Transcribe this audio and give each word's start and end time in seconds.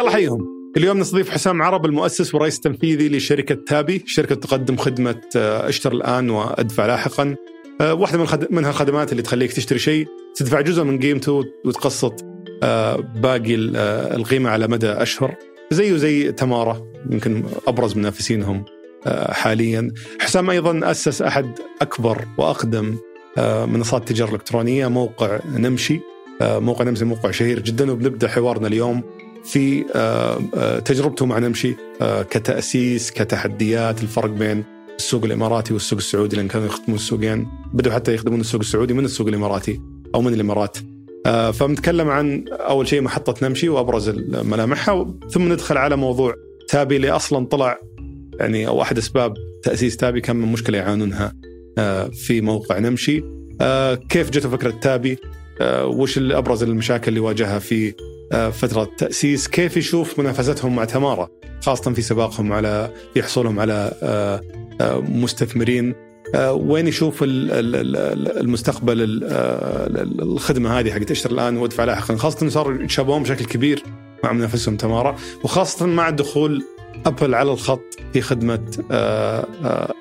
يلا 0.00 0.10
حيهم 0.10 0.72
اليوم 0.76 0.98
نستضيف 0.98 1.30
حسام 1.30 1.62
عرب 1.62 1.86
المؤسس 1.86 2.34
والرئيس 2.34 2.56
التنفيذي 2.56 3.08
لشركة 3.08 3.54
تابي 3.54 4.02
شركة 4.06 4.34
تقدم 4.34 4.76
خدمة 4.76 5.20
آه، 5.36 5.68
اشتر 5.68 5.92
الآن 5.92 6.30
وأدفع 6.30 6.86
لاحقا. 6.86 7.36
آه، 7.80 7.94
واحدة 7.94 8.18
من. 8.18 8.46
منها 8.50 8.70
الخدمات 8.70 9.12
اللي 9.12 9.22
تخليك 9.22 9.52
تشتري 9.52 9.78
شيء. 9.78 10.06
تدفع 10.34 10.60
جزء 10.60 10.84
من 10.84 10.98
قيمته 10.98 11.44
وتقسط 11.64 12.24
آه، 12.62 12.96
باقي 12.96 13.54
القيمة 14.16 14.50
على 14.50 14.68
مدى 14.68 14.90
أشهر. 14.90 15.34
زيه 15.70 15.96
زي 15.96 16.32
تمارة 16.32 16.86
يمكن 17.10 17.44
أبرز 17.66 17.96
منافسينهم 17.96 18.64
حاليا. 19.30 19.92
حسام 20.20 20.50
أيضا 20.50 20.90
أسس 20.90 21.22
أحد 21.22 21.58
أكبر 21.82 22.24
وأقدم 22.38 22.96
منصات 23.66 24.00
التجارة 24.00 24.28
الإلكترونية 24.28 24.88
موقع 24.88 25.38
نمشي. 25.56 26.00
موقع 26.42 26.84
نمشي 26.84 27.04
موقع 27.04 27.30
شهير 27.30 27.60
جدا. 27.60 27.92
وبنبدأ 27.92 28.28
حوارنا 28.28 28.66
اليوم 28.66 29.02
في 29.44 29.84
آه، 29.94 30.40
آه، 30.54 30.78
تجربته 30.78 31.26
مع 31.26 31.38
نمشي 31.38 31.76
آه، 32.02 32.22
كتأسيس 32.22 33.10
كتحديات 33.10 34.02
الفرق 34.02 34.30
بين 34.30 34.64
السوق 34.96 35.24
الإماراتي 35.24 35.72
والسوق 35.72 35.98
السعودي 35.98 36.36
لأن 36.36 36.48
كانوا 36.48 36.66
يخدمون 36.66 36.94
السوقين 36.94 37.48
بدوا 37.72 37.92
حتى 37.92 38.14
يخدمون 38.14 38.40
السوق 38.40 38.60
السعودي 38.60 38.94
من 38.94 39.04
السوق 39.04 39.28
الإماراتي 39.28 39.80
أو 40.14 40.22
من 40.22 40.34
الإمارات. 40.34 40.78
فبنتكلم 41.52 42.08
عن 42.08 42.44
أول 42.48 42.88
شيء 42.88 43.00
محطة 43.00 43.48
نمشي 43.48 43.68
وأبرز 43.68 44.08
ملامحها 44.28 45.14
ثم 45.30 45.52
ندخل 45.52 45.76
على 45.76 45.96
موضوع 45.96 46.34
تابي 46.68 46.96
اللي 46.96 47.10
أصلا 47.10 47.46
طلع 47.46 47.78
يعني 48.40 48.66
أو 48.68 48.82
أحد 48.82 48.98
أسباب 48.98 49.34
تأسيس 49.62 49.96
تابي 49.96 50.20
كان 50.20 50.36
من 50.36 50.52
مشكلة 50.52 50.78
يعانونها 50.78 51.32
في 52.12 52.40
موقع 52.40 52.78
نمشي. 52.78 53.22
كيف 54.08 54.30
جت 54.30 54.46
فكرة 54.46 54.70
تابي؟ 54.70 55.18
وش 55.84 56.18
أبرز 56.18 56.62
المشاكل 56.62 57.08
اللي 57.08 57.20
واجهها 57.20 57.58
في 57.58 57.94
آه، 58.32 58.50
فترة 58.50 58.90
تأسيس؟ 58.98 59.48
كيف 59.48 59.76
يشوف 59.76 60.18
منافستهم 60.18 60.76
مع 60.76 60.84
تمارا 60.84 61.28
خاصة 61.62 61.92
في 61.92 62.02
سباقهم 62.02 62.52
على 62.52 62.90
في 63.14 63.22
حصولهم 63.22 63.60
على 63.60 63.92
آه، 64.02 64.40
آه، 64.80 65.00
مستثمرين؟ 65.00 65.94
وين 66.50 66.86
يشوف 66.86 67.18
المستقبل 67.22 68.96
الخدمة 70.22 70.78
هذه 70.78 70.90
حقت 70.90 71.10
اشتر 71.10 71.30
الآن 71.30 71.56
وادفع 71.56 71.84
لاحقا 71.84 72.16
خاصة 72.16 72.42
انه 72.42 72.50
صاروا 72.50 72.82
يتشابهون 72.82 73.22
بشكل 73.22 73.44
كبير 73.44 73.82
مع 74.24 74.32
منافسهم 74.32 74.76
تمارا 74.76 75.16
وخاصة 75.44 75.86
مع 75.86 76.10
دخول 76.10 76.64
أبل 77.06 77.34
على 77.34 77.52
الخط 77.52 77.98
في 78.12 78.20
خدمة 78.20 78.60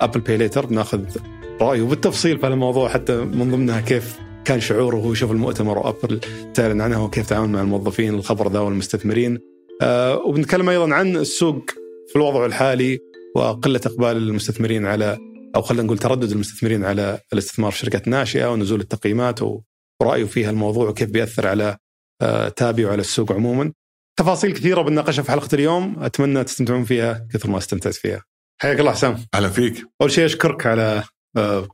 Apple 0.02 0.20
Pay 0.20 0.38
Later 0.38 0.66
بناخذ 0.66 1.02
رأيه 1.62 1.84
بالتفصيل 1.84 2.40
في 2.40 2.48
الموضوع 2.48 2.90
حتى 2.90 3.16
من 3.16 3.52
ضمنها 3.52 3.82
كيف 3.82 4.20
كان 4.45 4.62
شعوره 4.62 4.95
وهو 4.95 5.12
يشوف 5.12 5.32
المؤتمر 5.32 5.78
و 5.78 5.84
Apple 5.84 6.20
تعلن 6.54 6.82
عنها 6.82 6.98
وكيف 6.98 7.30
تعامل 7.30 7.50
مع 7.50 7.62
الموظفين 7.62 8.14
الخبر 8.14 8.52
ذا 8.52 8.59
والمستثمرين 8.59 9.40
آه 9.82 10.18
وبنتكلم 10.18 10.70
أيضا 10.70 10.94
عن 10.94 11.18
السوق 11.18 11.72
في 12.09 12.16
الوضع 12.16 12.45
الحالي 12.45 13.00
وقلة 13.36 13.82
إقبال 13.86 14.17
المستثمرين 14.17 14.86
على 14.86 15.17
أو 15.56 15.62
خلينا 15.62 15.84
نقول 15.84 15.98
تردد 15.98 16.32
المستثمرين 16.32 16.86
على 16.86 17.20
الاستثمار 17.34 17.72
في 17.72 17.78
شركات 17.78 18.08
ناشئة 18.08 18.52
ونزول 18.52 18.82
التقييمات 18.82 19.40
ورأيه 20.02 20.26
فيها 20.26 20.50
الموضوع 20.50 20.90
وكيف 20.90 21.10
بيأثر 21.10 21.48
على 21.48 21.78
آه 22.22 22.50
تابي 22.50 22.86
وعلى 22.86 23.02
السوق 23.02 23.32
عموما. 23.32 23.73
تفاصيل 24.20 24.54
كثيرة 24.54 24.82
بنناقشها 24.82 25.23
في 25.23 25.32
حلقة 25.32 25.50
اليوم 25.54 26.04
أتمنى 26.04 26.44
تستمتعون 26.44 26.84
فيها 26.84 27.28
كثر 27.34 27.50
ما 27.50 27.58
استمتعت 27.58 27.94
فيها. 27.94 28.23
حياك 28.62 28.80
الله 28.80 28.92
حسام. 28.92 29.17
أهلا 29.34 29.50
فيك. 29.50 29.86
أول 30.02 30.12
شيء 30.12 30.26
أشكرك 30.26 30.66
على 30.66 31.04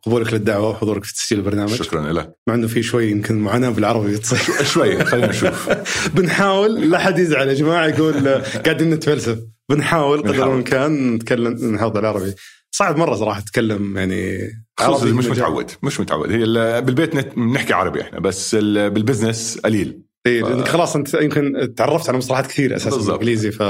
قبولك 0.05 0.33
للدعوة 0.33 0.69
وحضورك 0.69 1.03
في 1.03 1.13
تسجيل 1.13 1.39
البرنامج. 1.39 1.73
شكرا 1.73 2.13
لك 2.13 2.35
مع 2.47 2.53
إنه 2.53 2.67
في 2.67 2.83
شوي 2.83 3.11
يمكن 3.11 3.35
معاناة 3.35 3.69
بالعربي. 3.69 4.17
تصير 4.25 4.65
شوي 4.65 5.05
خلينا 5.05 5.27
نشوف. 5.27 5.69
بنحاول 6.15 6.91
لا 6.91 6.99
حد 6.99 7.19
يزعل 7.19 7.47
يا 7.47 7.53
جماعة 7.53 7.87
يقول 7.87 8.29
قاعدين 8.39 8.89
نتفلسف. 8.89 9.39
بنحاول 9.69 10.19
قدر 10.19 10.47
الإمكان 10.47 11.13
نتكلم 11.13 11.73
نحاول 11.73 11.93
بالعربي 11.93 12.35
صعب 12.71 12.97
مرة 12.97 13.15
صراحة 13.15 13.39
اتكلم 13.39 13.97
يعني 13.97 14.49
عربي 14.79 15.11
مش 15.11 15.25
متعود 15.25 15.71
مش 15.83 15.99
متعود. 15.99 16.31
هي 16.31 16.81
بالبيت 16.81 17.35
بنحكي 17.35 17.73
عربي 17.73 18.01
إحنا 18.01 18.19
بس 18.19 18.55
بالبزنس 18.55 19.57
قليل. 19.57 20.01
إي 20.27 20.41
ف... 20.41 20.45
خلاص 20.45 20.95
أنت 20.95 21.13
يمكن 21.13 21.73
تعرفت 21.77 22.09
على 22.09 22.17
مصطلحات 22.17 22.47
كثير 22.47 22.75
أساسا 22.75 22.97
بالإنجليزي 22.97 23.51
ف 23.51 23.63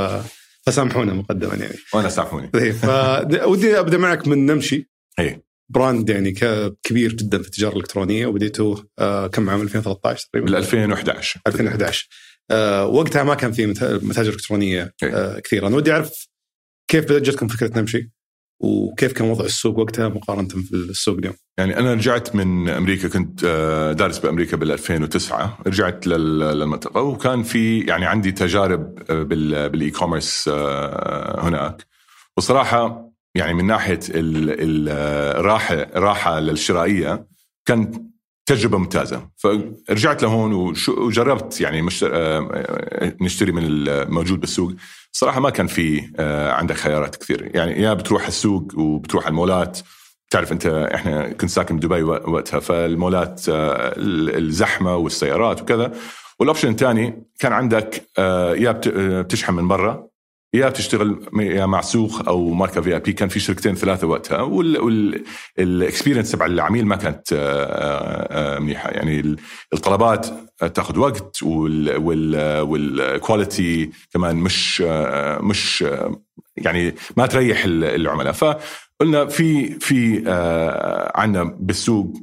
فسامحونا 0.66 1.14
مقدما 1.14 1.56
يعني. 1.56 1.76
وأنا 1.94 2.10
سامحوني. 2.10 2.48
طيب 2.48 2.74
فودي 2.74 3.80
أبدأ 3.80 3.98
معك 3.98 4.28
من 4.28 4.46
نمشي. 4.46 4.90
إيه 5.20 5.46
brand 5.70 6.10
يعني 6.10 6.32
كبير 6.84 7.14
جدا 7.14 7.38
في 7.38 7.48
التجارة 7.48 7.74
الإلكترونية 7.74 8.28
وبديته 8.28 8.86
آه 9.00 9.28
كم 9.28 9.50
عام 9.50 9.62
2013 9.62 10.28
تقريبا؟ 10.32 10.46
بال 10.46 10.56
2011 10.56 11.40
2011 11.48 12.08
آه 12.52 12.86
وقتها 12.86 13.24
ما 13.24 13.36
كان 13.36 13.52
في 13.52 13.66
متاجر 14.02 14.34
إلكترونية 14.34 14.94
إيه. 15.04 15.16
آه 15.16 15.40
كثيرة 15.40 15.68
أنا 15.68 15.76
ودي 15.76 15.92
أعرف 15.92 16.28
كيف 16.88 17.06
بدأت 17.06 17.22
جتكم 17.22 17.48
فكرة 17.48 17.80
نمشي 17.80 18.12
وكيف 18.60 19.14
كان 19.14 19.30
وضع 19.30 19.46
السوق 19.46 19.80
وقتها 19.80 20.10
مقارنة 20.10 20.48
في 20.48 20.74
السوق 20.74 21.18
اليوم؟ 21.18 21.36
يعني 21.58 21.78
أنا 21.78 21.94
رجعت 21.94 22.36
من 22.36 22.70
أمريكا 22.70 23.08
كنت 23.08 23.44
آه، 23.44 23.92
دارس 23.92 24.20
بأمريكا 24.20 24.58
بال 24.58 24.72
2009 24.72 25.58
رجعت 25.68 26.08
للمنطقة 26.08 27.02
وكان 27.02 27.44
في 27.44 27.80
يعني 27.80 28.06
عندي 28.06 28.32
تجارب 28.32 28.96
بال 29.10 29.92
e-commerce 29.92 30.50
هناك 31.38 31.86
وصراحة 32.38 33.05
يعني 33.36 33.54
من 33.54 33.66
ناحية 33.66 34.00
الراحه 34.10 35.74
الراحه 35.74 36.40
للشرائية 36.40 37.26
كانت 37.66 37.96
تجربة 38.46 38.78
ممتازة. 38.78 39.30
فرجعت 39.38 40.24
لهون 40.24 40.74
وجربت 40.88 41.62
يعني 41.62 41.90
آه، 42.04 43.14
نشتري 43.22 43.52
من 43.52 43.64
الموجود 43.66 44.40
بالسوق. 44.40 44.74
صراحة 45.12 45.40
ما 45.40 45.50
كان 45.50 45.68
في 45.68 46.12
آه، 46.20 46.52
عندك 46.52 46.76
خيارات 46.76 47.16
كثير. 47.16 47.52
يعني 47.56 47.82
يا 47.82 47.94
بتروح 47.94 48.28
السوق 48.28 48.72
وبتروح 48.78 49.28
المولات. 49.28 49.80
تعرف 50.30 50.52
أنت 50.52 50.66
إحنا 50.66 51.30
كنت 51.30 51.50
ساكن 51.50 51.78
بدبي 51.78 52.04
وقتها 52.04 52.60
فالمولات 52.60 53.50
آه، 53.50 53.94
الزحمة 54.38 54.96
والسيارات 54.96 55.62
وكذا. 55.62 55.92
وال 56.40 56.47
option 56.47 56.70
الثاني 56.70 57.24
كان 57.40 57.54
عندك 57.54 58.08
يا 58.58 58.82
بتشحن 59.22 59.54
من 59.54 59.68
برا. 59.68 60.08
يا 60.56 60.70
بتشتغل 60.70 61.30
يا 61.40 61.66
مع 61.66 61.82
سوق 61.82 62.28
أو 62.28 62.50
ماركة 62.54 62.82
في 62.82 62.94
eBay 62.94 63.14
كان 63.14 63.30
في 63.30 63.40
شركتين 63.40 63.76
ثلاثة 63.76 64.08
وقتها 64.08 64.42
وال 64.42 64.73
experience 64.73 66.32
تبع 66.32 66.46
العميل 66.46 66.86
ما 66.86 66.96
كانت 66.96 67.34
آه، 67.34 68.56
آه، 68.56 68.60
منيحة. 68.60 68.90
يعني 68.90 69.36
الطلبات 69.74 70.28
تاخذ 70.76 71.00
وقت 71.00 71.44
وال 72.68 72.95
quality 72.95 73.92
كمان 74.14 74.36
مش 74.36 74.84
آه، 74.86 75.42
مش 75.42 75.86
يعني 76.58 76.96
ما 77.18 77.26
تريح 77.26 77.64
العملاء. 77.66 78.34
فقلنا 78.34 79.26
في 79.26 79.80
في 79.80 80.24
عندنا 81.16 81.44
بالسوق 81.60 82.14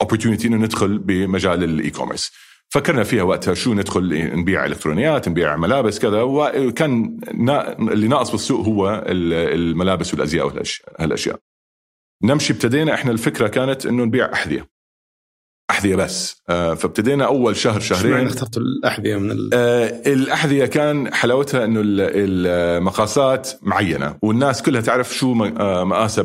opportunity 0.00 0.48
إنه 0.48 0.56
ندخل 0.56 0.98
بمجال 0.98 1.64
ال 1.64 1.90
e-commerce 1.90 2.32
فكرنا 2.72 3.02
فيها 3.04 3.22
وقتها 3.22 3.54
شو 3.54 3.74
ندخل 3.74 4.30
نبيع 4.36 4.64
إلكترونيات 4.64 5.28
نبيع 5.28 5.56
ملابس 5.56 5.98
كذا 5.98 6.22
وكان 6.22 7.20
اللي 7.78 8.08
ناقص 8.08 8.30
بالسوق 8.30 8.66
هو 8.66 9.04
الملابس 9.08 10.14
والأزياء 10.14 10.46
وهالاشياء 10.46 11.38
نمشي 12.24 12.52
ابتدينا 12.52 12.94
إحنا 12.94 13.10
الفكرة 13.10 13.48
كانت 13.48 13.86
إنه 13.86 14.04
نبيع 14.04 14.32
أحذية. 14.32 14.68
أحذية 15.70 15.96
بس. 15.96 16.42
آه، 16.48 16.74
فابتدينا 16.74 17.26
أول 17.26 17.56
شهر 17.56 17.80
شهرين. 17.80 18.28
شو 18.28 18.34
اخترتوا 18.34 18.62
الأحذية 18.62 19.16
من 19.16 19.30
ال... 19.30 19.50
آه 19.54 20.02
الأحذية 20.06 20.66
كان 20.66 21.14
حلاوتها 21.14 21.64
إنه 21.64 21.80
المقاسات 21.84 23.50
معينة 23.62 24.18
والناس 24.22 24.62
كلها 24.62 24.80
تعرف 24.80 25.14
شو 25.14 25.44
آه، 25.44 25.84
مقاسها 25.84 26.24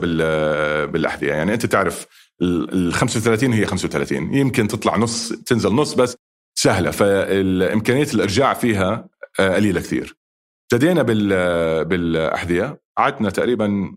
بالأحذية. 0.85 1.31
يعني 1.31 1.53
أنت 1.53 1.65
تعرف 1.65 2.05
ال 2.41 2.93
35 2.93 3.53
هي 3.53 3.65
35 3.65 4.33
يمكن 4.33 4.67
تطلع 4.67 4.97
نص 4.97 5.33
تنزل 5.33 5.69
نص 5.69 5.93
بس 5.93 6.17
سهلة 6.59 6.91
فالإمكانية 6.91 8.07
الإرجاع 8.13 8.53
فيها 8.53 9.09
آه، 9.39 9.55
قليلة 9.55 9.79
كثير. 9.79 10.17
ابتدينا 10.73 11.01
بالأحذية 11.83 12.81
قعدنا 12.97 13.29
تقريبا 13.29 13.95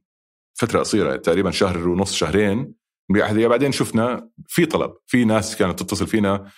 فترة 0.55 0.79
قصيرة 0.79 1.17
تقريبا 1.17 1.51
شهر 1.51 1.89
ونص 1.89 2.15
شهرين 2.15 2.75
بأحذية. 3.11 3.47
بعدين 3.47 3.73
شفنا 3.73 4.31
في 4.47 4.67
طلب 4.67 4.93
في 5.07 5.25
ناس 5.25 5.57
كانت 5.57 5.83
تتصل 5.83 6.07
فينا 6.07 6.51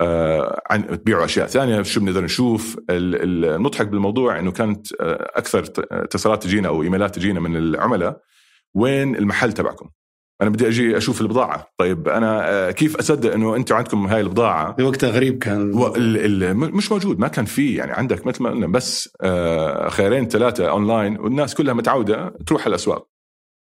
آه، 0.00 0.62
عن 0.70 0.86
تبيعوا 0.86 1.24
أشياء 1.24 1.46
ثانية 1.46 1.82
شو 1.82 2.00
بنقدر 2.00 2.24
نشوف؟ 2.24 2.76
المضحك 2.90 3.86
بالموضوع 3.86 4.38
إنه 4.38 4.52
كانت 4.52 4.92
آه، 4.92 5.32
أكثر 5.34 5.64
اتصالات 5.92 6.42
تجينا 6.42 6.68
أو 6.68 6.82
إيميلات 6.82 7.14
تجينا 7.14 7.40
من 7.40 7.56
العملاء 7.56 8.20
وين 8.74 9.16
المحل 9.16 9.52
تبعكم؟ 9.52 9.90
أنا 10.42 10.50
بدي 10.50 10.68
أجي 10.68 10.96
أشوف 10.96 11.20
البضاعة. 11.20 11.72
طيب 11.78 12.08
أنا 12.08 12.50
آه، 12.50 12.70
كيف 12.70 12.96
أصدق 12.96 13.32
إنه 13.32 13.56
أنتم 13.56 13.74
عندكم 13.74 14.06
هاي 14.06 14.20
البضاعة؟ 14.20 14.76
في 14.76 14.82
وقتها 14.82 15.10
غريب 15.10 15.38
كان. 15.38 15.74
و... 15.74 15.96
ال... 15.96 16.44
ال... 16.44 16.56
مش 16.56 16.92
موجود 16.92 17.18
ما 17.18 17.28
كان 17.28 17.44
في. 17.44 17.74
يعني 17.74 17.92
عندك 17.92 18.26
مثل 18.26 18.42
ما 18.42 18.50
قلنا 18.50 18.66
بس 18.66 19.08
آه، 19.22 19.88
خيارين 19.88 20.28
ثلاثة 20.28 20.70
أونلاين 20.70 21.18
والناس 21.18 21.54
كلها 21.54 21.74
متعودة 21.74 22.34
تروح 22.46 22.66
الأسواق. 22.66 23.06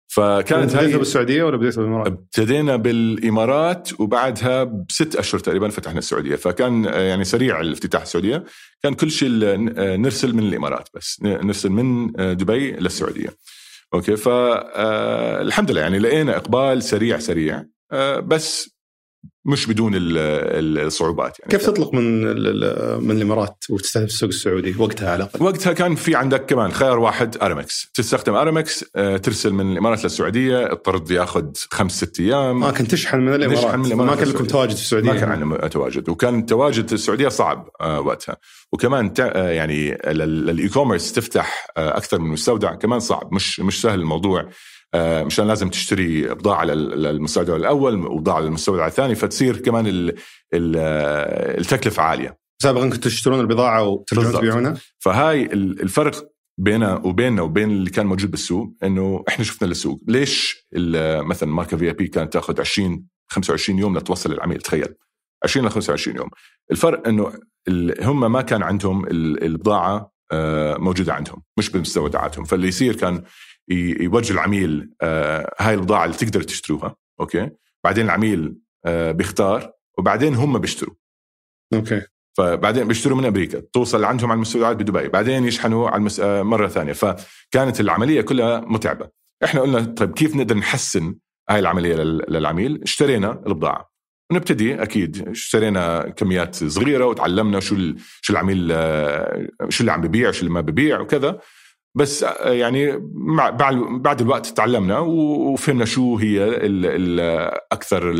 فكانت 0.09 0.77
بديتها 0.77 0.99
بالسعودية 0.99 1.43
ولا 1.43 1.57
بديتها 1.57 1.83
بالإمارات؟ 1.83 2.07
ابتدينا 2.07 2.77
بالإمارات 2.77 4.01
وبعدها 4.01 4.65
بست 4.65 5.17
أشهر 5.17 5.41
تقريبا 5.41 5.69
فتحنا 5.69 5.99
السعودية. 5.99 6.37
فكان 6.37 6.85
يعني 6.85 7.25
سريع 7.25 7.61
الافتتاح 7.61 8.03
السعودية. 8.03 8.45
كان 8.83 8.95
كل 8.95 9.11
شيء 9.11 9.29
نرسل 9.97 10.35
من 10.35 10.43
الإمارات 10.43 10.89
بس 10.95 11.21
نرسل 11.23 11.71
من 11.71 12.13
دبي 12.37 12.73
للسعودية. 12.73 13.29
okay 13.95 14.17
فالحمد 14.17 15.71
لله 15.71 15.81
يعني 15.81 15.99
لقينا 15.99 16.37
إقبال 16.37 16.83
سريع 16.83 17.19
سريع. 17.19 17.65
بس 18.19 18.80
مش 19.45 19.67
بدون 19.67 19.93
الصعوبات 19.95 21.39
يعني. 21.41 21.51
كيف 21.51 21.67
تطلق 21.67 21.95
من 21.95 22.23
من 23.05 23.11
الإمارات 23.11 23.65
وتستهدف 23.71 24.07
السوق 24.09 24.29
السعودي 24.29 24.75
وقتها 24.79 25.11
على 25.11 25.25
الأقل؟ 25.25 25.45
وقتها 25.45 25.73
كان 25.73 25.95
في 25.95 26.15
عندك 26.15 26.47
كمان 26.47 26.73
خيار 26.73 26.99
واحد 26.99 27.37
آرامكس. 27.43 27.91
تستخدم 27.95 28.35
آرامكس 28.35 28.85
آه، 28.97 29.17
ترسل 29.17 29.53
من 29.53 29.73
الإمارات 29.73 30.05
للسعودية 30.05 30.73
الطرد 30.73 31.11
ياخذ 31.11 31.47
خمس 31.71 31.93
ست 31.97 32.21
أيام. 32.21 32.61
ما 32.61 32.71
كنت 32.71 32.91
تشحن 32.91 33.19
من 33.19 33.35
الإمارات. 33.35 33.65
نشحن 33.65 33.79
من 33.79 33.87
الإمارات 33.87 34.19
ما 34.19 34.25
كان 34.25 34.35
لكم 34.35 34.45
تواجد 34.45 34.75
في 34.75 34.83
السعودية. 34.83 35.13
ما 35.13 35.21
كان 35.21 35.31
عندنا 35.31 35.69
تواجد. 35.69 36.09
وكان 36.09 36.39
التواجد 36.39 36.89
في 36.89 36.95
السعودية 36.95 37.29
صعب 37.29 37.69
آه، 37.81 38.01
وقتها. 38.01 38.37
وكمان 38.73 39.15
آه، 39.21 39.49
يعني 39.49 39.99
لل 40.07 40.69
e-commerce 40.69 41.13
تفتح 41.13 41.67
أكثر 41.77 42.19
من 42.19 42.31
مستودع 42.31 42.75
كمان 42.75 43.01
صعب. 43.01 43.35
مش 43.35 43.61
مش 43.61 43.81
سهل 43.81 44.01
الموضوع. 44.01 44.41
آه، 44.41 44.49
مشان 44.97 45.47
لازم 45.49 45.69
تشتري 45.69 46.35
بضاعة 46.35 46.65
للمستودع 46.65 47.57
الأول 47.57 48.07
وبضاعة 48.07 48.41
للمستودع 48.41 48.87
الثاني 48.87 49.15
فتصير 49.15 49.57
كمان 49.57 50.13
التكلفة 50.55 52.03
عالية. 52.03 52.39
سابقا 52.63 52.83
كنتوا 52.89 53.11
تشترون 53.11 53.41
البضاعة 53.41 53.83
وترجعون 53.85 54.33
تبيعونها؟ 54.33 54.75
فهاي 54.99 55.45
الفرق 55.53 56.31
بيننا 56.59 56.95
وبيننا 57.05 57.43
وبين 57.43 57.71
اللي 57.71 57.91
كان 57.91 58.07
موجود 58.07 58.31
بالسوق 58.31 58.75
إنه 58.83 59.25
إحنا 59.29 59.45
شفنا 59.45 59.69
السوق 59.69 60.01
ليش 60.09 60.67
مثلا 61.23 61.49
MarkaVIP 61.49 62.09
كانت 62.09 62.33
تأخذ 62.33 62.61
20 62.61 63.07
25 63.29 63.79
يوم 63.79 63.99
لتوصل 63.99 64.33
للعميل؟ 64.33 64.59
تخيل. 64.59 64.95
20 65.45 65.67
ل 65.67 65.71
25 65.71 66.17
يوم. 66.17 66.31
الفرق 66.71 67.09
إنه 67.09 67.33
هم 68.01 68.33
ما 68.33 68.43
كان 68.43 68.63
عندهم 68.63 69.07
البضاعة 69.07 70.13
آه، 70.33 70.77
موجودة 70.77 71.15
عندهم 71.15 71.43
مش 71.59 71.71
بمستودعاتهم. 71.71 72.45
فاللي 72.45 72.69
يصير 72.69 72.97
كان 72.97 73.23
يوجه 73.71 74.33
العميل 74.33 74.91
آه، 75.03 75.55
هاي 75.59 75.75
البضاعة 75.75 76.05
اللي 76.05 76.17
تقدر 76.17 76.43
تشتروها 76.43 76.97
okay؟ 77.21 77.51
بعدين 77.85 78.05
العميل 78.05 78.57
آه، 78.85 79.13
بيختار 79.13 79.73
وبعدين 79.99 80.35
هم 80.35 80.59
بيشتروا. 80.59 80.95
okay. 81.75 82.03
فبعدين 82.39 82.89
بيشتروا 82.89 83.19
من 83.19 83.25
أمريكا. 83.25 83.63
توصل 83.73 84.05
عندهم 84.05 84.31
على 84.31 84.37
المستودعات 84.37 84.77
بدبي. 84.77 85.09
بعدين 85.09 85.45
يشحنوا 85.45 85.89
على 85.89 85.97
المس... 85.97 86.21
آه، 86.21 86.43
مرة 86.43 86.69
ثانية. 86.69 86.93
فكانت 86.93 87.81
العملية 87.81 88.21
كلها 88.21 88.61
متعبة. 88.61 89.09
إحنا 89.45 89.61
قلنا 89.61 89.81
طيب 89.85 90.13
كيف 90.13 90.37
نقدر 90.37 90.57
نحسن 90.57 91.15
هاي 91.51 91.59
العملية 91.59 91.95
للعميل؟ 92.29 92.83
اشترينا 92.83 93.43
البضاعة. 93.47 93.91
ونبتدي 94.33 94.83
أكيد 94.83 95.29
اشترينا 95.29 96.09
كميات 96.09 96.65
صغيرة 96.65 97.07
وتعلمنا 97.07 97.61
شو 97.61 97.75
ال... 97.75 97.97
شو 98.21 98.33
العميل 98.33 98.69
شو 99.69 99.81
اللي 99.81 99.93
عم 99.93 100.01
ببيع 100.01 100.31
شو 100.31 100.41
اللي 100.41 100.51
ما 100.51 100.61
ببيع 100.61 101.01
وكذا. 101.01 101.41
بس 101.95 102.23
آه، 102.23 102.53
يعني 102.53 103.11
مع 103.13 103.51
بعد 103.51 104.21
الوقت 104.21 104.47
تعلمنا 104.47 104.99
وفهمنا 104.99 105.85
شو 105.85 106.17
هي 106.17 106.45
ال 106.45 106.87
ال 106.87 107.21
أكثر 107.73 108.11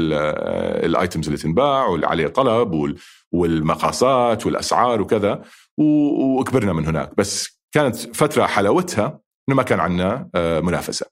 الأيتمز 0.85 1.27
اللي 1.27 1.39
تنباع 1.39 1.87
واللي 1.87 2.07
عليه 2.07 2.27
طلب 2.27 2.97
والمقاسات 3.33 4.47
والأسعار 4.47 5.01
وكذا 5.01 5.43
وكبرنا 5.79 6.73
من 6.73 6.87
هناك. 6.87 7.17
بس 7.17 7.61
كانت 7.73 7.97
فترة 7.97 8.47
حلاوتها 8.47 9.21
إنه 9.49 9.57
ما 9.57 9.63
كان 9.63 9.81
عندنا 9.81 10.31
آه، 10.35 10.61
منافسة. 10.61 11.07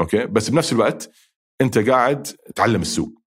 okay؟ 0.00 0.26
بس 0.26 0.50
بنفس 0.50 0.72
الوقت 0.72 1.10
أنت 1.60 1.78
قاعد 1.78 2.26
تعلم 2.54 2.80
السوق. 2.80 3.20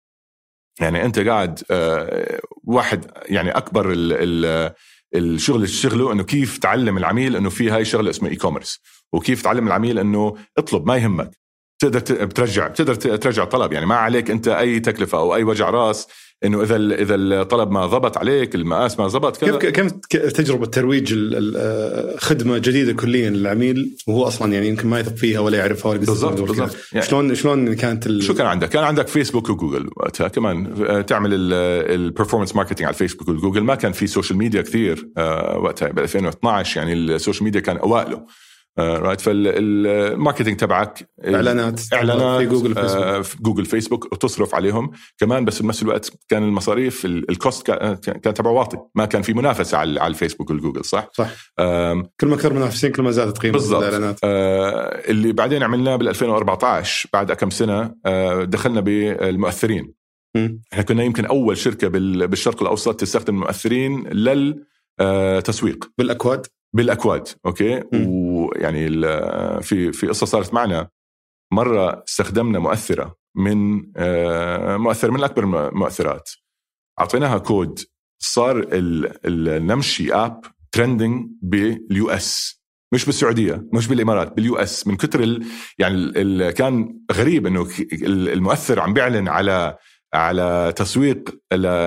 يعني 0.81 1.05
أنت 1.05 1.19
قاعد 1.19 1.63
آه، 1.71 2.41
واحد 2.65 3.11
يعني 3.27 3.51
أكبر 3.51 3.93
ال 3.93 4.73
الشغل 5.15 5.57
اللي 5.57 5.67
تشتغله 5.67 6.13
إنه 6.13 6.23
كيف 6.23 6.59
تعلم 6.59 6.99
العميل 6.99 7.37
إنه 7.37 7.51
في 7.51 7.71
هاي 7.71 7.85
شغلة 7.85 8.11
اسمها 8.11 8.31
e-commerce 8.31 8.81
وكيف 9.13 9.43
تعلم 9.43 9.67
العميل 9.67 9.99
إنه 9.99 10.37
اطلب 10.59 10.87
ما 10.87 10.97
يهمك. 10.97 11.31
تقدر 11.79 12.25
بترجع 12.25 12.69
بتقدر 12.69 12.95
ترجع 12.95 13.45
طلب 13.45 13.73
يعني 13.73 13.87
ما 13.87 13.95
عليك 13.95 14.31
أنت 14.31 14.49
أي 14.49 14.81
تكلفة 14.81 15.19
أو 15.19 15.35
أي 15.35 15.45
وجع 15.45 15.71
رأس 15.71 16.09
إنه 16.45 16.63
إذا 16.63 16.77
إذا 16.77 17.15
الطلب 17.15 17.71
ما 17.71 17.87
ضبط 17.87 18.19
عليك 18.19 18.55
المقاس 18.55 18.99
ما 18.99 19.07
ضبط 19.07 19.37
كذا. 19.37 19.57
كيف 19.57 20.33
تجربة 20.33 20.67
ترويج 20.67 21.15
خدمة 22.19 22.59
جديدة 22.59 22.93
كليا 22.93 23.31
للعميل 23.31 23.97
وهو 24.07 24.25
أصلا 24.25 24.53
يعني 24.53 24.69
يمكن 24.69 24.89
ما 24.89 25.01
يثق 25.01 25.17
فيها 25.17 25.41
ولا 25.41 25.59
يعرفها 25.59 25.91
ولا 25.91 25.99
بالضبط 25.99 26.41
بالضبط. 26.41 26.77
يعني 26.93 27.07
شلون 27.07 27.35
شلون 27.35 27.75
كانت 27.75 28.07
ال... 28.07 28.23
شو 28.23 28.35
كان 28.35 28.47
عندك؟ 28.47 28.69
كان 28.69 28.85
عندك 28.85 29.09
فيسبوك 29.09 29.51
وجوجل 29.51 29.91
وقتها 29.97 30.29
كمان. 30.29 30.75
آه، 30.87 31.01
تعمل 31.01 31.31
ال 31.33 31.43
performance 31.43 32.57
marketing 32.57 32.83
على 32.83 32.93
الفيسبوك 32.93 33.29
وجوجل 33.29 33.61
ما 33.61 33.75
كان 33.75 33.93
في 33.93 34.07
social 34.07 34.39
media 34.39 34.63
كثير 34.63 35.09
آه، 35.17 35.59
وقتها 35.59 35.89
ب 35.89 35.99
2012 35.99 36.81
يعني 36.81 36.93
ال 36.93 37.00
social 37.00 37.45
media 37.45 37.61
كان 37.61 37.77
أوائله. 37.77 38.27
right 38.79 39.21
آه, 39.21 39.23
فال 39.23 39.47
marketing 39.47 40.57
تبعك 40.57 41.11
إعلانات 41.27 41.81
إعلانات 41.93 42.41
في 42.41 42.47
جوجل 42.47 42.75
فيسبوك 42.75 43.05
آه, 43.05 43.21
في 43.21 43.37
جوجل 43.43 43.65
فيسبوك 43.65 44.13
وتصرف 44.13 44.55
عليهم. 44.55 44.91
كمان 45.19 45.45
بس 45.45 45.63
بنفس 45.63 45.83
الوقت 45.83 46.13
كان 46.29 46.43
المصاريف 46.43 47.05
ال 47.05 47.17
cost 47.17 47.67
كان 47.67 48.35
تبعه 48.35 48.53
واطي. 48.53 48.79
ما 48.95 49.05
كان 49.05 49.23
في 49.23 49.33
منافسة 49.33 49.79
على 49.79 50.01
على 50.01 50.11
الفيسبوك 50.11 50.51
والجوجل 50.51 50.85
صح؟ 50.85 51.09
صح. 51.13 51.31
كل 52.21 52.27
ما 52.27 52.37
كثر 52.37 52.53
منافسين 52.53 52.93
كل 52.93 53.03
ما 53.03 53.11
زادت 53.11 53.39
قيمة 53.39 53.53
بالضبط. 53.53 53.83
الإعلانات. 53.83 54.17
آه, 54.17 54.21
اللي 55.09 55.33
بعدين 55.33 55.63
عملناه 55.63 55.97
بال 55.97 56.09
2014 56.09 57.09
بعد 57.13 57.33
كم 57.33 57.51
سنة 57.51 57.89
آه, 57.89 58.11
دخلنا 58.45 58.81
بالمؤثرين. 58.81 60.03
إحنا 60.73 60.83
كنا 60.83 61.03
يمكن 61.03 61.25
أول 61.25 61.57
شركة 61.57 61.89
بالشرق 62.27 62.63
الأوسط 62.63 63.01
تستخدم 63.01 63.35
المؤثرين 63.35 64.09
للتسويق 65.01 65.91
بالأكواد. 65.99 66.47
بالأكواد 66.75 67.29
okay؟ 67.47 67.83
ويعني 67.93 68.89
في 69.63 69.93
في 69.93 70.07
قصة 70.07 70.27
صارت 70.27 70.55
معنا. 70.55 70.89
مرة 71.53 72.05
استخدمنا 72.09 72.59
مؤثرة 72.59 73.17
من 73.37 73.87
آه، 73.97 74.77
مؤثر 74.77 75.11
من 75.11 75.25
اكبر 75.25 75.69
المؤثرات 75.69 76.31
أعطيناها 77.01 77.39
كود. 77.39 77.79
صار 78.19 78.69
النمشي 79.25 80.15
app 80.15 80.45
trending 80.73 81.31
بال 81.43 82.11
US. 82.11 82.63
مش 82.95 83.05
بالسعودية 83.05 83.67
مش 83.73 83.89
بالإمارات 83.89 84.33
بال 84.33 84.57
US. 84.57 84.87
من 84.87 84.97
كثر 84.97 85.23
ال 85.23 85.47
يعني 85.79 85.95
ال 85.97 86.51
كان 86.51 86.99
غريب 87.13 87.47
إنه 87.47 87.69
المؤثر 88.03 88.81
عم 88.81 88.93
بيعلن 88.95 89.29
على 89.29 89.77
على 90.15 90.73
تسويق 90.77 91.39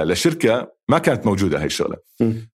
لشركة 0.03 0.74
ما 0.89 0.97
كانت 0.97 1.25
موجودة 1.25 1.59
هاي 1.59 1.65
الشغلة. 1.65 1.95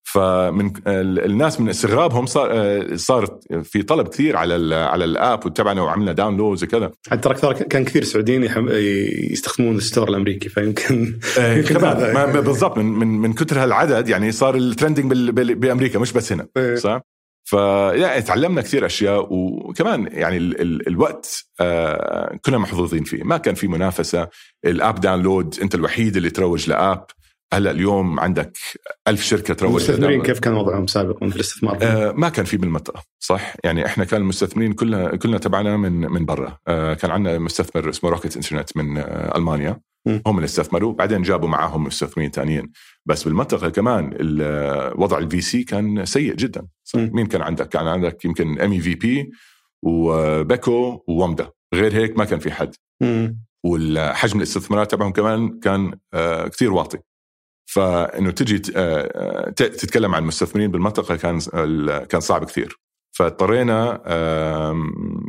فمن 0.03 0.71
الناس 0.87 1.61
من 1.61 1.69
استغرابهم 1.69 2.25
صار 2.25 2.97
صارت 2.97 3.53
في 3.63 3.83
طلب 3.83 4.07
كثير 4.07 4.37
على 4.37 4.75
على 4.75 5.05
ال 5.05 5.17
app 5.17 5.53
تبعنا 5.53 5.81
وعملنا 5.81 6.11
downloads 6.11 6.63
وكذا. 6.63 6.91
حتى 7.11 7.33
ترى 7.33 7.53
كان 7.53 7.85
كثير 7.85 8.03
سعوديين 8.03 8.43
يستخدمون 9.31 9.75
ال 9.75 9.81
store 9.81 10.09
الأمريكي 10.09 10.49
فيمكن 10.49 11.19
آه، 11.39 11.61
بالضبط. 12.41 12.77
من 12.77 12.85
من 12.85 13.07
من 13.07 13.33
كثر 13.33 13.63
هالعدد 13.63 14.09
يعني 14.09 14.31
صار 14.31 14.55
ال 14.55 14.63
trending 14.63 15.29
بأمريكا 15.53 15.99
مش 15.99 16.13
بس 16.13 16.31
هنا. 16.31 16.47
إيه. 16.57 16.75
صح؟ 16.75 17.01
فيعني 17.43 18.21
تعلمنا 18.21 18.61
كثير 18.61 18.85
أشياء 18.85 19.27
وكمان 19.33 20.07
يعني 20.11 20.37
ال 20.37 20.61
ال 20.61 20.87
الوقت 20.87 21.45
آه 21.59 22.37
كنا 22.45 22.57
محظوظين 22.57 23.03
فيه. 23.03 23.23
ما 23.23 23.37
كان 23.37 23.55
في 23.55 23.67
منافسة. 23.67 24.27
ال 24.65 24.74
app 24.74 24.99
download 24.99 25.55
أنت 25.61 25.75
الوحيد 25.75 26.15
اللي 26.17 26.29
تروج 26.29 26.69
ل 26.69 26.76
app. 26.76 27.05
هلا 27.53 27.71
اليوم 27.71 28.19
عندك 28.19 28.57
ألف 29.07 29.23
شركة 29.23 29.53
تروج 29.53 29.71
المستثمرين 29.71 30.21
كيف 30.21 30.39
كان 30.39 30.53
وضعهم 30.53 30.87
سابقا 30.87 31.29
في 31.29 31.35
الاستثمار؟ 31.35 31.77
آه 31.81 32.11
ما 32.11 32.29
كان 32.29 32.45
في 32.45 32.57
بالمنطقة 32.57 33.03
صح 33.19 33.53
يعني 33.63 33.85
إحنا 33.85 34.05
كان 34.05 34.21
المستثمرين 34.21 34.73
كلنا 34.73 35.15
كلنا 35.15 35.37
تبعنا 35.37 35.77
من 35.77 35.91
من 36.11 36.25
برا 36.25 36.57
آه 36.67 36.93
كان 36.93 37.11
عندنا 37.11 37.37
مستثمر 37.37 37.89
اسمه 37.89 38.09
Rocket 38.09 38.35
Internet 38.35 38.77
من 38.77 38.97
آه 38.97 39.37
ألمانيا 39.37 39.79
م. 40.05 40.19
هم 40.27 40.35
اللي 40.35 40.45
استثمروا 40.45 40.93
بعدين 40.93 41.21
جابوا 41.21 41.49
معاهم 41.49 41.83
مستثمرين 41.83 42.31
ثانيين 42.31 42.71
بس 43.05 43.23
بالمنطقة 43.23 43.69
كمان 43.69 44.13
وضع 44.95 45.17
ال 45.17 45.41
VC 45.41 45.63
كان 45.63 46.05
سيء 46.05 46.33
جدا 46.35 46.67
صح؟ 46.83 46.99
مين 46.99 47.25
كان 47.25 47.41
عندك؟ 47.41 47.69
كان 47.69 47.87
عندك 47.87 48.25
يمكن 48.25 48.61
MEVP 48.61 48.79
و 48.79 48.95
BECO 48.95 49.31
و 49.83 51.03
Wamda 51.07 51.49
غير 51.73 51.93
هيك 51.93 52.17
ما 52.17 52.25
كان 52.25 52.39
في 52.39 52.51
حد 52.51 52.75
م. 53.01 53.29
والحجم 53.63 54.37
الاستثمارات 54.37 54.91
تبعهم 54.91 55.11
كمان 55.11 55.59
كان 55.59 55.93
آه 56.13 56.47
كثير 56.47 56.73
واطي 56.73 56.97
فإنه 57.65 58.31
تجي 58.31 58.61
آه، 58.75 59.47
آه، 59.47 59.49
تتكلم 59.49 60.15
عن 60.15 60.21
المستثمرين 60.21 60.71
بالمنطقة 60.71 61.15
كان 61.15 61.39
كان 62.05 62.21
صعب 62.21 62.45
كثير. 62.45 62.77
فاضطرينا 63.11 64.01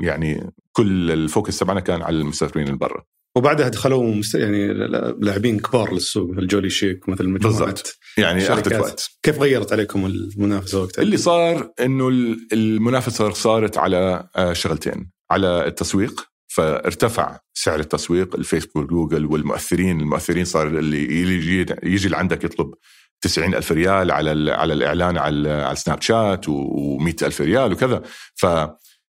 يعني 0.03 0.53
كل 0.73 1.11
ال 1.11 1.19
focus 1.19 1.59
تبعنا 1.59 1.81
كان 1.81 2.03
على 2.03 2.17
المستثمرين 2.17 2.67
اللي 2.67 2.79
برا. 2.79 3.05
وبعدها 3.37 3.69
دخلوا 3.69 4.23
يعني 4.35 4.73
لاعبين 5.21 5.61
كبار 5.61 5.93
للسوق 5.93 6.31
مثل 6.31 6.47
جولي 6.47 6.71
شيك 6.71 7.09
مثل 7.09 7.29
مجموعة 7.29 7.59
بالضبط. 7.59 7.99
يعني 8.19 8.53
أخذت 8.53 8.73
وقت. 8.73 9.11
كيف 9.23 9.39
غيرت 9.39 9.73
عليكم 9.73 10.07
المنافسة 10.07 10.83
وقتها؟ 10.83 11.03
اللي 11.03 11.17
صار 11.17 11.73
إنه 11.81 12.09
المنافسة 12.53 13.31
صارت 13.31 13.79
على 13.79 14.29
آه، 14.37 14.53
شغلتين 14.53 15.11
على 15.31 15.67
التسويق 15.67 16.32
فارتفع 16.55 17.39
سعر 17.55 17.81
التسويق 17.81 18.35
الفيسبوك 18.35 18.91
جوجل 18.91 19.27
والمؤثرين 19.27 20.01
المؤثرين 20.01 20.45
صار 20.45 20.67
اللي 20.67 21.03
يجي 21.23 21.75
يجي 21.83 22.09
لعندك 22.09 22.45
يطلب 22.45 22.75
90 23.21 23.55
ألف 23.55 23.73
ريال 23.73 24.11
على 24.11 24.53
على 24.53 24.73
الإعلان 24.73 25.19
على 25.19 25.51
على 25.51 25.77
سناب 25.77 26.03
شات 26.03 26.47
و100 26.47 27.23
ألف 27.23 27.41
ريال 27.41 27.73
وكذا. 27.73 28.03
ف 28.35 28.47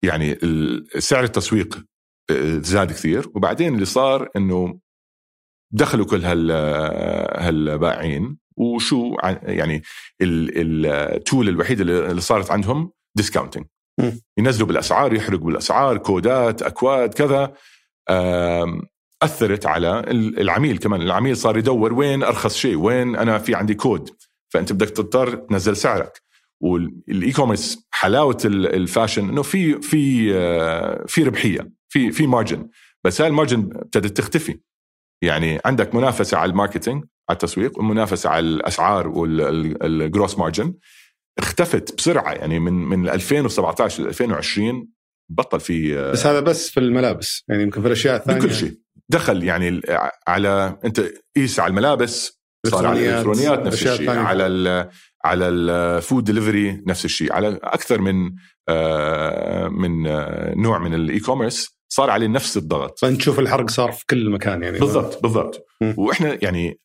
يعني 0.03 0.39
سعر 0.99 1.25
التسويق 1.25 1.85
آه، 2.31 2.59
زاد 2.59 2.93
كثير. 2.93 3.29
وبعدين 3.35 3.75
اللي 3.75 3.85
صار 3.85 4.29
إنه 4.37 4.81
دخلوا 5.73 6.07
كل 6.07 6.25
هال 6.25 6.51
هالبائعين. 7.37 8.39
وشو 8.57 9.17
يعني 9.43 9.83
ال 10.21 10.47
tool 10.47 11.49
الوحيدة 11.49 11.83
اللي 11.83 12.21
صارت 12.21 12.51
عندهم 12.51 12.93
discounting 13.17 13.65
ينزلوا 14.39 14.69
بالأسعار 14.69 15.15
يحرقوا 15.15 15.47
بالأسعار 15.47 15.99
كودات 15.99 16.63
أكواد 16.63 17.15
كذا. 17.15 17.55
أثرت 19.23 19.67
على 19.67 20.01
العميل 20.11 20.79
كمان. 20.79 21.03
العميل 21.03 21.37
صار 21.37 21.59
يدور 21.59 21.93
وين 21.93 22.23
أرخص 22.23 22.57
شيء 22.57 22.77
وين 22.77 23.17
أنا 23.17 23.39
في 23.39 23.55
عندي 23.55 23.75
كود. 23.75 24.11
فأنت 24.49 24.73
بدك 24.73 24.91
تضطر 24.91 25.35
تنزل 25.35 25.77
سعرك. 25.77 26.23
وال 26.61 27.33
e-commerce 27.33 27.87
حلاوة 27.91 28.39
ال 28.45 28.55
fashion 28.55 29.29
إنه 29.29 29.43
في 29.43 29.81
في 29.81 30.35
آه، 30.35 31.05
في 31.07 31.23
ربحية 31.23 31.71
في 31.89 32.13
في 32.13 32.27
margin 32.27 32.69
بس 33.05 33.21
هاي 33.21 33.29
ال 33.29 33.35
margin 33.35 33.71
ابتدت 33.75 34.17
تختفي. 34.17 34.59
يعني 35.23 35.61
عندك 35.65 35.95
منافسة 35.95 36.37
على 36.37 36.51
ال 36.51 36.56
marketing 36.56 37.05
على 37.29 37.37
التسويق 37.37 37.79
ومنافسة 37.79 38.31
على 38.31 38.47
الأسعار 38.47 39.09
وال 39.09 39.46
gross 39.46 40.39
margin 40.39 40.75
اختفت 41.39 41.97
بسرعة 41.97 42.33
يعني 42.33 42.61
من 42.61 42.73
من 42.73 43.09
2017 43.09 44.03
ل 44.03 44.07
2020 44.07 44.89
بطل 45.31 45.61
في 45.61 45.99
آه، 45.99 46.13
بس 46.13 46.27
هذا 46.27 46.41
بس 46.41 46.71
في 46.71 46.81
الملابس 46.81 47.45
يعني 47.49 47.63
يمكن 47.63 47.81
في 47.81 47.87
الأشياء 47.87 48.17
الثانية. 48.17 48.41
بكل 48.41 48.55
شيء. 48.55 48.75
دخل 49.09 49.43
يعني 49.43 49.81
على 50.29 50.79
أنت 50.85 51.13
قيس 51.37 51.61
على 51.61 51.71
الملابس 51.71 52.43
صار 52.67 52.87
على 52.87 53.11
الالكترونيات 53.11 53.59
نفس 53.59 53.83
الشيء 53.87 54.11
على 54.11 54.47
ال 54.47 54.91
على 55.25 55.49
ال 55.49 55.64
food 55.64 56.25
delivery 56.25 56.83
نفس 56.87 57.05
الشيء 57.05 57.33
على 57.33 57.61
أكثر 57.63 58.01
من 58.01 58.33
آه، 58.69 59.69
من 59.69 60.07
آه، 60.07 60.55
نوع 60.55 60.79
من 60.79 60.95
ال 60.95 61.21
e-commerce 61.21 61.79
صار 61.89 62.11
عليه 62.11 62.27
نفس 62.27 62.57
الضغط. 62.57 62.99
فانت 62.99 63.17
تشوف 63.17 63.39
الحرق 63.39 63.71
صار 63.71 63.93
في 63.93 64.05
كل 64.11 64.31
مكان 64.31 64.63
يعني. 64.63 64.79
بالضبط 64.79 65.23
بالضبط. 65.23 65.67
وإحنا 65.97 66.39
يعني 66.43 66.81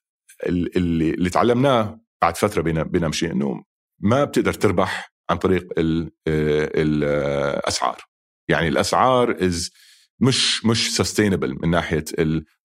اللي 0.46 1.10
اللي 1.10 1.30
تعلمناه 1.30 2.00
بعد 2.22 2.38
فترة 2.38 2.62
بنمشي 2.62 3.32
إنه 3.32 3.64
ما 4.00 4.24
بتقدر 4.24 4.54
تربح 4.54 5.14
عن 5.30 5.38
طريق 5.38 5.68
ال 5.78 6.12
الاسعار 6.28 8.02
يعني 8.50 8.68
الأسعار 8.68 9.44
is 9.46 9.72
مش 10.20 10.66
مش 10.66 10.96
sustainable 10.96 11.58
من 11.62 11.70
ناحية 11.70 12.06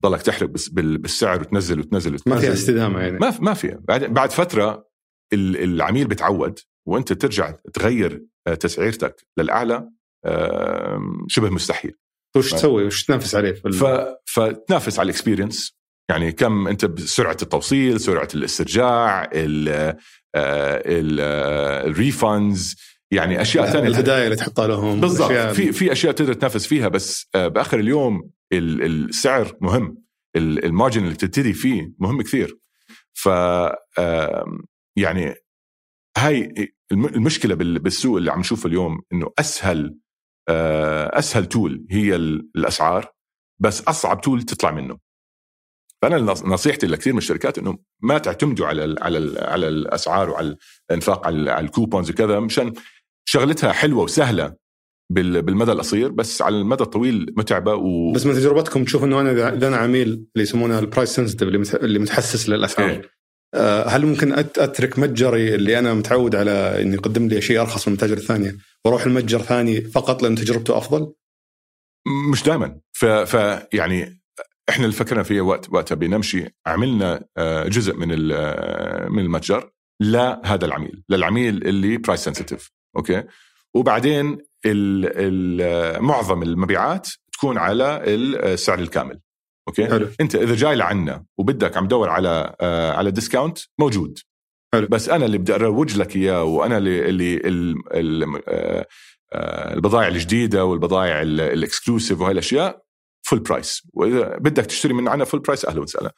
ضلك 0.02 0.22
تحرق 0.22 0.50
بالسعر 0.72 1.40
وتنزل 1.40 1.78
وتنزل, 1.78 2.14
وتنزل. 2.14 2.30
ما 2.36 2.40
فيها 2.40 2.52
استدامة 2.52 3.00
يعني. 3.00 3.18
ما 3.18 3.38
ما 3.40 3.54
فيها. 3.54 3.78
بعد 3.88 4.04
بعد 4.04 4.30
فترة 4.30 4.88
العميل 5.32 6.06
بتعود 6.06 6.58
وأنت 6.88 7.12
ترجع 7.12 7.50
تغير 7.50 8.24
آه، 8.46 8.54
تسعيرتك 8.54 9.26
للأعلى 9.38 9.88
شبه 11.28 11.50
مستحيل. 11.50 11.94
وش 12.36 12.52
تسوي؟ 12.52 12.84
وش 12.84 13.04
تنافس 13.04 13.34
عليه 13.34 13.52
ف... 13.52 13.84
فتنافس 14.26 14.98
على 14.98 15.06
ال 15.06 15.13
experience 15.13 15.81
يعني 16.12 16.32
كم 16.32 16.68
أنت 16.68 16.84
بسرعة 16.84 17.36
التوصيل 17.42 18.00
سرعة 18.00 18.28
الاسترجاع 18.34 19.30
ال 21.86 21.97
refunds 21.97 22.76
آه، 22.78 23.16
يعني 23.16 23.40
أشياء 23.40 23.70
ثانية. 23.70 23.88
الهدايا 23.88 24.24
اللي 24.24 24.36
تحطها 24.36 24.66
لهم 24.66 25.00
بالضبط. 25.00 25.32
في 25.32 25.72
في 25.72 25.92
أشياء 25.92 26.12
تقدر 26.12 26.32
تنافس 26.32 26.66
فيها 26.66 26.88
بس 26.88 27.26
آه، 27.34 27.48
بآخر 27.48 27.78
اليوم 27.78 28.30
السعر 28.52 29.56
مهم. 29.60 30.02
ال 30.36 30.46
margin 30.46 31.04
اللي 31.04 31.14
تبتدي 31.14 31.52
فيه 31.52 31.92
مهم 31.98 32.22
كثير. 32.22 32.58
ف 33.12 33.28
يعني 34.96 35.34
هاي 36.18 36.72
المشكلة 36.92 37.54
بالسوق 37.54 38.16
اللي 38.16 38.32
عم 38.32 38.40
نشوفه 38.40 38.66
اليوم 38.66 39.02
إنه 39.12 39.30
أسهل 39.38 39.98
آه، 40.48 41.18
أسهل 41.18 41.46
tool 41.46 41.86
هي 41.90 42.16
الأسعار 42.16 43.12
بس 43.60 43.80
أصعب 43.80 44.20
tool 44.20 44.42
تطلع 44.42 44.70
منه. 44.70 45.11
فأنا 46.02 46.18
نصيحتي 46.44 46.86
لكثير 46.86 47.12
من 47.12 47.18
الشركات 47.18 47.58
انه 47.58 47.78
ما 48.02 48.18
تعتمدوا 48.18 48.66
على 48.66 48.84
ال 48.84 49.02
على 49.02 49.18
ال 49.18 49.44
على 49.44 49.68
الأسعار 49.68 50.30
وعلى 50.30 50.56
الإنفاق 50.90 51.26
على, 51.26 51.50
على 51.50 51.66
الكوبونز 51.66 52.10
وكذا 52.10 52.40
مشان 52.40 52.72
شغلتها 53.24 53.72
حلوة 53.72 54.02
وسهلة 54.02 54.54
بالمدى 55.10 55.72
القصير 55.72 56.08
بس 56.08 56.42
على 56.42 56.56
المدى 56.56 56.82
الطويل 56.82 57.34
متعبة 57.36 57.74
و... 57.74 58.12
بس 58.12 58.26
من 58.26 58.34
تجربتكم 58.34 58.84
تشوف 58.84 59.04
إنه 59.04 59.20
أنا 59.20 59.48
اذا 59.48 59.68
أنا 59.68 59.76
عميل 59.76 60.08
اللي 60.08 60.42
يسمونها 60.42 60.78
البرايس 60.78 61.08
سنسيتيف 61.08 61.74
اللي 61.74 61.98
متحسس 61.98 62.48
للأسعار 62.48 62.90
إيه؟ 62.90 63.02
آه، 63.54 63.88
هل 63.88 64.06
ممكن 64.06 64.32
أترك 64.32 64.98
متجري 64.98 65.54
اللي 65.54 65.78
أنا 65.78 65.94
متعود 65.94 66.36
على 66.36 66.82
إنه 66.82 66.94
يقدم 66.94 67.28
لي 67.28 67.40
شيء 67.40 67.60
أرخص 67.60 67.88
من 67.88 67.94
المتاجر 67.94 68.16
الثانية 68.16 68.56
وأروح 68.84 69.06
المتجر 69.06 69.42
ثاني 69.42 69.80
فقط 69.80 70.22
لأن 70.22 70.34
تجربته 70.34 70.78
أفضل؟ 70.78 71.12
مش 72.30 72.42
دائما 72.42 72.80
فيعني 73.24 74.21
إحنا 74.72 74.84
اللي 74.84 74.96
فكرنا 74.96 75.22
فيه 75.22 75.40
وقت 75.40 75.72
وقتها 75.72 75.94
بنمشي 75.94 76.56
عملنا 76.66 77.24
آه، 77.36 77.68
جزء 77.68 77.96
من 77.96 78.32
آه، 78.32 79.08
من 79.08 79.18
المتجر 79.18 79.70
لهذا 80.00 80.64
العميل 80.66 81.02
للعميل 81.08 81.66
اللي 81.66 81.96
price 81.96 82.20
sensitive 82.20 82.70
okay 82.96 83.24
وبعدين 83.74 84.38
معظم 86.00 86.42
المبيعات 86.42 87.08
تكون 87.32 87.58
على 87.58 88.02
السعر 88.06 88.78
الكامل 88.78 89.20
okay 89.68 89.86
حلو. 89.86 90.08
أنت 90.20 90.34
إذا 90.34 90.54
جاي 90.54 90.74
لعنا 90.74 91.24
وبدك 91.38 91.76
عم 91.76 91.86
تدور 91.86 92.08
على 92.08 92.56
آه 92.60 92.92
على 92.92 93.10
discount 93.10 93.58
موجود 93.78 94.18
حلو. 94.74 94.86
بس 94.90 95.08
أنا 95.08 95.24
اللي 95.26 95.38
بدي 95.38 95.54
أروج 95.54 95.96
لك 95.98 96.16
إياه 96.16 96.44
وأنا 96.44 96.78
اللي 96.78 97.08
اللي 97.08 97.36
ال 97.36 97.74
ال 97.92 98.42
آه, 98.48 98.86
آه، 99.32 99.74
البضائع 99.74 100.08
الجديدة 100.08 100.64
والبضائع 100.64 101.22
ال 101.22 101.32
exclusive 101.32 102.20
وهي 102.20 102.32
الأشياء 102.32 102.81
full 103.32 103.40
price 103.40 103.82
وإذا 103.94 104.36
بدك 104.38 104.66
تشتري 104.66 104.92
من 104.92 105.08
عنا 105.08 105.24
full 105.24 105.40
price 105.40 105.64
أهلا 105.64 105.80
وسهلا. 105.80 106.14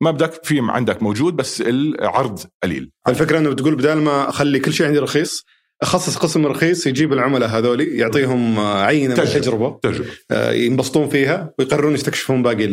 ما 0.00 0.10
بدك 0.10 0.44
في 0.44 0.60
عندك 0.62 1.02
موجود 1.02 1.36
بس 1.36 1.60
العرض 1.60 2.40
قليل. 2.62 2.90
الفكرة 3.08 3.38
إنه 3.38 3.50
بتقول 3.50 3.76
بدال 3.76 3.98
ما 4.02 4.28
أخلي 4.28 4.58
كل 4.58 4.72
شيء 4.72 4.86
عندي 4.86 4.98
رخيص 4.98 5.44
أخصص 5.82 6.16
قسم 6.16 6.46
رخيص 6.46 6.86
يجيب 6.86 7.12
العملاء 7.12 7.48
هذول 7.48 7.80
يعطيهم 7.80 8.60
عينة 8.60 9.14
من 9.14 9.20
التجربه 9.20 9.78
تجربة. 9.82 10.10
آه، 10.30 10.52
ينبسطون 10.52 11.08
فيها 11.08 11.54
ويقررون 11.58 11.94
يستكشفون 11.94 12.42
باقي 12.42 12.64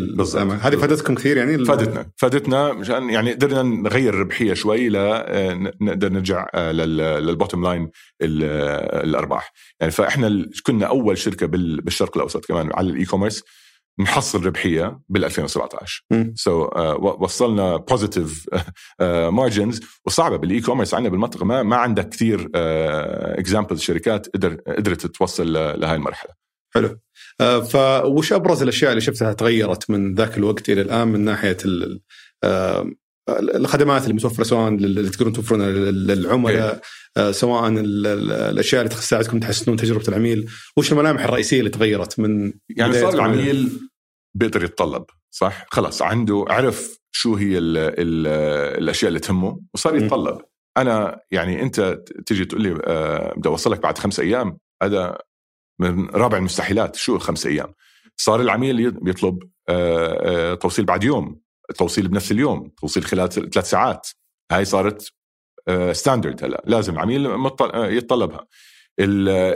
هذه 0.62 0.76
فادتكم 0.76 1.16
كثير 1.16 1.38
يعني 1.38 1.66
فادتنا. 1.66 2.06
فادتنا 2.18 2.74
مشان 2.74 3.10
يعني 3.10 3.32
قدرنا 3.32 3.64
نغير 3.64 4.14
الربحية 4.14 4.54
شوي 4.54 4.90
لنقدر 4.90 6.08
آه، 6.08 6.12
نرجع 6.12 6.48
آه، 6.54 6.72
لل 6.72 6.95
bottom 6.95 7.64
line 7.64 7.90
الأرباح. 8.22 9.54
يعني 9.80 9.92
فإحنا 9.92 10.46
كنا 10.64 10.86
أول 10.86 11.18
شركة 11.18 11.48
بالشرق 11.48 12.18
الأوسط 12.18 12.46
كمان 12.46 12.70
على 12.74 12.90
ال 12.90 13.06
e-commerce 13.06 13.44
نحصل 14.00 14.46
ربحية 14.46 15.00
بال 15.10 15.26
2017 15.26 16.06
so 16.36 16.68
so, 16.68 16.70
uh, 16.70 16.78
وصلنا 17.22 17.78
ب 17.78 17.85
positive 17.85 18.46
margins 19.30 19.80
uh, 19.80 19.86
وصعبة 20.06 20.38
بال 20.38 20.62
e-commerce 20.62 20.94
عندنا 20.94 21.12
بالمنطقة 21.12 21.46
ما 21.46 21.64
ما 21.64 21.76
عندك 21.76 22.10
كثير 22.10 22.50
examples 22.56 23.80
uh, 23.80 23.84
شركات 23.84 24.28
قدر 24.34 24.54
قدرت 24.54 25.06
توصل 25.06 25.54
لهي 25.54 25.96
المرحلة. 25.96 26.32
حلو. 26.74 27.00
uh, 27.44 27.46
فوش 27.46 28.34
أبرز 28.34 28.62
الأشياء 28.62 28.92
اللي 28.92 29.02
شفتها 29.02 29.34
تغيرت 29.34 29.90
من 29.90 30.16
ذاك 30.16 30.38
الوقت 30.38 30.70
إلى 30.70 30.82
الآن 30.82 31.08
من 31.08 31.20
ناحية 31.20 31.58
ال 31.66 32.02
الخدمات 33.30 34.04
اللي 34.04 34.14
متوفرة 34.14 34.44
سواء 34.44 34.70
اللي 34.70 35.10
تقدرون 35.10 35.34
توفرونها 35.34 35.72
للعملاء 35.72 36.82
uh, 37.20 37.32
سواء 37.32 37.70
الأشياء 37.70 38.82
اللي 38.82 38.96
تساعدكم 38.96 39.40
تحسنون 39.40 39.78
تجربة 39.78 40.08
العميل، 40.08 40.50
وش 40.78 40.92
الملامح 40.92 41.24
الرئيسية 41.24 41.60
اللي 41.60 41.70
تغيرت 41.70 42.20
من 42.20 42.54
يعني 42.70 42.94
صار 42.94 43.14
العميل 43.14 43.90
بيقدر 44.36 44.64
يتطلب 44.64 45.06
صح؟ 45.32 45.66
خلاص 45.72 46.02
عنده 46.02 46.46
عرف 46.50 47.00
شو 47.12 47.36
هي 47.36 47.58
ال 47.58 47.78
ال 47.78 48.28
الأشياء 48.84 49.10
اللي 49.10 49.20
تهمه 49.20 49.62
وصار 49.74 49.96
يتطلب. 49.96 50.42
أنا 50.78 51.20
يعني 51.32 51.62
أنت 51.62 52.00
تيجي 52.26 52.46
تقول 52.46 52.62
لي 52.62 52.80
أه 52.84 53.34
بدي 53.38 53.50
أوصلك 53.50 53.80
بعد 53.80 53.98
خمس 53.98 54.20
أيام 54.20 54.58
هذا 54.84 55.18
من 55.80 56.10
رابع 56.10 56.38
المستحيلات 56.38 56.96
شو 56.96 57.16
الخمس 57.16 57.46
أيام؟ 57.46 57.74
صار 58.18 58.42
العميل 58.42 58.92
بيطلب 58.92 59.40
أه 59.70 60.54
توصيل 60.54 60.86
بعد 60.86 61.04
يوم. 61.04 61.43
توصيل 61.78 62.08
بنفس 62.08 62.32
اليوم 62.32 62.72
توصيل 62.82 63.04
خلال 63.04 63.30
ثلاث 63.30 63.70
ساعات. 63.70 64.08
هاي 64.52 64.66
صارت 64.66 65.12
standard 65.92 66.44
هلا. 66.44 66.64
لازم 66.68 66.94
العميل 66.94 67.28
آه، 67.28 67.88
يتطلبها. 67.88 68.48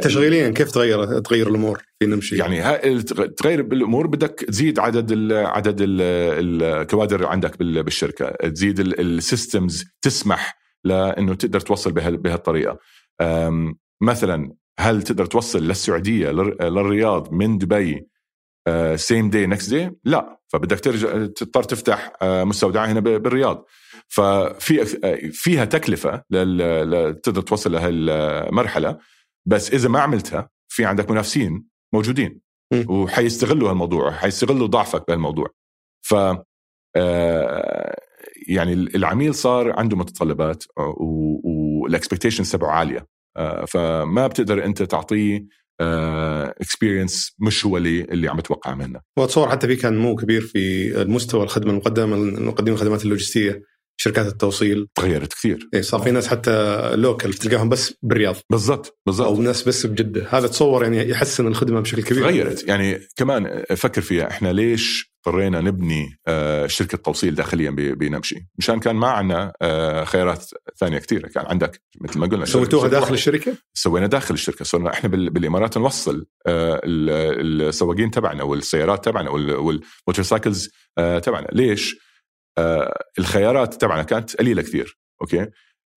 تشغيليا 0.01 0.49
كيف 0.49 0.71
تغير 0.71 1.19
تغير 1.19 1.49
الأمور؟ 1.49 1.83
في 1.99 2.05
نمشي؟ 2.05 2.37
يعني 2.37 3.01
تغير 3.37 3.61
بالامور 3.61 4.07
بدك 4.07 4.45
تزيد 4.47 4.79
عدد 4.79 5.11
ال 5.11 5.33
عدد 5.33 5.81
ال 5.81 6.01
الكوادر 6.61 7.25
عندك 7.25 7.59
بالشركة، 7.59 8.49
تزيد 8.49 8.79
ال 8.79 8.92
systems 8.93 9.85
تسمح 10.01 10.57
لإنه 10.83 11.33
تقدر 11.33 11.59
توصل 11.59 11.91
بهالطريقة. 11.91 12.79
مثلا 14.01 14.53
هل 14.79 15.03
تقدر 15.03 15.25
توصل 15.25 15.63
للسعودية 15.63 16.31
للرياض 16.31 17.33
من 17.33 17.57
دبي 17.57 18.07
same 18.95 19.29
day 19.29 19.47
next 19.47 19.71
day 19.71 19.91
لا. 20.03 20.37
فبدك 20.47 20.79
ترجع 20.79 21.25
تضطر 21.25 21.63
تفتح 21.63 22.13
آه، 22.21 22.43
مستودع 22.43 22.85
هنا 22.85 22.99
بالرياض. 22.99 23.65
ففي 24.07 24.85
فيها 25.31 25.65
تكلفة 25.65 26.17
تقدر 27.23 27.41
توصل 27.41 27.71
لهالمرحلة 27.71 28.97
بس 29.45 29.73
إذا 29.73 29.89
ما 29.89 29.99
عملتها 29.99 30.49
في 30.67 30.85
عندك 30.85 31.11
منافسين 31.11 31.67
موجودين. 31.93 32.41
وحيستغلوا 32.87 33.69
هالموضوع 33.69 34.11
حيستغلوا 34.11 34.67
ضعفك 34.67 35.03
بهالموضوع. 35.07 35.47
ف 36.01 36.15
آه، 36.95 37.95
يعني 38.47 38.73
العميل 38.73 39.35
صار 39.35 39.79
عنده 39.79 39.97
متطلبات 39.97 40.63
وال 41.43 41.59
expectations 41.59 42.51
تبعه 42.51 42.71
عالية. 42.71 43.07
آه، 43.37 43.65
فما 43.65 44.27
بتقدر 44.27 44.65
أنت 44.65 44.83
تعطيه 44.83 45.45
experience 45.81 47.35
آه، 47.41 47.45
مش 47.45 47.65
هو 47.65 47.77
اللي 47.77 48.01
اللي 48.01 48.27
عم 48.27 48.39
تتوقع 48.39 48.75
منه. 48.75 49.01
واتصور 49.17 49.49
حتى 49.49 49.67
في 49.67 49.75
كان 49.75 49.97
مو 49.97 50.15
كبير 50.15 50.41
في 50.41 50.91
المستوى 51.01 51.43
الخدمة 51.43 51.71
المقدمة 51.71 52.15
المقدمين 52.15 52.73
الخدمات 52.73 53.05
اللوجستية 53.05 53.63
شركات 53.99 54.27
التوصيل. 54.27 54.87
تغيرت 54.95 55.33
كثير. 55.33 55.69
اي 55.73 55.81
صار 55.81 55.99
في 55.99 56.11
ناس 56.11 56.27
حتى 56.27 56.89
local 56.95 57.33
تلقاهم 57.33 57.69
بس 57.69 57.93
بالرياض. 58.01 58.35
بالضبط 58.49 58.99
بالضبط. 59.05 59.27
أو 59.27 59.41
ناس 59.41 59.67
بس 59.67 59.85
بجدة. 59.85 60.27
هذا 60.29 60.47
تصور 60.47 60.83
يعني 60.83 61.09
يحسن 61.09 61.47
الخدمة 61.47 61.79
بشكل 61.79 62.03
كبير. 62.03 62.23
تغيرت. 62.23 62.67
يعني 62.67 62.99
كمان 63.15 63.63
فكر 63.75 64.01
فيها 64.01 64.29
إحنا 64.29 64.53
ليش 64.53 65.13
اضطرينا 65.27 65.61
نبني 65.61 66.19
آه، 66.27 66.67
شركة 66.67 66.97
توصيل 66.97 67.35
داخليا 67.35 67.69
بنمشي 67.71 68.47
مشان 68.55 68.79
كان 68.79 68.95
ما 68.95 69.07
عندنا 69.07 69.53
آه، 69.61 70.03
خيارات 70.03 70.45
ثانية 70.79 70.97
كثيره 70.97 71.27
كان 71.27 71.45
عندك 71.45 71.81
مثل 72.01 72.19
ما 72.19 72.27
قلنا 72.27 72.45
سويتوها 72.45 72.87
داخل 72.87 73.13
الشركة؟ 73.13 73.57
سوينا 73.73 74.07
داخل 74.07 74.33
الشركة. 74.33 74.65
صرنا 74.65 74.93
إحنا 74.93 75.09
بالإمارات 75.09 75.77
نوصل 75.77 76.25
آه، 76.47 76.81
السواقين 76.85 78.11
تبعنا 78.11 78.43
والسيارات 78.43 79.05
تبعنا 79.05 79.29
وال 79.29 79.51
motorcycles 79.51 80.69
تبعنا. 80.97 81.47
ليش؟ 81.51 81.95
الخيارات 83.19 83.73
تبعنا 83.73 84.03
كانت 84.03 84.35
قليلة 84.35 84.61
كثير 84.61 84.97
أوكي؟ 85.21 85.47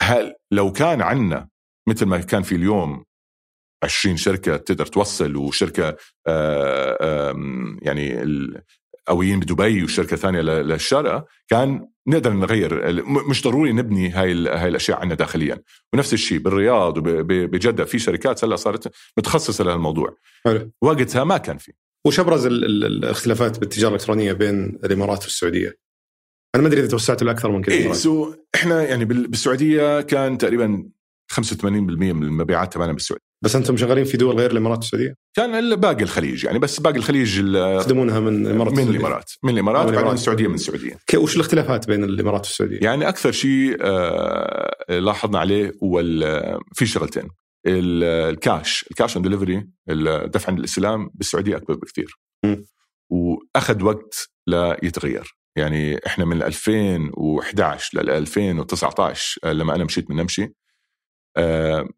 هل 0.03 0.35
لو 0.51 0.73
كان 0.73 1.03
عندنا 1.03 1.49
مثل 1.89 2.07
ما 2.07 2.19
كان 2.19 2.43
في 2.43 2.55
اليوم 2.55 3.05
20 3.83 4.17
شركة 4.17 4.57
تقدر 4.57 4.87
توصل 4.87 5.37
وشركة 5.37 5.97
يعني 7.83 8.23
قويين 9.11 9.41
بدبي 9.41 9.85
وشركة 9.85 10.17
ثانية 10.17 10.41
للشارقه 10.41 11.27
كان 11.49 11.89
نقدر 12.07 12.33
نغير 12.33 12.93
مش 13.03 13.43
ضروري 13.43 13.73
نبني 13.73 14.11
هاي 14.11 14.49
هاي 14.49 14.69
الأشياء 14.69 14.99
عندنا 14.99 15.15
داخليا 15.15 15.63
ونفس 15.93 16.13
الشيء 16.13 16.39
بالرياض 16.39 16.99
وبجده 16.99 17.85
في 17.85 17.99
شركات 17.99 18.45
هلأ 18.45 18.57
صارت 18.57 18.93
متخصصة 19.19 19.65
لهالموضوع. 19.65 20.17
وقتها 20.83 21.25
ما 21.25 21.37
كان 21.37 21.59
في 21.59 21.73
وش 22.07 22.21
ابرز 22.21 22.47
الاختلافات 22.47 23.59
بالتجارة 23.59 23.89
الإلكترونية 23.89 24.33
بين 24.33 24.79
الإمارات 24.85 25.23
والسعودية؟ 25.23 25.79
أنا 26.55 26.63
ما 26.63 26.69
أدري 26.69 26.81
إذا 26.81 26.89
توسعتوا 26.89 27.27
لأكثر 27.27 27.51
من 27.51 27.63
كذا 27.63 27.75
إيه 27.75 27.93
سو 27.93 28.35
إحنا 28.55 28.83
يعني 28.83 29.05
بالسعودية 29.05 30.01
كان 30.01 30.39
تقريبا 30.39 30.91
85% 31.33 31.65
من 31.65 32.23
المبيعات 32.23 32.73
تبعنا 32.73 32.93
بالسعودية. 32.93 33.25
بس 33.43 33.57
أنتم 33.57 33.77
شغالين 33.77 34.05
في 34.05 34.17
دول 34.17 34.37
غير 34.37 34.51
الإمارات 34.51 34.79
والسعودية؟ 34.79 35.15
كان 35.35 35.77
باقي 35.77 36.03
الخليج 36.03 36.45
يعني 36.45 36.59
بس 36.59 36.81
باقي 36.81 36.97
الخليج 36.97 37.39
يخدمونها 37.55 38.21
من 38.21 38.47
الإمارات 38.47 38.73
من 38.73 38.89
الإمارات. 38.89 39.33
من 39.43 39.53
الإمارات 39.53 39.89
وبعدين 39.89 40.13
السعودية 40.13 40.49
من 40.49 40.55
السعودية. 40.55 40.97
وش 41.15 41.37
الاختلافات 41.37 41.87
بين 41.87 42.05
الإمارات 42.05 42.47
والسعودية؟ 42.47 42.79
يعني 42.83 43.09
أكثر 43.09 43.33
شيء 43.33 43.77
آه 43.81 44.99
لاحظنا 44.99 45.39
عليه 45.39 45.73
هو 45.83 46.03
في 46.75 46.87
شغلتين. 46.87 47.29
ال 47.67 47.87
cash. 47.87 48.85
ال 48.91 48.96
cash 48.96 49.17
on 49.17 49.25
delivery 49.25 49.69
الدفع 49.91 50.49
عند 50.49 50.59
الاستلام 50.59 51.11
بالسعودية 51.15 51.57
أكبر 51.57 51.75
بكثير. 51.75 52.19
م. 52.45 52.57
وأخذ 53.11 53.83
وقت 53.83 54.31
ليتغير 54.47 55.37
يعني 55.57 56.07
إحنا 56.07 56.25
من 56.25 56.43
2011 56.43 58.03
ل 58.03 58.11
2019 58.11 59.41
لما 59.45 59.75
أنا 59.75 59.85
مشيت 59.85 60.11
من 60.11 60.17
نمشي 60.17 60.43
آه، 60.43 60.53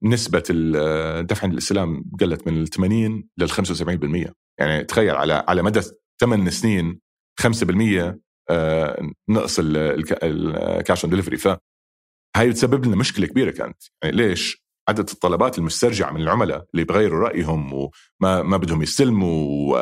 نسبة 0.02 0.42
الدفع 0.50 1.42
عند 1.42 1.52
الاستلام 1.52 2.04
قلت 2.20 2.46
من 2.46 2.62
ال 2.62 2.68
80 2.68 3.28
لل 3.38 3.50
75% 3.50 4.32
يعني 4.58 4.84
تخيل 4.84 5.14
على 5.14 5.44
على 5.48 5.62
مدى 5.62 5.80
ثمان 6.20 6.50
سنين 6.50 7.00
5% 7.40 8.22
آه، 8.50 9.10
نقص 9.28 9.60
ال 9.62 9.91
cash 9.91 11.04
on 11.04 11.12
delivery 11.12 11.36
فهي 11.36 12.48
بتسبب 12.48 12.86
لنا 12.86 12.96
مشكلة 12.96 13.26
كبيرة 13.26 13.50
كانت. 13.50 13.82
يعني 14.02 14.16
ليش؟ 14.16 14.62
عدد 14.88 15.10
الطلبات 15.10 15.58
المسترجعة 15.58 16.12
من 16.12 16.20
العملاء 16.20 16.66
اللي 16.74 16.84
بغيروا 16.84 17.28
رأيهم 17.28 17.72
وما 17.72 18.42
ما 18.42 18.56
بدهم 18.56 18.82
يستلموا 18.82 19.74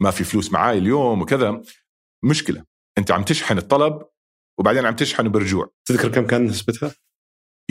وما 0.00 0.10
في 0.10 0.24
فلوس 0.24 0.52
معاي 0.52 0.78
اليوم 0.78 1.22
وكذا. 1.22 1.62
مشكلة. 2.24 2.64
أنت 2.98 3.10
عم 3.10 3.22
تشحن 3.22 3.58
الطلب 3.58 4.02
وبعدين 4.58 4.86
عم 4.86 4.96
تشحن 4.96 5.28
برجوع. 5.28 5.70
تذكر 5.88 6.08
كم 6.08 6.26
كان 6.26 6.44
نسبتها؟ 6.44 6.94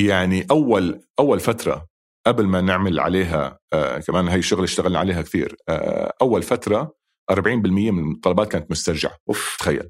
يعني 0.05 0.47
أول 0.51 1.01
أول 1.19 1.39
فترة 1.39 1.87
قبل 2.27 2.47
ما 2.47 2.61
نعمل 2.61 2.99
عليها 2.99 3.59
آه 3.73 3.99
كمان 3.99 4.27
هي 4.27 4.35
الشغل 4.35 4.63
اشتغلنا 4.63 4.99
عليها 4.99 5.21
كثير 5.21 5.55
آه 5.69 6.13
أول 6.21 6.43
فترة 6.43 6.95
40% 7.31 7.37
من 7.67 8.11
الطلبات 8.11 8.51
كانت 8.51 8.71
مسترجعة. 8.71 9.17
أوف. 9.29 9.57
تخيل. 9.59 9.89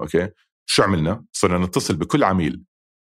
أوكي؟ 0.00 0.28
شو 0.66 0.82
عملنا؟ 0.82 1.24
صرنا 1.32 1.66
نتصل 1.66 1.96
بكل 1.96 2.24
عميل. 2.24 2.62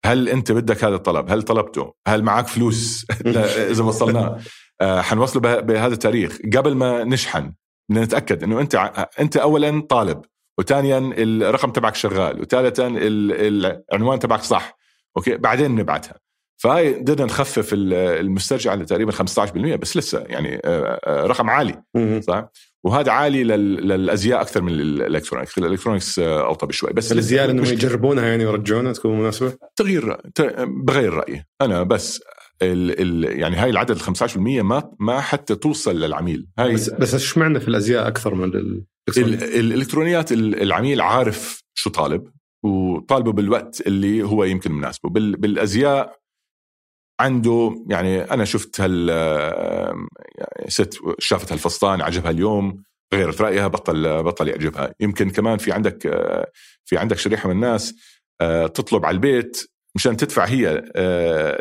هل 0.06 0.30
أنت 0.30 0.52
بدك 0.52 0.84
هذا 0.84 0.96
الطلب؟ 0.96 1.32
هل 1.32 1.44
طلبته؟ 1.44 1.94
هل 2.08 2.24
معك 2.24 2.48
فلوس؟ 2.48 3.06
إذا 3.72 3.84
وصلناه 3.84 4.39
آه 4.82 5.02
حنوصله 5.02 5.60
بهذا 5.60 5.94
التاريخ. 5.94 6.38
قبل 6.56 6.76
ما 6.76 7.04
نشحن 7.04 7.54
بدنا 7.89 8.04
نتأكد 8.06 8.44
إنه 8.44 8.60
أنت 8.60 8.76
أنت 9.20 9.38
اولا 9.38 9.82
طالب 9.82 10.22
وثانيا 10.60 11.13
الرقم 11.17 11.72
تبعك 11.72 11.96
شغال 11.96 12.41
وثالثا 12.41 12.88
العنوان 12.98 14.20
تبعك 14.20 14.41
صح. 14.41 14.81
okay 15.17 15.38
بعدين 15.38 15.76
نبعتها. 15.76 16.15
فهاي 16.62 16.93
قدرنا 16.93 17.26
نخفف 17.26 17.69
المسترجع 17.74 18.74
لتقريبا 18.74 19.12
15% 19.12 19.15
بس 19.76 19.97
لسه 19.97 20.19
يعني 20.19 20.62
آه، 20.65 21.00
آه، 21.06 21.26
رقم 21.26 21.50
عالي 21.50 21.84
صح؟ 22.28 22.52
وهذا 22.84 23.12
عالي 23.12 23.43
للأزياء 23.43 24.41
أكثر 24.41 24.62
من 24.62 24.71
ال 24.71 24.78
electronics. 24.78 25.58
ال 25.58 25.63
electronics 25.63 26.19
آه، 26.19 26.45
اوطى 26.45 26.74
شوي 26.74 26.93
بس 26.93 27.12
الأزياء 27.12 27.50
إنهم 27.50 27.65
يجربونها 27.65 28.28
يعني 28.28 28.45
ويرجعونها 28.45 28.93
تكون 28.93 29.19
مناسبة؟ 29.19 29.54
تغيير 29.76 30.17
بغير 30.86 31.13
رأيي 31.13 31.45
أنا 31.62 31.84
بس 31.84 32.21
ال 32.62 33.02
ال 33.02 33.39
يعني 33.39 33.56
هاي 33.56 33.69
العدد 33.69 33.91
ال 33.91 34.02
15% 34.02 34.38
ما 34.38 34.91
ما 35.00 35.21
حتى 35.21 35.56
توصل 35.56 36.00
للعميل. 36.00 36.47
هاي 36.60 36.74
بس 36.74 36.89
بس 36.89 37.13
إيش 37.13 37.38
معنى 37.38 37.60
في 37.60 37.67
الأزياء 37.67 38.08
أكثر 38.08 38.36
من 38.36 38.52
الإلكترونيات 39.17 40.32
العميل 40.32 41.02
عارف 41.02 41.63
شو 41.74 41.89
طالب 41.89 42.28
وطالبه 42.63 43.32
بالوقت 43.32 43.82
اللي 43.88 44.24
هو 44.24 44.43
يمكن 44.43 44.71
مناسبه. 44.71 45.10
بالأزياء 45.10 46.21
عنده 47.19 47.86
يعني 47.89 48.21
أنا 48.21 48.45
شفت 48.45 48.82
هال 48.82 49.10
ست 50.67 51.00
شافت 51.19 51.52
هالفستان 51.52 52.02
عجبها 52.02 52.32
اليوم 52.32 52.84
غيرت 53.13 53.41
رأيها 53.41 53.67
بطل 53.67 54.24
بطل 54.24 54.47
يعجبها. 54.47 54.93
يمكن 55.00 55.30
كمان 55.30 55.58
في 55.58 55.71
عندك 55.71 56.02
في 56.86 56.97
عندك 56.97 57.17
شريحة 57.17 57.50
من 57.50 57.56
الناس 57.56 57.93
تطلب 58.74 59.06
على 59.06 59.15
البيت 59.15 59.71
مشان 59.95 60.17
تدفع 60.17 60.45
هي 60.45 60.84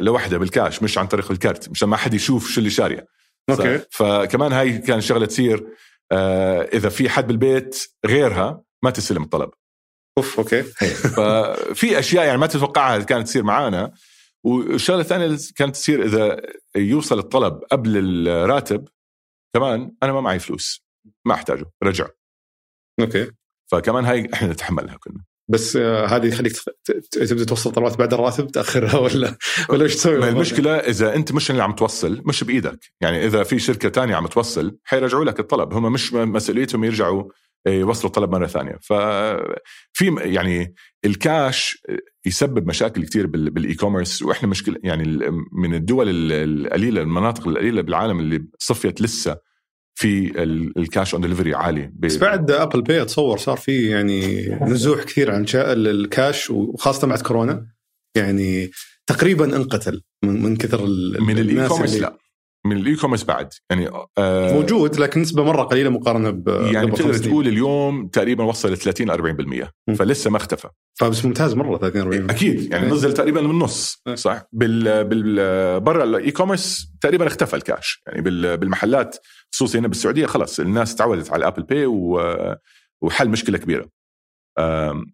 لوحدها 0.00 0.38
بالكاش 0.38 0.82
مش 0.82 0.98
عن 0.98 1.06
طريق 1.06 1.30
ال 1.30 1.38
card 1.38 1.70
مشان 1.70 1.88
ما 1.88 1.96
حد 1.96 2.14
يشوف 2.14 2.48
شو 2.48 2.58
اللي 2.58 2.70
شاريه. 2.70 3.06
okay. 3.50 3.80
فكمان 3.90 4.52
هاي 4.52 4.78
كان 4.78 5.00
شغلة 5.00 5.26
تصير 5.26 5.66
إذا 6.72 6.88
في 6.88 7.08
حد 7.08 7.26
بالبيت 7.26 7.86
غيرها 8.06 8.62
ما 8.84 8.90
تستلم 8.90 9.22
الطلب. 9.22 9.50
أوف 10.20 10.38
okay. 10.38 10.62
ففي 10.62 11.98
أشياء 11.98 12.26
يعني 12.26 12.38
ما 12.38 12.46
تتوقعها 12.46 12.98
كانت 12.98 13.26
تصير 13.26 13.42
معانا. 13.42 13.92
والشغلة 14.44 15.00
الثانية 15.00 15.38
كانت 15.56 15.76
تصير 15.76 16.04
إذا 16.04 16.40
يوصل 16.76 17.18
الطلب 17.18 17.60
قبل 17.70 17.96
الراتب 18.28 18.88
كمان 19.54 19.92
أنا 20.02 20.12
ما 20.12 20.20
معي 20.20 20.38
فلوس. 20.38 20.84
ما 21.24 21.34
أحتاجه. 21.34 21.70
رجع. 21.82 22.08
okay. 23.00 23.30
فكمان 23.72 24.04
هاي 24.04 24.28
إحنا 24.34 24.48
نتحملها 24.48 24.96
كنا. 24.96 25.24
بس 25.50 25.76
آه 25.76 26.06
هذه 26.06 26.26
يخليك 26.26 26.52
تبدأ 27.10 27.44
توصل 27.44 27.72
طلبات 27.72 27.98
بعد 27.98 28.14
الراتب 28.14 28.50
تأخرها 28.50 28.98
ولا 29.04 29.36
ولا 29.68 29.84
إيش 29.84 29.96
تسوي؟ 29.96 30.28
المشكلة 30.28 30.76
إذا 30.76 31.14
أنت 31.14 31.32
مش 31.32 31.50
اللي 31.50 31.62
عم 31.62 31.72
توصل 31.72 32.22
مش 32.24 32.44
بإيدك، 32.44 32.92
يعني 33.00 33.26
إذا 33.26 33.42
في 33.42 33.58
شركة 33.58 33.88
تانية 33.88 34.14
عم 34.14 34.26
توصل 34.26 34.76
حيرجعوا 34.84 35.24
لك 35.24 35.40
الطلب، 35.40 35.74
هم 35.74 35.92
مش 35.92 36.12
مسؤوليتهم 36.12 36.84
يرجعوا 36.84 37.24
يوصلوا 37.66 38.06
الطلب 38.06 38.30
مرة 38.30 38.46
ثانية. 38.46 38.78
ففي 38.82 40.16
يعني 40.18 40.74
الكاش 41.04 41.82
يسبب 42.26 42.68
مشاكل 42.68 43.04
كثير 43.04 43.26
بال 43.26 43.74
e-commerce 43.74 44.22
وإحنا 44.22 44.48
مشكلة 44.48 44.76
يعني 44.82 45.30
من 45.52 45.74
الدول 45.74 46.06
القليلة 46.30 47.02
المناطق 47.02 47.48
القليلة 47.48 47.82
بالعالم 47.82 48.20
اللي 48.20 48.44
ضليت 48.58 49.00
لسه 49.00 49.36
في 49.94 50.42
ال 50.76 50.84
cash 50.84 51.14
on 51.14 51.22
delivery 51.22 51.54
عالي 51.54 51.92
بس 51.94 52.16
بعد 52.16 52.50
Apple 52.50 52.82
Pay 52.82 53.02
اتصور 53.02 53.38
صار 53.38 53.56
في 53.56 53.88
يعني 53.88 54.48
نزوح 54.62 55.02
كثير 55.04 55.30
عن 55.30 55.46
الكاش 55.54 56.50
وخاصة 56.50 57.06
بعد 57.06 57.20
كورونا. 57.20 57.66
يعني 58.16 58.70
تقريبا 59.06 59.56
انقتل 59.56 60.02
من, 60.24 60.42
من 60.42 60.56
كثر 60.56 60.86
من 61.20 61.38
ال 61.38 61.68
e-commerce 61.68 61.96
لا. 61.96 62.18
من 62.66 62.76
ال 62.76 62.96
e-commerce 62.96 63.24
بعد 63.24 63.48
يعني 63.70 63.90
آه 64.18 64.52
موجود 64.52 65.00
لكن 65.00 65.20
نسبة 65.20 65.44
مرة 65.44 65.62
قليلة 65.62 65.90
مقارنة 65.90 66.30
ب 66.30 66.48
يعني 66.48 66.90
تقدر. 66.90 67.14
تقول 67.14 67.48
اليوم 67.48 68.08
تقريبا 68.08 68.44
وصل 68.44 68.72
ل 68.72 68.76
30 68.76 69.12
40% 69.62 69.68
مم. 69.88 69.94
فلسه 69.94 70.30
ما 70.30 70.36
اختفى 70.36 70.68
فبس 71.00 71.24
ممتاز 71.24 71.54
مرة 71.54 71.78
30 71.78 72.00
40 72.00 72.30
أكيد 72.30 72.72
يعني 72.72 72.86
إيه. 72.86 72.92
نزل 72.92 73.12
تقريبا 73.12 73.40
من 73.40 73.50
النص 73.50 74.02
إيه. 74.06 74.14
صح 74.14 74.42
بال 74.52 75.04
بال 75.04 75.80
برا 75.80 76.04
ال 76.04 76.30
e-commerce 76.30 76.92
تقريبا 77.00 77.26
اختفى 77.26 77.56
الكاش 77.56 78.02
يعني 78.06 78.22
بال 78.22 78.56
بالمحلات 78.56 79.16
خصوصا 79.52 79.78
هنا 79.78 79.88
بالسعودية 79.88 80.26
خلص 80.26 80.60
الناس 80.60 80.94
تعودت 80.94 81.30
على 81.32 81.40
ال 81.40 81.44
Apple 81.44 81.62
Pay 81.62 81.86
وحل 83.02 83.28
مشكلة 83.28 83.58
كبيرة 83.58 83.88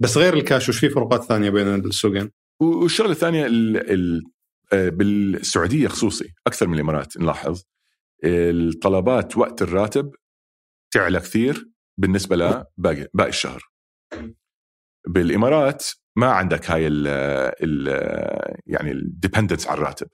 بس 0.00 0.18
غير 0.18 0.34
الكاش 0.34 0.68
وش 0.68 0.78
في 0.78 0.88
فروقات 0.88 1.24
ثانية 1.24 1.50
بين 1.50 1.74
السوقين؟ 1.74 2.30
والشغلة 2.62 3.10
الثانية 3.10 3.46
ال 3.46 3.90
ال 3.92 4.24
بالسعودية 4.72 5.88
خصوصي 5.88 6.34
أكثر 6.46 6.66
من 6.68 6.74
الإمارات 6.74 7.16
نلاحظ. 7.18 7.62
الطلبات 8.24 9.36
وقت 9.36 9.62
الراتب 9.62 10.14
تعلى 10.90 11.20
كثير 11.20 11.70
بالنسبة 11.98 12.36
لباقي 12.36 13.08
باقي 13.14 13.28
الشهر. 13.28 13.62
بالإمارات 15.08 15.86
ما 16.16 16.26
عندك 16.26 16.70
هاي 16.70 16.86
ال 16.86 17.06
ال 17.62 17.88
يعني 18.66 18.92
ال 18.92 18.99
dependence 18.99 19.66
على 19.66 19.78
الراتب. 19.78 20.08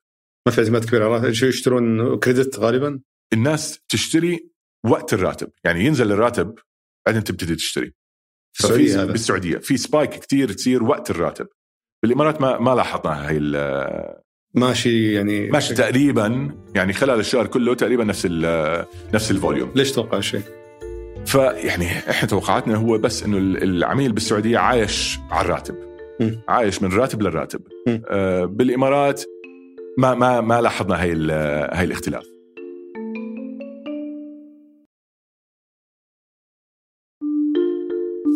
ما 0.47 0.53
في 0.53 0.61
اعتماد 0.61 0.85
كبير 0.85 1.03
على 1.03 1.17
الراتب. 1.17 1.33
شو 1.33 1.47
يشترون 1.47 2.19
credit 2.19 2.59
غالبا؟ 2.59 3.01
الناس 3.33 3.81
تشتري 3.88 4.51
وقت 4.85 5.15
الراتب. 5.15 5.51
يعني 5.65 5.85
ينزل 5.85 6.12
الراتب 6.12 6.55
بعدين 7.07 7.25
تبتدي 7.25 7.55
تشتري. 7.55 7.93
في 8.53 9.07
بالسعودية. 9.07 9.59
في 9.59 9.77
spike 9.77 10.11
كثير 10.11 10.53
تصير 10.53 10.83
وقت 10.83 11.11
الراتب. 11.11 11.49
بالإمارات 12.03 12.41
ما 12.41 12.59
ما 12.59 12.75
لاحظنا 12.75 13.29
هاي 13.29 13.38
ماشي 14.55 15.12
يعني 15.12 15.51
ماشي 15.51 15.75
تقريبا 15.75 16.49
يعني 16.75 16.93
خلال 16.93 17.21
الشهر 17.21 17.47
كله 17.47 17.75
تقريبا 17.75 18.05
نفس 18.05 18.27
نفس 19.15 19.31
ال 19.31 19.36
volume 19.36 19.71
ليش 19.75 19.93
توقع 19.93 20.19
الشيء؟ 20.19 20.43
فيعني 21.27 21.87
إحنا 21.87 22.29
توقعاتنا 22.29 22.75
هو 22.77 22.99
بس 22.99 23.23
إنه 23.23 23.37
العميل 23.38 24.12
بالسعودية 24.12 24.59
عايش 24.59 25.19
على 25.31 25.45
الراتب 25.45 25.75
مم. 26.21 26.41
عايش 26.49 26.83
من 26.83 26.93
راتب 26.93 27.23
للراتب. 27.23 27.61
آه 28.09 28.45
بالإمارات 28.45 29.23
ما 29.99 30.15
ما 30.15 30.41
ما 30.41 30.61
لاحظنا 30.61 31.03
هاي 31.03 31.12
هاي 31.73 31.85
الاختلاف 31.85 32.32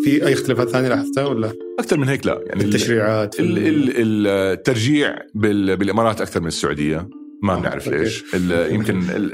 في 0.07 0.27
أي 0.27 0.33
اختلافات 0.33 0.69
ثانية 0.69 0.89
لاحظتها 0.89 1.25
ولا؟ 1.27 1.53
أكثر 1.79 1.99
من 1.99 2.09
هيك 2.09 2.27
لا. 2.27 2.41
يعني 2.47 2.63
ال- 2.63 2.69
التشريعات 2.69 3.35
في 3.35 3.43
ال- 3.43 3.59
ال- 3.59 4.27
الترجيع 4.27 5.19
بال- 5.35 5.77
بالإمارات 5.77 6.21
أكثر 6.21 6.41
من 6.41 6.47
السعودية. 6.47 7.09
ما 7.43 7.53
آه، 7.53 7.57
بنعرف. 7.61 7.89
ليش 7.89 8.25
يمكن 8.35 8.99
ال- 9.11 9.33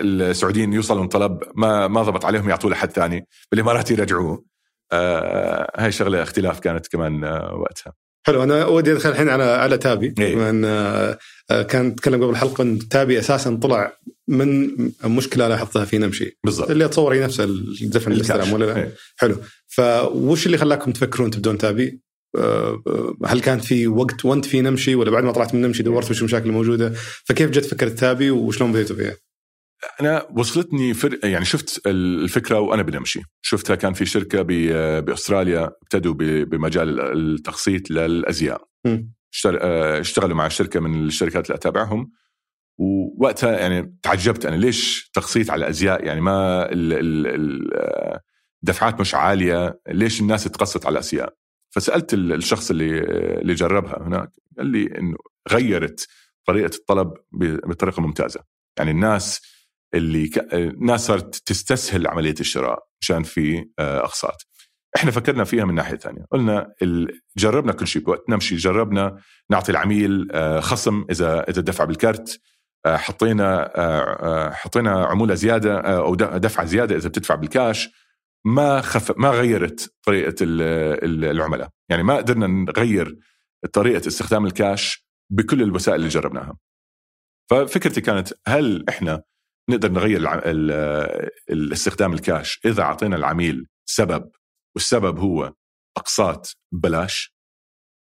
ال- 0.00 0.22
السعوديين 0.22 0.72
يوصلوا 0.72 1.06
طلب 1.06 1.38
ما 1.54 1.88
ما 1.88 2.02
ضبط 2.02 2.24
عليهم 2.24 2.48
يعطوه 2.48 2.70
لحد 2.70 2.90
ثاني. 2.90 3.26
بالإمارات 3.52 3.90
يرجعوه. 3.90 4.44
آه 4.92 5.70
هاي 5.76 5.92
شغلة 5.92 6.22
اختلاف 6.22 6.60
كانت 6.60 6.86
كمان 6.86 7.24
آه 7.24 7.54
وقتها. 7.54 7.92
حلو 8.26 8.42
أنا 8.42 8.66
ودي 8.66 8.92
أدخل 8.92 9.10
الحين 9.10 9.28
على 9.28 9.42
على 9.42 9.78
تابي 9.78 10.14
إيه. 10.18 10.34
بما 10.34 10.50
ان 10.50 10.64
آه، 10.64 11.18
آه، 11.50 11.62
كان 11.62 11.86
نتكلم 11.86 12.22
قبل 12.22 12.30
الحلقة 12.30 12.62
أن 12.62 12.88
تابي 12.88 13.18
أساسا 13.18 13.58
طلع 13.62 13.96
من 14.28 14.70
مشكلة 15.04 15.48
لاحظتها 15.48 15.84
في 15.84 15.98
نمشي 15.98 16.38
بالضبط 16.44 16.70
اللي 16.70 16.84
اتصور 16.84 17.14
هي 17.14 17.20
نفسها 17.20 17.44
الدفن 17.44 18.12
الاستلام 18.12 18.52
ولا 18.52 18.64
لا؟ 18.64 18.76
إيه. 18.76 18.94
حلو 19.16 19.36
فوش 19.68 20.46
اللي 20.46 20.58
خلاكم 20.58 20.92
تفكرون 20.92 21.30
تبدون 21.30 21.58
تابي؟ 21.58 22.00
آه، 22.38 23.16
هل 23.26 23.40
كان 23.40 23.58
في 23.58 23.86
وقت 23.86 24.24
وانت 24.24 24.44
في 24.44 24.60
نمشي 24.60 24.94
ولا 24.94 25.10
بعد 25.10 25.24
ما 25.24 25.32
طلعت 25.32 25.54
من 25.54 25.62
نمشي 25.62 25.82
دورت 25.82 26.10
وش 26.10 26.20
المشاكل 26.20 26.46
الموجودة؟ 26.46 26.92
فكيف 27.24 27.50
جت 27.50 27.64
فكرة 27.64 27.88
تابي 27.88 28.30
وشلون 28.30 28.72
بديتوا 28.72 28.96
فيها؟ 28.96 29.16
أنا 30.00 30.26
وصلتني 30.36 30.94
فر... 30.94 31.18
يعني 31.24 31.44
شفت 31.44 31.82
الفكرة 31.86 32.60
وأنا 32.60 32.82
بنمشي 32.82 33.20
شفتها 33.42 33.76
كان 33.76 33.92
في 33.92 34.06
شركة. 34.06 34.42
بأستراليا 35.00 35.70
ابتدوا. 35.82 36.14
بمجال 36.44 37.00
التخصيط 37.00 37.90
للأزياء. 37.90 38.64
آه، 39.46 40.00
اشتغلوا 40.00 40.36
مع 40.36 40.48
شركه 40.48 40.80
من 40.80 41.06
الشركات 41.06 41.46
اللي 41.46 41.56
أتابعهم 41.56 42.10
ووقتها 42.78 43.58
يعني 43.58 43.96
تعجبت 44.02 44.46
أنا 44.46 44.56
ليش 44.56 45.10
تخصيط 45.14 45.50
على 45.50 45.64
الازياء 45.64 46.04
يعني 46.04 46.20
ما 46.20 46.72
ال... 46.72 46.92
ال... 46.92 47.26
ال... 47.26 47.74
آه، 47.74 48.20
الدفعات 48.62 49.00
مش 49.00 49.14
عالية 49.14 49.80
ليش 49.88 50.20
الناس 50.20 50.44
تقسط 50.44 50.86
على 50.86 50.92
الازياء 50.92 51.34
فسألت 51.70 52.14
ال- 52.14 52.32
الشخص 52.32 52.70
اللي 52.70 52.98
اللي 53.40 53.54
جربها 53.54 54.02
هناك 54.06 54.30
قال 54.58 54.66
لي 54.66 54.98
إنه 54.98 55.16
غيرت 55.50 56.06
طريقة 56.46 56.76
الطلب 56.76 57.12
بطريقة 57.66 58.02
ممتازة 58.02 58.40
يعني 58.78 58.90
الناس 58.90 59.40
اللي 59.94 60.28
ك... 60.28 60.54
الناس 60.54 61.06
صارت 61.06 61.34
تستسهل 61.34 62.06
عملية 62.06 62.34
الشراء 62.40 62.78
مشان 63.02 63.22
في 63.22 63.68
آه، 63.78 63.98
أقساط. 64.04 64.46
إحنا 64.96 65.10
فكرنا 65.10 65.44
فيها 65.44 65.64
من 65.64 65.74
ناحية 65.74 65.96
ثانية 65.96 66.24
قلنا 66.32 66.72
ال... 66.82 67.20
جربنا 67.36 67.72
كل 67.72 67.86
شيء 67.86 68.02
بوقت 68.02 68.24
نمشي 68.30 68.56
جربنا 68.56 69.16
نعطي 69.50 69.72
العميل 69.72 70.28
آه، 70.32 70.60
خصم 70.60 71.04
إذا 71.10 71.40
إذا 71.50 71.60
دفع 71.62 71.84
بالكرت 71.84 72.40
آه، 72.86 72.96
حطينا 72.96 73.72
آه، 73.76 74.00
آه، 74.46 74.50
حطينا 74.50 75.04
عمولة 75.04 75.34
زيادة 75.34 75.78
آه، 75.80 75.98
أو 76.06 76.14
دفعة 76.14 76.66
زيادة 76.66 76.96
إذا 76.96 77.08
بتدفع 77.08 77.34
بالكاش. 77.34 77.88
ما 78.46 78.80
خف 78.80 79.12
ما 79.18 79.30
غيرت 79.30 79.94
طريقة 80.06 80.34
ال- 80.42 80.62
ال- 81.04 81.24
العملاء. 81.24 81.68
يعني 81.88 82.02
ما 82.02 82.16
قدرنا 82.16 82.46
نغير 82.46 83.16
طريقة 83.72 84.08
استخدام 84.08 84.46
الكاش 84.46 85.06
بكل 85.32 85.62
الوسائل 85.62 85.96
اللي 85.96 86.08
جربناها. 86.08 86.56
ففكرتي 87.50 88.00
كانت 88.00 88.32
هل 88.48 88.84
إحنا 88.88 89.22
نقدر 89.70 89.92
نغير 89.92 90.16
الع... 90.20 90.42
ال... 90.44 90.70
الاستخدام 91.50 92.12
الكاش. 92.12 92.60
إذا 92.64 92.82
أعطينا 92.82 93.16
العميل 93.16 93.66
سبب 93.86 94.30
والسبب 94.74 95.18
هو 95.18 95.52
أقساط 95.96 96.56
ببلاش 96.72 97.34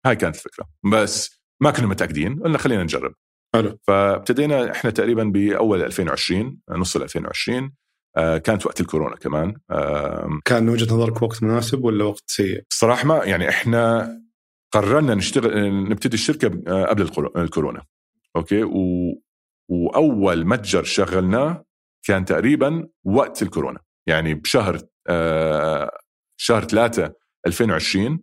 هاي 0.07 0.17
كانت 0.17 0.37
الفكرة. 0.37 0.69
بس 0.93 1.41
ما 1.63 1.71
كنا 1.71 1.87
متأكدين 1.87 2.43
قلنا 2.43 2.59
خلينا 2.59 2.83
نجرب. 2.83 3.15
حلو. 3.55 3.79
فابتدينا 3.87 4.71
إحنا 4.71 4.91
تقريبا 4.91 5.25
بأول 5.25 5.83
2020 5.83 6.59
نص 6.71 6.97
ال 6.97 7.03
2020 7.03 7.73
آه، 8.17 8.39
كانت 8.39 8.67
وقت 8.67 8.81
الكورونا 8.81 9.17
كمان. 9.17 9.55
كان 10.45 10.69
وجهة 10.69 10.95
نظرك 10.95 11.23
وقت 11.23 11.43
مناسب 11.43 11.85
ولا 11.85 12.05
وقت 12.05 12.23
سيء؟ 12.27 12.63
الصراحه 12.71 13.07
ما 13.07 13.25
يعني 13.25 13.49
إحنا 13.49 14.13
قررنا 14.73 15.15
نشتغل 15.15 15.71
نبتدي 15.89 16.15
الشركة 16.15 16.63
آه، 16.69 16.85
قبل 16.85 17.03
الكورو- 17.09 17.37
الكورونا. 17.37 17.83
okay؟ 18.37 18.63
و... 18.63 19.13
وأول 19.69 20.47
متجر 20.47 20.85
شغلناه 20.85 21.65
كان 22.07 22.25
تقريبا 22.25 22.89
وقت 23.05 23.43
الكورونا. 23.43 23.81
يعني 24.09 24.35
بشهر 24.35 24.79
آه، 25.09 25.99
شهر 26.41 26.65
3 26.65 27.13
2020 27.47 28.23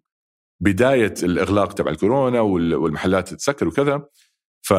بداية 0.62 1.14
الإغلاق 1.24 1.74
تبع 1.74 1.92
الكورونا 1.92 2.40
وال- 2.42 2.76
والمحلات 2.76 3.30
تتسكر 3.30 3.68
وكذا. 3.68 4.06
ف 4.68 4.74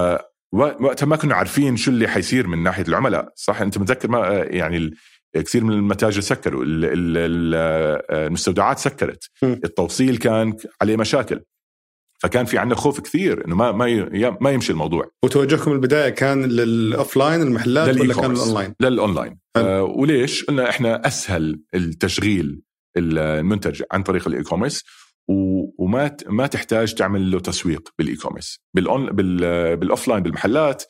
وقتها 0.53 1.07
ما 1.07 1.17
كنا 1.17 1.35
عارفين 1.35 1.77
شو 1.77 1.91
اللي 1.91 2.09
حيصير 2.09 2.47
من 2.47 2.63
ناحية 2.63 2.85
العملاء 2.89 3.33
صح؟ 3.37 3.61
أنت 3.61 3.79
متذكر 3.79 4.09
ما 4.11 4.29
يعني 4.51 4.77
ال- 4.77 4.95
كثير 5.35 5.65
من 5.65 5.73
المتاجر 5.73 6.21
سكروا 6.21 6.65
ال- 6.65 7.55
المستودعات 8.11 8.79
سكرت. 8.79 9.31
التوصيل 9.43 10.17
كان 10.19 10.57
عليه 10.83 10.97
مشاكل. 10.97 11.41
فكان 12.19 12.45
في 12.45 12.59
عندنا 12.59 12.77
خوف 12.77 13.01
كثير 13.01 13.47
إنه 13.47 13.57
ما 13.57 13.73
ما 13.73 14.37
ما 14.41 14.51
يمشي 14.51 14.73
الموضوع 14.73 15.11
وتوجهكم 15.25 15.73
البداية 15.73 16.09
كان 16.11 16.45
لل 16.45 17.17
offline 17.17 17.43
المحلات 17.43 17.97
ولا 17.97 18.15
كان. 18.15 18.31
الاونلاين؟ 18.31 18.75
للأونلاين. 18.81 19.39
آه 19.57 19.83
وليش؟ 19.83 20.45
قلنا 20.45 20.71
إحنا 20.71 21.07
أسهل 21.07 21.61
التشغيل 21.75 22.63
المنتج 22.97 23.83
عن 23.93 24.03
طريق 24.03 24.29
ال 24.29 24.43
e-commerce 24.43 24.85
وما 25.29 26.17
ما 26.27 26.47
تحتاج 26.47 26.95
تعمل 26.95 27.31
له 27.31 27.41
تسويق 27.41 27.89
بال 27.99 28.17
e-commerce 28.17 28.61
بال 28.75 28.91
on 28.91 29.07
بال 29.07 29.77
بال 29.77 30.09
offline 30.09 30.23
بالمحلات 30.23 30.85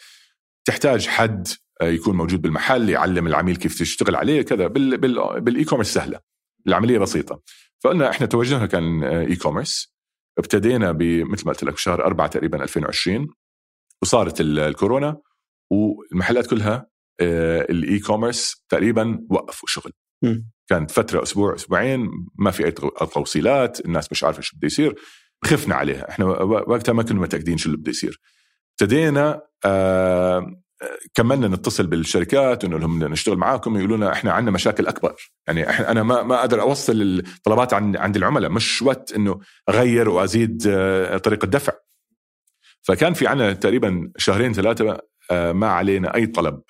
تحتاج 0.64 1.06
حد 1.06 1.48
آه، 1.80 1.84
يكون 1.84 2.16
موجود 2.16 2.42
بالمحل 2.42 2.90
يعلم 2.90 3.26
العميل 3.26 3.56
كيف 3.56 3.78
تشتغل 3.78 4.16
عليه 4.16 4.42
كذا 4.42 4.66
بال 4.66 4.96
بال 4.96 5.40
بال 5.40 5.64
e-commerce 5.64 5.94
سهلة 5.94 6.20
العملية 6.66 6.98
بسيطة 6.98 7.40
فقلنا 7.84 8.10
إحنا 8.10 8.26
توجهنا 8.26 8.66
كان 8.66 9.04
e-commerce 9.04 9.93
ابتدينا 10.38 10.92
بمثل 10.92 11.46
ما 11.46 11.52
قلت 11.52 11.64
لك 11.64 11.78
شهر 11.78 12.04
أربعة 12.04 12.26
تقريبا 12.28 12.62
2020 12.62 13.26
وصارت 14.02 14.40
ال- 14.40 14.58
الكورونا 14.58 15.20
والمحلات 15.70 16.46
كلها 16.46 16.86
ال 17.20 17.98
e-commerce 17.98 18.64
تقريبا 18.68 19.26
وقفوا 19.30 19.68
شغل. 19.68 19.92
مم. 20.22 20.50
كانت 20.70 20.90
فترة 20.90 21.22
أسبوع 21.22 21.54
أسبوعين 21.54 22.10
ما 22.38 22.50
في 22.50 22.64
أي 22.64 22.70
تو- 22.70 22.88
توصيلات 22.88 23.80
الناس 23.84 24.12
مش 24.12 24.24
عارفة 24.24 24.40
شو 24.42 24.56
بده 24.56 24.66
يصير. 24.66 24.94
خفنا 25.44 25.74
عليها. 25.74 26.08
إحنا 26.10 26.24
وقتها 26.24 26.92
ما 26.92 27.02
كنا 27.02 27.20
متأكدين 27.20 27.56
شو 27.56 27.66
اللي 27.66 27.76
بده 27.78 27.90
يصير. 27.90 28.20
ابتدينا 28.80 29.42
آه 29.64 30.62
كملنا 31.14 31.48
نتصل 31.48 31.86
بالشركات 31.86 32.64
انه 32.64 32.78
لهم 32.78 33.04
نشتغل 33.04 33.36
معاكم 33.36 33.76
يقولوا 33.76 33.96
لنا 33.96 34.12
إحنا 34.12 34.32
عندنا 34.32 34.50
مشاكل 34.50 34.86
أكبر. 34.86 35.14
يعني 35.46 35.70
إحنا 35.70 35.90
أنا 35.90 36.02
ما 36.02 36.22
ما 36.22 36.40
أقدر 36.40 36.60
أوصل 36.60 37.02
الطلبات 37.02 37.74
عند 37.74 37.96
عند 37.96 38.16
العملاء 38.16 38.50
مش 38.50 38.82
وقت 38.82 39.12
إنه 39.12 39.40
أغير 39.68 40.08
وأزيد 40.08 40.62
آه، 40.66 41.18
طريقة 41.18 41.46
دفع. 41.46 41.72
فكان 42.82 43.14
في 43.14 43.26
عنا 43.26 43.52
تقريبا 43.52 44.12
شهرين 44.16 44.52
ثلاثة 44.52 45.00
آه، 45.30 45.52
ما 45.52 45.66
علينا 45.66 46.14
أي 46.14 46.26
طلب 46.26 46.62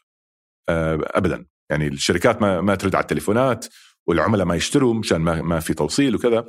آه، 0.68 0.98
ابدا. 1.02 1.46
يعني 1.70 1.88
الشركات 1.88 2.42
ما 2.42 2.60
ما 2.60 2.74
ترد 2.74 2.94
على 2.94 3.02
التليفونات 3.02 3.66
والعملاء 4.06 4.46
ما 4.46 4.54
يشتروا 4.54 4.94
مشان 4.94 5.20
ما, 5.20 5.42
ما 5.42 5.60
في 5.60 5.74
توصيل 5.74 6.14
وكذا. 6.14 6.46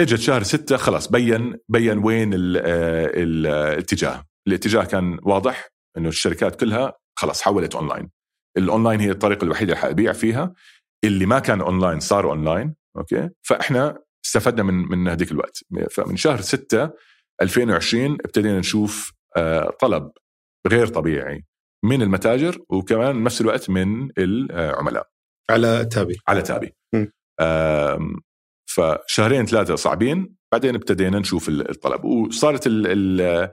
إجت 0.00 0.20
شهر 0.20 0.42
ستة 0.42 0.76
خلاص 0.76 1.08
بين 1.08 1.56
بين 1.68 1.98
وين 1.98 2.34
ال 2.34 2.56
ال 2.56 3.46
الاتجاه. 3.46 4.24
الاتجاه 4.46 4.84
كان 4.84 5.18
واضح. 5.22 5.73
إنه 5.96 6.08
الشركات 6.08 6.60
كلها 6.60 6.98
خلاص 7.16 7.42
حولت 7.42 7.74
online 7.74 8.10
ال 8.56 8.62
online 8.62 9.00
هي 9.00 9.10
الطريقة 9.10 9.44
الوحيدة 9.44 9.72
اللي 9.72 9.82
حأبيع 9.82 10.12
فيها. 10.12 10.54
اللي 11.04 11.26
ما 11.26 11.38
كان 11.38 11.60
اونلاين 11.60 12.00
صار 12.00 12.30
online 12.30 12.74
okay؟ 12.96 13.30
فإحنا 13.42 13.98
استفدنا 14.26 14.62
من 14.62 14.74
من 14.74 15.08
هذيك 15.08 15.32
الوقت. 15.32 15.64
فمن 15.90 16.16
شهر 16.16 16.40
6 16.40 16.90
2020 17.42 18.12
ابتدينا 18.12 18.58
نشوف 18.58 19.12
آه، 19.36 19.70
طلب 19.80 20.10
غير 20.68 20.86
طبيعي 20.86 21.44
من 21.84 22.02
المتاجر 22.02 22.58
وكمان 22.68 23.22
نفس 23.22 23.40
الوقت 23.40 23.70
من 23.70 24.10
العملاء. 24.18 25.08
على 25.50 25.84
تابي. 25.84 26.16
على 26.28 26.42
تابي. 26.42 26.74
فشهرين 28.70 29.46
ثلاثة 29.46 29.74
صعبين 29.74 30.34
بعدين 30.52 30.74
ابتدينا 30.74 31.18
نشوف 31.18 31.48
الطلب. 31.48 32.04
وصارت 32.04 32.66
ال 32.66 33.50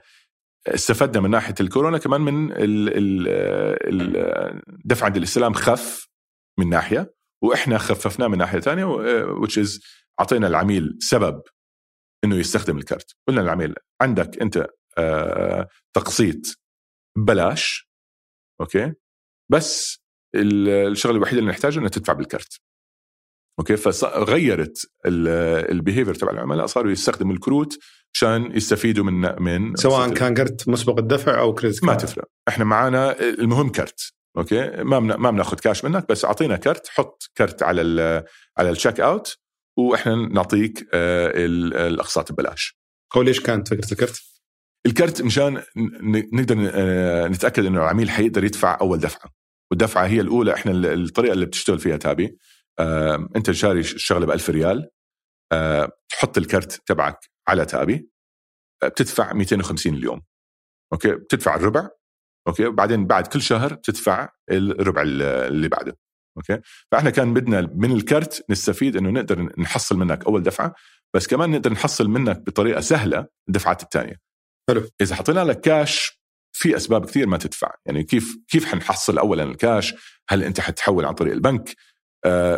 استفدنا 0.68 1.22
من 1.22 1.30
ناحية 1.30 1.56
الكورونا 1.60 1.98
كمان 1.98 2.22
من 2.22 2.54
الدفع 4.86 5.06
عند 5.06 5.18
الاستلام 5.18 5.54
خف 5.54 6.08
من 6.60 6.70
ناحية 6.70 7.14
وإحنا 7.44 7.78
خففناه 7.78 8.28
من 8.28 8.38
ناحية 8.38 8.60
ثانية 8.60 8.86
which 9.42 9.64
is 9.64 9.82
أعطينا 10.20 10.48
العميل 10.48 10.98
سبب 11.00 11.42
إنه 12.24 12.36
يستخدم 12.36 12.78
الكرت 12.78 13.16
قلنا 13.28 13.42
للعميل 13.42 13.76
عندك 14.02 14.42
أنت 14.42 14.68
آه، 14.98 15.68
تقسيط 15.94 16.38
ببلاش 17.18 17.92
okay؟ 18.62 18.94
بس 19.52 20.02
الشغلة 20.36 21.16
الوحيدة 21.16 21.40
اللي 21.40 21.52
نحتاجها 21.52 21.80
انه 21.80 21.90
تدفع 21.90 22.14
بالكرت 22.14 22.62
okay؟ 23.60 23.76
فغيرت 23.78 24.92
ال 25.06 25.18
behavior 25.18 26.16
تبع 26.16 26.32
العملاء 26.32 26.66
صاروا 26.66 26.92
يستخدموا 26.92 27.34
الكروت 27.34 27.78
عشان 28.14 28.52
يستفيدوا 28.56 29.04
من 29.04 29.42
من 29.44 29.76
سواء 29.76 30.14
كان 30.14 30.34
كرت 30.34 30.70
مسبق 30.70 31.00
الدفع 31.00 31.40
أو 31.40 31.54
credit 31.54 31.84
ما 31.84 31.94
تفرق. 31.96 32.26
إحنا 32.48 32.66
معانا 32.66 33.20
المهم 33.22 33.70
كرت 33.70 34.14
okay؟ 34.38 34.84
ما 34.84 35.00
ما 35.00 35.32
بناخذ 35.32 35.58
كاش 35.58 35.86
منك 35.86 36.10
بس 36.10 36.26
أعطينا 36.26 36.58
كرت 36.58 36.88
حط 36.88 37.24
كرت 37.38 37.64
على 37.64 37.82
على 38.58 38.70
ال 38.70 38.75
check 38.75 39.00
out 39.00 39.38
وإحنا 39.78 40.16
نعطيك 40.16 40.88
آه، 40.94 41.32
الأقساط 41.88 42.32
ببلاش. 42.32 42.78
هو 43.16 43.22
ليش 43.22 43.40
كانت 43.40 43.68
فكرة 43.68 43.92
الكرت؟ 43.92 44.22
الكرت 44.86 45.22
مشان 45.22 45.64
نقدر 46.34 46.72
آه، 46.74 47.28
نتأكد 47.28 47.66
إنه 47.66 47.78
العميل 47.78 48.10
حيقدر 48.10 48.44
يدفع 48.44 48.78
أول 48.82 49.00
دفعة. 49.00 49.32
والدفعة 49.72 50.06
هي 50.06 50.22
الأولى 50.22 50.54
إحنا 50.54 50.72
الطريقة 50.72 51.34
اللي 51.34 51.46
بتشتغل 51.46 51.80
فيها 51.80 51.98
تابي. 51.98 52.38
آه، 52.82 53.30
انت 53.36 53.52
شاري 53.52 53.80
الشغلة 53.80 54.26
ب 54.26 54.32
1000 54.32 54.50
ريال 54.50 54.90
تحط 56.10 56.38
الكرت 56.38 56.82
تبعك 56.86 57.20
على 57.48 57.66
تابي 57.66 58.10
بتدفع 58.84 59.34
250 59.34 59.94
اليوم. 59.94 60.22
okay؟ 60.94 61.12
بتدفع 61.12 61.56
الربع. 61.56 61.90
okay؟ 62.48 62.66
وبعدين 62.66 63.08
بعد 63.08 63.28
كل 63.28 63.42
شهر 63.42 63.74
بتدفع 63.74 64.30
الربع 64.52 65.02
اللي 65.02 65.68
بعده. 65.68 65.98
okay؟ 66.38 66.62
فإحنا 66.92 67.10
كان 67.10 67.34
بدنا 67.34 67.62
من 67.62 67.92
الكرت 67.92 68.46
نستفيد 68.50 68.96
إنه 68.98 69.10
نقدر 69.10 69.42
نحصل 69.60 69.98
منك 69.98 70.26
أول 70.26 70.44
دفعة 70.44 70.76
بس 71.16 71.28
كمان 71.28 71.52
نقدر 71.52 71.72
نحصل 71.72 72.08
منك 72.08 72.38
بطريقة 72.38 72.82
سهلة 72.82 73.28
الدفعات 73.48 73.84
الثانية 73.84 74.16
حلو. 74.70 74.90
إذا 75.02 75.16
حطينا 75.16 75.44
لك 75.44 75.62
كاش 75.62 76.22
في 76.54 76.76
أسباب 76.76 77.06
كثير 77.06 77.28
ما 77.28 77.38
تدفع. 77.38 77.72
يعني 77.86 78.04
كيف 78.04 78.38
كيف 78.48 78.66
حنحصل 78.66 79.18
اولا 79.18 79.44
الكاش 79.44 79.94
هل 80.30 80.44
أنت 80.44 80.60
حتحول 80.60 81.06
عن 81.06 81.14
طريق 81.14 81.34
البنك؟ 81.34 81.76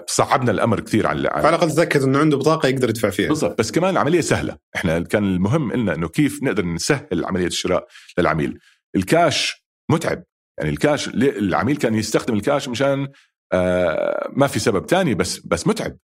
صعبنا 0.08 0.52
الأمر 0.52 0.80
كثير 0.80 1.08
على 1.08 1.30
على 1.30 1.50
الأقل 1.50 1.72
تتاكد 1.72 2.04
إنه 2.04 2.20
عنده 2.20 2.38
بطاقة 2.38 2.68
يقدر 2.68 2.90
يدفع 2.90 3.10
فيها. 3.10 3.28
بالضبط 3.28 3.60
بس 3.60 3.72
كمان 3.72 3.90
العملية 3.90 4.22
سهلة. 4.22 4.58
إحنا 4.76 5.00
كان 5.00 5.24
المهم 5.24 5.72
لنا 5.74 5.94
إنه 5.94 6.08
كيف 6.08 6.44
نقدر 6.44 6.66
نسهل 6.66 7.26
عملية 7.26 7.48
الشراء 7.48 7.88
للعميل. 8.18 8.60
الكاش 8.96 9.66
متعب. 9.92 10.24
يعني 10.58 10.70
الكاش 10.70 11.08
العميل 11.08 11.78
كان 11.78 11.96
يستخدم 11.96 12.34
الكاش 12.34 12.70
مشان 12.70 13.08
آه، 13.54 14.30
ما 14.34 14.48
في 14.48 14.60
سبب 14.60 14.86
تاني 14.86 15.16
بس 15.16 15.40
بس 15.40 15.68
متعب. 15.68 15.98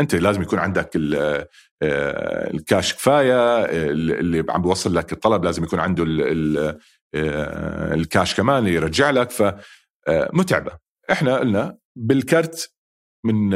أنت 0.00 0.14
لازم 0.14 0.42
يكون 0.42 0.58
عندك 0.58 0.96
آه، 0.96 1.48
الكاش 2.54 2.94
كفاية 2.94 3.64
اللي 3.64 4.44
عم 4.48 4.62
بيوصل 4.62 4.94
لك 4.94 5.12
الطلب 5.12 5.44
لازم 5.44 5.64
يكون 5.64 5.80
عنده 5.80 6.04
آه، 7.14 7.94
الكاش 7.94 8.34
كمان 8.34 8.66
يرجع 8.66 9.10
لك 9.10 9.30
فمتعبه 9.30 10.72
إحنا 11.10 11.36
قلنا 11.36 11.76
بالكرت 11.96 12.74
من 13.24 13.54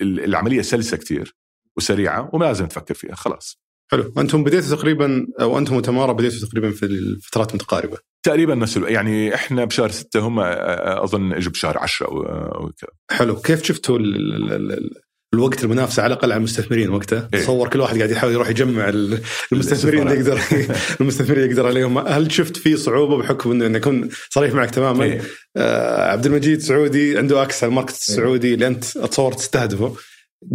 العملية 0.00 0.62
سلسة 0.62 0.96
كتير 0.96 1.36
وسريعة 1.76 2.30
وما 2.32 2.44
لازم 2.44 2.66
تفكر 2.66 2.94
فيها 2.94 3.14
خلاص. 3.14 3.62
حلو. 3.90 4.12
أنتم 4.18 4.44
بديتوا 4.44 4.76
تقريبا 4.76 5.26
أو 5.40 5.58
أنتم 5.58 5.76
وتمارا 5.76 6.12
بديتوا 6.12 6.48
تقريبا 6.48 6.70
في 6.70 6.86
الفترات 6.86 7.54
متقاربه 7.54 7.98
تقريبا 8.22 8.54
نفس 8.54 8.76
يعني 8.76 9.34
إحنا 9.34 9.64
بشهر 9.64 9.90
ستة 9.90 10.20
هم 10.20 10.38
أظن 10.40 11.32
إجوا 11.32 11.52
بشهر 11.52 11.78
10 11.78 12.10
وكذا 12.64 12.90
حلو. 13.10 13.36
كيف 13.36 13.62
شفتوا 13.62 13.98
الوقت 15.34 15.64
المنافسة 15.64 16.02
على 16.02 16.14
الأقل 16.14 16.32
على 16.32 16.38
المستثمرين 16.38 16.90
وقتها. 16.90 17.28
إيه؟ 17.34 17.40
تصور 17.40 17.68
كل 17.68 17.80
واحد 17.80 17.96
قاعد 17.96 18.10
يحاول 18.10 18.32
يروح 18.32 18.48
يجمع 18.48 18.88
المستثمرين 19.52 20.08
اللي 20.08 20.14
يقدر 20.14 20.40
المستثمرين 21.00 21.50
يقدر 21.50 21.66
عليهم. 21.66 21.98
هل 21.98 22.32
شفت 22.32 22.56
في 22.56 22.76
صعوبة 22.76 23.16
بحكم 23.16 23.50
انه 23.50 23.78
اكون 23.78 24.08
صريح 24.30 24.54
معك 24.54 24.70
تماما؟ 24.70 25.04
إيه؟ 25.04 25.20
آه 25.56 26.10
عبد 26.10 26.26
المجيد 26.26 26.60
سعودي 26.60 27.18
عنده 27.18 27.42
access 27.42 27.64
على 27.64 27.70
الماركت 27.70 27.94
السعودي 27.94 28.54
اللي 28.54 28.66
أنت 28.66 28.96
أتصور 28.96 29.32
تستهدفه. 29.32 29.96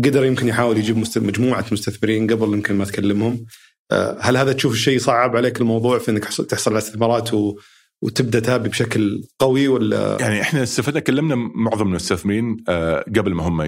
قدر 0.03 0.25
يمكن 0.25 0.47
يحاول 0.47 0.77
يجيب 0.77 0.97
مجموعة 1.17 1.65
مستثمرين 1.71 2.31
قبل 2.31 2.53
يمكن 2.53 2.75
ما 2.75 2.85
تكلمهم. 2.85 3.45
آه، 3.91 4.17
هل 4.21 4.37
هذا 4.37 4.53
تشوف 4.53 4.73
الشيء 4.73 4.99
صعب 4.99 5.35
عليك 5.35 5.61
الموضوع 5.61 5.99
في 5.99 6.11
إنك 6.11 6.23
تحصل 6.25 6.71
على 6.71 6.77
استثمارات 6.77 7.33
و... 7.33 7.55
وتبدأ 8.01 8.39
تابي 8.39 8.69
بشكل 8.69 9.23
قوي 9.39 9.67
ولا؟ 9.67 10.17
يعني 10.19 10.41
إحنا 10.41 10.63
استفدنا 10.63 10.99
كلمنا 10.99 11.35
معظم 11.35 11.87
المستثمرين 11.87 12.57
آه، 12.69 13.05
قبل 13.15 13.33
ما 13.33 13.47
هم 13.47 13.61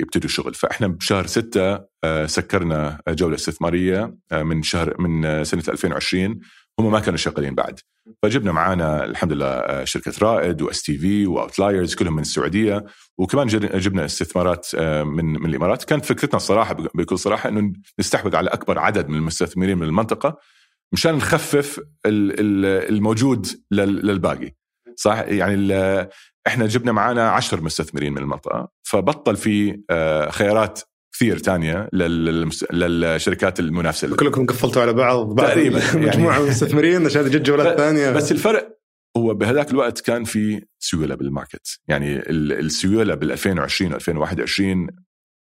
يبتدوا 0.00 0.24
الشغل. 0.24 0.54
فإحنا 0.54 0.86
بشهر 0.86 1.26
ستة 1.26 1.80
آه، 2.04 2.26
سكرنا 2.26 3.00
جولة 3.08 3.34
استثمارية 3.34 4.16
من 4.32 4.62
شهر 4.62 5.00
من 5.00 5.44
سنة 5.44 5.62
2020 5.68 6.40
هم 6.78 6.92
ما 6.92 7.00
كانوا 7.00 7.16
شغالين 7.16 7.54
بعد. 7.54 7.80
فجبنا 8.22 8.52
معانا 8.52 9.04
الحمد 9.04 9.32
لله 9.32 9.46
آه، 9.46 9.84
شركة 9.84 10.12
رائد 10.22 10.62
و 10.62 10.82
STV 10.82 10.98
و 10.98 11.26
Outliers 11.26 11.94
كلهم 11.94 12.12
من 12.14 12.22
السعودية. 12.22 12.84
وكمان 13.18 13.46
جبنا 13.46 14.04
استثمارات 14.04 14.66
آه، 14.74 15.02
من 15.02 15.24
من 15.24 15.46
الإمارات. 15.46 15.84
كانت 15.84 16.04
فكرتنا 16.04 16.36
الصراحة 16.36 16.74
بكل 16.74 17.18
صراحة 17.18 17.48
إنه 17.48 17.72
نستحوذ 18.00 18.36
على 18.36 18.50
أكبر 18.50 18.78
عدد 18.78 19.08
من 19.08 19.16
المستثمرين 19.16 19.78
من 19.78 19.86
المنطقة. 19.86 20.38
مشان 20.92 21.14
نخفف 21.14 21.80
الموجود 22.06 23.46
للباقي. 23.70 24.52
صح؟ 24.96 25.18
يعني 25.18 25.72
إحنا 26.46 26.66
جبنا 26.66 26.92
معانا 26.92 27.30
عشر 27.30 27.60
مستثمرين 27.60 28.12
من 28.12 28.18
المنطقة 28.18 28.68
فبطل 28.82 29.36
في 29.36 29.82
آه، 29.90 30.30
خيارات 30.30 30.80
كثير 31.14 31.38
تانية 31.38 31.88
للشركات 31.92 33.60
المنافسة 33.60 34.16
كلكم 34.16 34.46
قفلتوا 34.46 34.82
على 34.82 34.92
بعض 34.92 35.40
تقريبا 35.40 35.78
مجموعة 35.94 36.06
يعني 36.06 36.42
من 36.42 36.44
المستثمرين 36.44 37.06
عشان 37.06 37.24
تجي 37.24 37.38
جولات 37.38 37.78
ثانية. 37.78 38.10
بس 38.10 38.32
الفرق 38.32 38.78
هو 39.16 39.34
بهذاك 39.34 39.70
الوقت 39.70 40.00
كان 40.00 40.24
في 40.24 40.66
سيولة 40.78 41.14
بالماركت. 41.14 41.80
يعني 41.88 42.18
السيولة 42.30 43.14
بال 43.14 43.32
2020 43.32 43.94
2021 43.94 44.86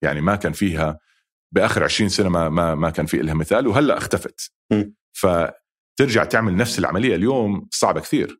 يعني 0.04 0.22
ما 0.22 0.36
كان 0.36 0.54
فيها 0.54 1.00
بآخر 1.52 1.84
20 1.84 2.10
سنة 2.10 2.30
ما 2.30 2.50
ما, 2.50 2.76
ما 2.76 2.90
كان 2.90 3.06
في 3.06 3.18
لها 3.18 3.34
مثال 3.34 3.68
وهلأ 3.68 3.98
اختفت. 3.98 4.52
م. 4.72 4.84
فترجع 5.14 6.24
تعمل 6.24 6.56
نفس 6.56 6.80
العملية 6.80 7.16
اليوم 7.16 7.68
صعبة 7.72 8.00
كثير. 8.02 8.40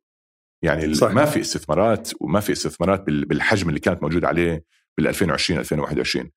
يعني 0.64 0.94
صحيح. 0.94 1.14
ما 1.14 1.26
في 1.26 1.42
استثمارات 1.42 2.12
وما 2.22 2.40
في 2.40 2.52
استثمارات 2.52 3.04
بالحجم 3.08 3.70
اللي 3.70 3.80
كانت 3.80 4.04
موجوده 4.04 4.28
عليه 4.28 4.64
بال 4.98 5.08
2020 5.08 5.60
2021 5.60 6.32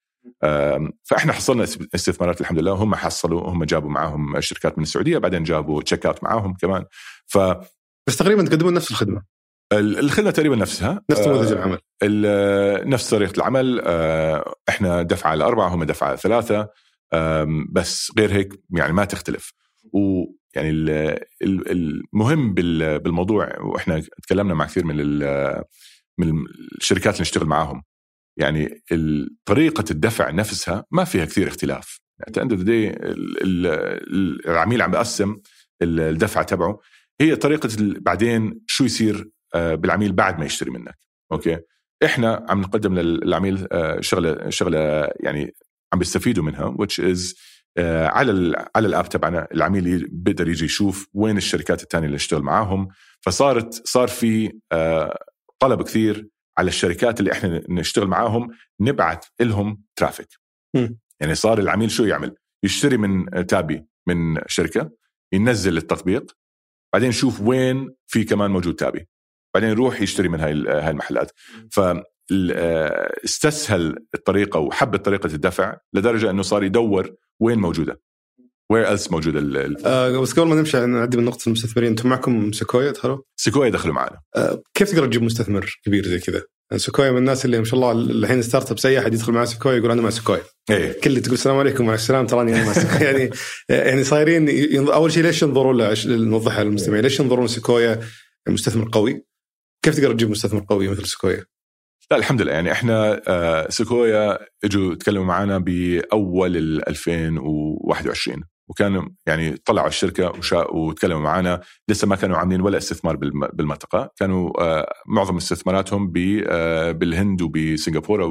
فإحنا 1.05 1.33
حصلنا 1.33 1.65
استثمارات 1.95 2.41
الحمد 2.41 2.59
لله 2.59 2.73
وهم 2.73 2.95
حصلوا 2.95 3.49
هم 3.49 3.65
جابوا 3.65 3.91
معاهم 3.91 4.41
شركات 4.41 4.79
من 4.79 4.85
السعودية 4.85 5.19
بعدين 5.19 5.43
جابوا 5.43 5.83
Checkout 5.83 6.25
معاهم 6.25 6.55
كمان. 6.55 6.85
ف 7.27 7.39
بس 8.07 8.17
تقريبا 8.17 8.45
تقدمون 8.45 8.75
نفس 8.75 8.91
الخدمة. 8.91 9.23
الخدمة 9.73 10.31
تقريبا 10.31 10.57
نفسها. 10.57 11.03
نفس 11.11 11.21
نموذج 11.21 11.53
العمل. 11.53 11.79
نفس 12.89 13.11
طريقة 13.11 13.37
العمل. 13.37 13.81
آه، 13.85 14.55
إحنا 14.69 15.03
دفعه 15.03 15.31
على 15.31 15.45
أربعة 15.45 15.69
هم 15.69 15.85
دفعه 15.85 16.09
على 16.09 16.17
ثلاثة. 16.17 16.69
بس 17.73 18.13
غير 18.19 18.33
هيك 18.33 18.61
يعني 18.71 18.93
ما 18.93 19.05
تختلف. 19.05 19.53
ويعني 19.97 20.71
المهم 21.43 22.55
بالموضوع 22.55 23.61
وإحنا 23.61 24.03
تكلمنا 24.23 24.55
مع 24.55 24.67
كثير 24.67 24.85
من 24.87 24.97
من 26.19 26.45
الشركات 26.79 27.15
اللي 27.15 27.23
نشتغل 27.23 27.47
معاهم. 27.47 27.83
يعني 28.39 28.83
طريقة 29.45 29.85
الدفع 29.91 30.31
نفسها 30.31 30.85
ما 30.91 31.05
فيها 31.05 31.25
كثير 31.25 31.49
اختلاف. 31.49 32.01
يعني 32.27 32.99
العميل 34.47 34.83
عم 34.83 34.91
بقسم 34.91 35.37
الدفعة 35.83 36.45
تبعه. 36.45 36.81
هي 37.21 37.37
طريقة 37.37 37.69
بعدين 37.81 38.61
شو 38.67 38.85
يصير 38.85 39.31
آه، 39.55 39.75
بالعميل 39.75 40.13
بعد 40.13 40.39
ما 40.39 40.45
يشتري 40.45 40.71
منك. 40.71 40.99
okay 41.33 41.59
إحنا 42.05 42.47
عم 42.49 42.61
نقدم 42.61 42.95
للعميل 42.99 43.67
آه، 43.73 44.01
شغلة 44.01 44.51
شغلة 44.51 45.11
يعني 45.21 45.55
عم 45.93 45.99
بيستفيدوا 45.99 46.45
منها 46.45 46.77
which 46.81 47.03
is 47.03 47.35
على 47.79 48.31
ال 48.33 48.57
على 48.77 48.89
ال 48.89 48.94
app 48.94 49.09
تبعنا 49.09 49.49
العميل 49.55 50.09
بيقدر 50.11 50.49
يجي 50.49 50.65
يشوف 50.65 51.09
وين 51.15 51.37
الشركات 51.37 51.83
الثانية 51.83 52.07
اللي 52.07 52.17
اشتغل 52.17 52.43
معاهم. 52.43 52.89
فصارت 53.21 53.87
صار 53.89 54.09
في 54.09 54.53
طلب 55.59 55.83
كثير 55.83 56.29
على 56.59 56.69
الشركات 56.69 57.21
اللي 57.21 57.33
إحنا 57.33 57.63
نشتغل 57.69 58.07
معاهم 58.07 58.49
نبعث 58.81 59.25
لهم 59.41 59.83
traffic. 59.97 60.29
يعني 61.21 61.35
صار 61.35 61.59
العميل 61.59 61.91
شو 61.91 62.05
يعمل؟ 62.05 62.35
يشتري 62.65 62.97
من 62.97 63.47
تابي 63.47 63.85
من 64.09 64.41
شركة 64.47 64.91
ينزل 65.33 65.77
التطبيق 65.77 66.37
بعدين 66.93 67.09
يشوف 67.09 67.41
وين 67.41 67.95
في 68.07 68.25
كمان 68.25 68.51
موجود 68.51 68.75
تابي. 68.75 69.09
بعدين 69.55 69.71
يروح 69.71 70.01
يشتري 70.01 70.29
من 70.29 70.41
هاي 70.41 70.53
هاي 70.53 70.91
المحلات. 70.91 71.33
ف 71.71 71.81
استسهل 73.25 74.07
الطريقة 74.15 74.61
وحب 74.61 74.97
طريقة 74.97 75.27
الدفع 75.27 75.77
لدرجة 75.93 76.31
إنه 76.31 76.43
صار 76.43 76.65
يدور 76.65 77.15
وين 77.41 77.59
موجودة 77.59 78.01
where 78.71 78.89
else 78.89 79.11
موجودة 79.11 79.39
ال 79.39 79.87
آه 79.87 80.21
بس 80.21 80.33
قبل 80.33 80.49
ما 80.49 80.55
نمشي 80.55 80.87
نعدي 80.87 81.17
من 81.17 81.25
نقطة 81.25 81.47
المستثمرين 81.47 81.91
أنتم 81.91 82.09
معكم 82.09 82.53
Sequoia 82.53 82.91
دخلوا؟ 82.91 83.19
Sequoia 83.37 83.71
دخلوا 83.71 83.95
معنا 83.95 84.21
آه 84.37 84.63
كيف 84.75 84.91
تقدر 84.91 85.07
تجيب 85.07 85.23
مستثمر 85.23 85.81
كبير 85.85 86.07
زي 86.07 86.19
كذا؟ 86.19 86.43
يعني 86.71 86.79
Sequoia 86.79 87.11
من 87.11 87.19
الناس 87.19 87.45
اللي 87.45 87.59
ما 87.59 87.65
شاء 87.65 87.75
الله 87.75 87.93
الحين 87.93 88.43
startup 88.43 88.79
اي 88.87 88.99
احد 88.99 89.15
يدخل 89.15 89.33
مع 89.33 89.45
Sequoia 89.45 89.77
يقول 89.77 89.91
أنا 89.91 90.03
مع 90.03 90.11
Sequoia 90.11 90.43
إيه 90.71 91.01
كل 91.01 91.11
اللي 91.11 91.21
تقول 91.21 91.35
السلام 91.35 91.57
عليكم 91.57 91.87
مع 91.87 91.95
السلامة 91.95 92.27
تراني 92.29 92.55
أنا 92.55 92.65
مع 92.67 92.73
Sequoia 92.73 93.11
يعني 93.11 93.31
يعني 93.69 94.05
صايرين 94.05 94.49
أول 94.89 95.13
شيء 95.13 95.23
ليش 95.23 95.43
ينظرون 95.43 95.95
نوضحها 96.07 96.65
للمستمعين 96.65 97.03
ليش 97.03 97.21
ينظرون 97.21 97.47
Sequoia 97.47 98.01
مستثمر 98.49 98.89
قوي؟ 98.93 99.25
كيف 99.85 99.97
تقدر 99.97 100.13
تجيب 100.13 100.31
مستثمر 100.31 100.65
قوي 100.69 100.89
مثل 100.89 101.07
Sequoia؟ 101.07 101.45
لا 102.11 102.17
الحمد 102.17 102.43
لله. 102.43 102.53
يعني 102.53 102.73
إحنا 102.73 103.23
آه، 103.29 103.71
Sequoia 103.71 104.39
إجوا 104.65 104.95
تكلموا 104.95 105.25
معنا 105.25 105.59
بأول 105.59 106.57
2021 106.89 108.45
وكانوا 108.69 109.09
يعني 109.27 109.57
طلعوا 109.57 109.89
الشركة 109.89 110.33
وتكلموا 110.75 111.21
معنا 111.21 111.61
لسه 111.89 112.07
ما 112.09 112.17
كانوا 112.17 112.37
عاملين 112.37 112.61
ولا 112.61 112.79
استثمار 112.79 113.17
بالمنطقة. 113.53 114.11
كانوا 114.17 114.63
آه، 114.63 114.93
معظم 115.07 115.37
استثماراتهم 115.37 116.13
آه، 116.49 116.93
بالهند 116.93 117.43
وبسنغافورة 117.43 118.25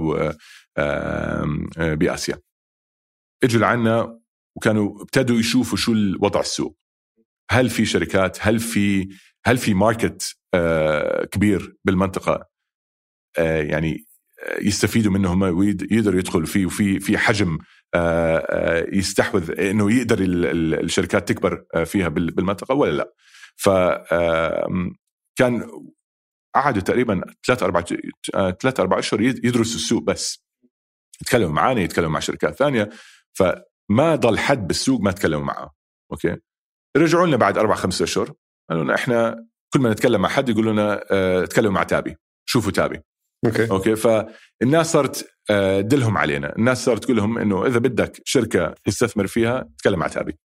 وباسيا 0.77 2.39
إجوا 3.43 3.61
لعنا 3.61 4.19
وكانوا 4.57 5.01
ابتدوا 5.01 5.39
يشوفوا 5.39 5.77
شو 5.77 5.91
الوضع 5.91 6.39
السوق. 6.39 6.77
هل 7.51 7.69
في 7.69 7.85
شركات؟ 7.85 8.38
هل 8.41 8.59
في 8.59 9.07
هل 9.45 9.57
في 9.57 9.73
ماركت 9.73 10.35
كبير 11.31 11.75
بالمنطقة؟ 11.85 12.54
يعني 13.43 14.06
يستفيدوا 14.62 15.12
منه 15.12 15.34
هم 15.34 15.41
ويقدروا 15.41 16.19
يدخلوا 16.19 16.45
فيه 16.45 16.65
وفي 16.65 17.00
في 17.00 17.17
حجم 17.17 17.58
آه، 17.95 18.38
آه، 18.38 18.88
يستحوذ 18.93 19.60
إنه 19.60 19.91
يقدر 19.91 20.17
الشركات 20.21 21.30
تكبر 21.30 21.65
آه، 21.76 21.84
فيها 21.84 22.08
بالمنطقة 22.08 22.76
ولا 22.76 22.91
لا؟ 22.91 23.13
ف 23.56 23.69
كان 25.38 25.67
قعدوا 26.56 26.82
تقريبا 26.82 27.21
ثلاث 27.48 27.63
أربع 27.63 27.82
ثلاث 28.62 28.80
أربع 28.80 29.00
أشهر 29.00 29.21
يدرسوا 29.21 29.76
السوق 29.76 30.04
بس. 30.04 30.45
يتكلموا 31.21 31.54
معنا 31.54 31.82
يتكلموا 31.82 32.12
مع 32.12 32.19
شركات 32.19 32.56
ثانية 32.56 32.89
فما 33.34 34.15
ضل 34.15 34.39
حد 34.39 34.67
بالسوق 34.67 35.02
ما 35.02 35.12
تكلموا 35.12 35.45
معه. 35.45 35.76
okay؟ 36.12 36.38
رجعوا 36.98 37.28
لنا 37.28 37.38
بعد 37.38 37.58
أربع 37.58 37.76
خمس 37.76 38.02
أشهر 38.02 38.34
قالوا 38.69 38.84
لنا 38.84 38.95
إحنا 38.95 39.48
كل 39.74 39.80
ما 39.80 39.91
نتكلم 39.91 40.21
مع 40.21 40.30
حد 40.30 40.50
يقولوا 40.50 40.74
لنا 40.74 41.06
آه 41.12 41.45
تكلموا 41.45 41.71
مع 41.71 41.84
تابي 41.84 42.15
شوفوا 42.45 42.71
تابي. 42.71 43.02
okay. 43.45 43.71
okay 43.71 43.95
فالناس 43.95 44.91
صارت 44.91 45.36
آه، 45.49 45.81
دلهم 45.81 46.17
علينا. 46.17 46.55
الناس 46.55 46.86
صارت 46.86 47.03
تقول 47.03 47.17
لهم 47.17 47.38
إنه 47.38 47.65
إذا 47.65 47.79
بدك 47.79 48.21
شركة 48.25 48.75
تستثمر 48.84 49.27
فيها 49.27 49.69
تكلم 49.77 49.99
مع 49.99 50.08
تابي. 50.08 50.38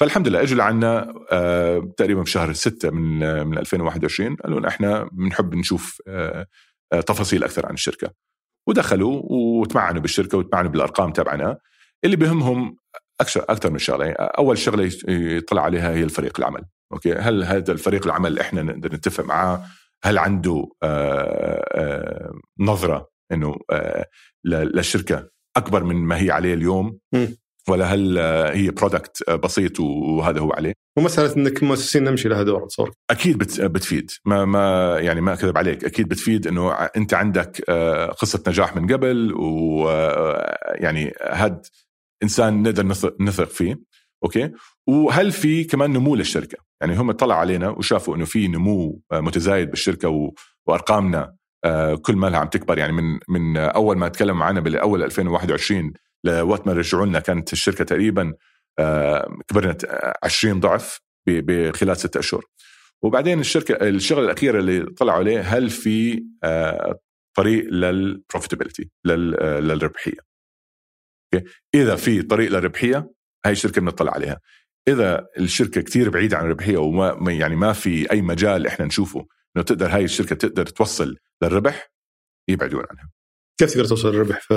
فالحمد 0.00 0.28
لله 0.28 0.42
إجوا 0.42 0.58
لعنا 0.58 1.14
آه، 1.32 1.92
تقريبا 1.96 2.24
في 2.24 2.30
شهر 2.30 2.52
6 2.52 2.90
من 2.90 3.22
آه، 3.22 3.42
من 3.42 3.58
2021 3.58 4.36
قالوا 4.36 4.60
لنا 4.60 4.68
إحنا 4.68 5.08
بنحب 5.12 5.54
نشوف 5.54 6.02
تفاصيل 7.06 7.44
أكثر 7.44 7.66
عن 7.66 7.74
الشركة. 7.74 8.10
ودخلوا 8.68 9.22
وتمعنوا 9.30 10.02
بالشركة 10.02 10.38
وتمعنوا 10.38 10.70
بالأرقام 10.70 11.12
تبعنا 11.12 11.58
اللي 12.04 12.16
بهمهم 12.16 12.76
أكثر 13.20 13.44
أكثر 13.48 13.70
من 13.70 13.78
شغلة. 13.78 14.10
أول 14.12 14.58
شغلة 14.58 14.90
يطلع 15.08 15.62
عليها 15.62 15.90
هي 15.94 16.02
الفريق 16.02 16.40
العمل. 16.40 16.64
okay 16.92 17.12
هل 17.12 17.44
هذا 17.44 17.72
الفريق 17.72 18.06
العمل 18.06 18.38
إحنا 18.38 18.62
نقدر 18.62 18.94
نتفق 18.94 19.24
معاه؟ 19.24 19.64
هل 20.04 20.18
عنده 20.18 20.68
نظرة 22.60 23.08
إنه 23.32 23.56
للشركة 24.44 25.28
أكبر 25.56 25.84
من 25.84 25.96
ما 25.96 26.20
هي 26.22 26.30
عليه 26.30 26.54
اليوم؟ 26.54 26.98
ولا 27.68 27.84
هل 27.84 28.18
هي 28.54 28.70
product 28.70 29.30
بسيط 29.30 29.80
وهذا 29.80 30.40
هو 30.40 30.52
عليه؟ 30.52 30.72
ومسألة 30.98 31.36
إنك 31.36 31.62
مؤسسين 31.62 32.04
نمشي 32.04 32.28
لها 32.28 32.42
دور 32.42 32.66
تصور 32.66 32.92
أكيد 33.10 33.38
بتفيد. 33.38 34.10
ما 34.24 34.44
ما 34.44 34.96
يعني 35.00 35.20
ما 35.20 35.32
أكذب 35.32 35.58
عليك 35.58 35.84
أكيد 35.84 36.08
بتفيد 36.08 36.46
إنه 36.46 36.72
أنت 36.72 37.14
عندك 37.14 37.70
قصة 38.18 38.42
نجاح 38.48 38.76
من 38.76 38.92
قبل 38.92 39.34
ويعني 39.34 41.12
هاد 41.22 41.66
إنسان 42.22 42.62
نقدر 42.62 42.86
نثق 43.20 43.48
فيه 43.48 43.80
أوكي؟ 44.24 44.52
وهل 44.86 45.32
في 45.32 45.64
كمان 45.64 45.92
نمو 45.92 46.14
للشركة؟ 46.14 46.67
يعني 46.80 46.96
هم 46.96 47.12
طلعوا 47.12 47.40
علينا 47.40 47.68
وشافوا 47.68 48.16
إنه 48.16 48.24
في 48.24 48.48
نمو 48.48 49.00
متزايد 49.12 49.70
بالشركة 49.70 50.32
وأرقامنا 50.66 51.38
آه، 51.64 51.94
كل 51.94 52.16
ما 52.16 52.26
لها 52.26 52.38
عم 52.38 52.48
تكبر. 52.48 52.78
يعني 52.78 52.92
من 52.92 53.18
من 53.28 53.56
أول 53.56 53.98
ما 53.98 54.08
تكلم 54.08 54.38
معنا 54.38 54.60
بالأول 54.60 55.02
2021 55.02 55.92
لوقت 56.24 56.66
ما 56.66 56.72
رجعوا 56.72 57.06
لنا 57.06 57.20
كانت 57.20 57.52
الشركة 57.52 57.84
تقريبا 57.84 58.34
آه، 58.78 59.36
كبرنا 59.48 59.76
20 60.22 60.60
ضعف 60.60 61.00
بخلال 61.26 61.96
ستة 61.96 62.18
أشهر. 62.20 62.44
وبعدين 63.02 63.40
الشركة 63.40 63.88
الشغلة 63.88 64.24
الأخيرة 64.24 64.58
اللي 64.58 64.80
طلعوا 64.84 65.18
عليه 65.18 65.40
هل 65.40 65.70
في 65.70 66.24
آه، 66.44 66.98
طريق 67.36 67.64
للبروفيتابيلتي 67.70 68.90
للربحية؟ 69.04 70.28
إذا 71.74 71.96
في 71.96 72.22
طريق 72.22 72.50
للربحية 72.50 73.10
هاي 73.46 73.52
الشركة 73.52 73.80
بنطلع 73.80 74.12
عليها. 74.12 74.40
إذا 74.88 75.26
الشركة 75.38 75.80
كثير 75.80 76.10
بعيدة 76.10 76.36
عن 76.36 76.44
الربحية 76.44 76.76
وما 76.76 77.32
يعني 77.32 77.56
ما 77.56 77.72
في 77.72 78.10
أي 78.12 78.22
مجال 78.22 78.66
إحنا 78.66 78.86
نشوفه 78.86 79.26
إنه 79.56 79.64
تقدر 79.64 79.86
هاي 79.86 80.04
الشركة 80.04 80.36
تقدر 80.36 80.66
توصل 80.66 81.16
للربح 81.42 81.92
يبعدون 82.48 82.84
عنها 82.90 83.10
كيف 83.60 83.70
تقدر 83.70 83.84
توصل 83.84 84.08
للربح 84.14 84.40
في 84.40 84.54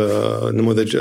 نموذج 0.53 0.97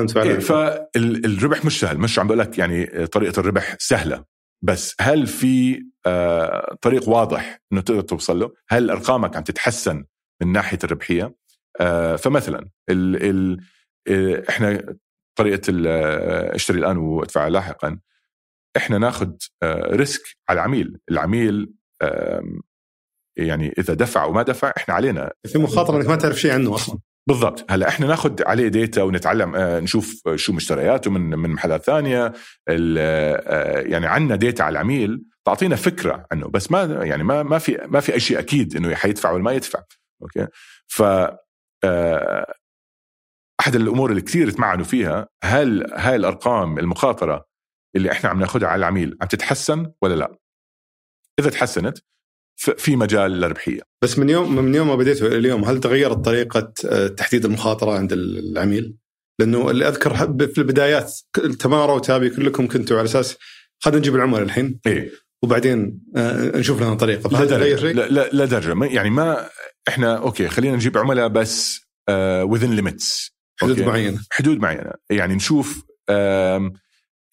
أنت 0.00 0.10
فعلا؟ 0.10 0.30
إيه 0.30 0.38
فالربح 0.38 1.64
مش 1.64 1.80
سهل 1.80 1.98
مش 1.98 2.18
عم 2.18 2.26
بقول 2.26 2.38
لك 2.38 2.58
يعني 2.58 3.06
طريقة 3.06 3.40
الربح 3.40 3.76
سهلة 3.78 4.24
بس 4.62 4.94
هل 5.00 5.26
في 5.26 5.84
آه، 6.06 6.76
طريق 6.82 7.08
واضح 7.08 7.62
إنه 7.72 7.80
تقدر 7.80 8.00
توصل 8.00 8.38
له؟ 8.38 8.52
هل 8.68 8.90
أرقامك 8.90 9.36
عم 9.36 9.42
تتحسن 9.42 10.04
من 10.42 10.52
ناحية 10.52 10.78
الربحية؟ 10.84 11.34
آه، 11.80 12.16
فمثلا 12.16 12.68
ال 12.90 13.30
ال 13.30 13.60
آه، 14.08 14.44
إحنا 14.48 14.96
طريقة 15.36 15.72
اشتري 16.54 16.78
الآن 16.78 16.96
وادفع 16.96 17.48
لاحقا. 17.48 17.98
إحنا 18.76 18.98
ناخذ 18.98 19.32
risk 19.64 20.22
على 20.48 20.56
العميل، 20.56 20.98
العميل 21.10 21.72
يعني 23.36 23.74
إذا 23.78 23.94
دفع 23.94 24.24
وما 24.24 24.42
دفع 24.42 24.72
إحنا 24.76 24.94
علينا. 24.94 25.32
في 25.46 25.58
مخاطرة 25.58 25.96
إنك 25.96 26.06
ما 26.06 26.16
تعرف 26.16 26.40
شيء 26.40 26.52
عنه 26.52 26.74
أصلا. 26.74 26.98
بالضبط. 27.28 27.70
هلأ 27.70 27.88
إحنا 27.88 28.06
ناخذ 28.06 28.42
عليه 28.46 28.68
data 28.68 29.02
ونتعلم 29.02 29.56
آه، 29.56 29.80
نشوف 29.80 30.28
شو 30.34 30.52
مشترياته 30.52 31.10
من 31.10 31.38
من 31.38 31.50
محلات 31.50 31.84
ثانية. 31.84 32.32
آه، 32.68 33.80
يعني 33.80 34.06
عندنا 34.06 34.36
data 34.36 34.62
على 34.62 34.72
العميل 34.72 35.24
تعطينا 35.44 35.76
فكرة 35.76 36.26
عنه. 36.32 36.48
بس 36.48 36.70
ما 36.70 36.82
يعني 36.82 37.24
ما 37.24 37.42
ما 37.42 37.58
في 37.58 37.78
ما 37.86 38.00
في 38.00 38.14
أي 38.14 38.20
شيء 38.20 38.38
أكيد 38.38 38.76
إنه 38.76 38.94
حيدفع 38.94 39.30
ولا 39.30 39.42
ما 39.42 39.52
يدفع. 39.52 39.82
أوكي؟ 40.22 40.46
ف 40.86 41.02
آه، 41.84 42.54
أحد 43.60 43.76
الأمور 43.76 44.10
اللي 44.10 44.22
كثير 44.22 44.50
تمعنوا 44.50 44.84
فيها 44.84 45.28
هل 45.44 45.92
هاي 45.94 46.16
الأرقام 46.16 46.78
المخاطرة 46.78 47.46
اللي 47.96 48.12
إحنا 48.12 48.30
عم 48.30 48.40
ناخذها 48.40 48.68
على 48.68 48.78
العميل 48.78 49.18
عم 49.20 49.28
تتحسن 49.28 49.92
ولا 50.02 50.14
لا؟ 50.14 50.38
إذا 51.40 51.50
تحسنت 51.50 51.98
في 52.56 52.96
مجال 52.96 53.30
للربحية 53.30 53.80
بس 54.02 54.18
من 54.18 54.30
يوم 54.30 54.54
من 54.54 54.74
يوم 54.74 54.88
ما 54.88 54.96
بديت 54.96 55.22
اليوم 55.22 55.64
هل 55.64 55.80
تغيرت 55.80 56.24
طريقة 56.24 56.72
آه، 56.86 57.06
تحديد 57.06 57.44
المخاطرة 57.44 57.98
عند 57.98 58.12
العميل؟ 58.12 58.96
لأنه 59.40 59.70
اللي 59.70 59.88
أذكر 59.88 60.16
في 60.46 60.58
البدايات 60.58 61.12
تمارا 61.60 61.92
وتابي 61.92 62.30
كلكم 62.30 62.68
كنتوا 62.68 62.98
على 62.98 63.04
أساس 63.04 63.36
خلينا 63.80 63.98
نجيب 63.98 64.14
العملاء 64.14 64.42
الحين 64.42 64.80
إيه؟ 64.86 65.10
وبعدين 65.42 66.00
آه، 66.16 66.58
نشوف 66.58 66.82
لنا 66.82 66.94
طريقة 66.94 67.30
لا 67.30 67.44
درجة 67.44 67.92
لا, 67.92 68.08
لا, 68.08 68.28
لا 68.32 68.44
درجة 68.44 68.84
يعني 68.84 69.10
ما 69.10 69.48
إحنا 69.88 70.16
okay 70.16 70.48
خلينا 70.48 70.76
نجيب 70.76 70.98
عملاء 70.98 71.28
بس 71.28 71.80
within 72.42 72.68
uh, 72.68 72.72
limits 72.72 73.33
حدود 73.60 73.80
معينة. 73.80 74.20
حدود 74.32 74.58
معينة. 74.58 74.92
يعني 75.10 75.34
نشوف 75.34 75.84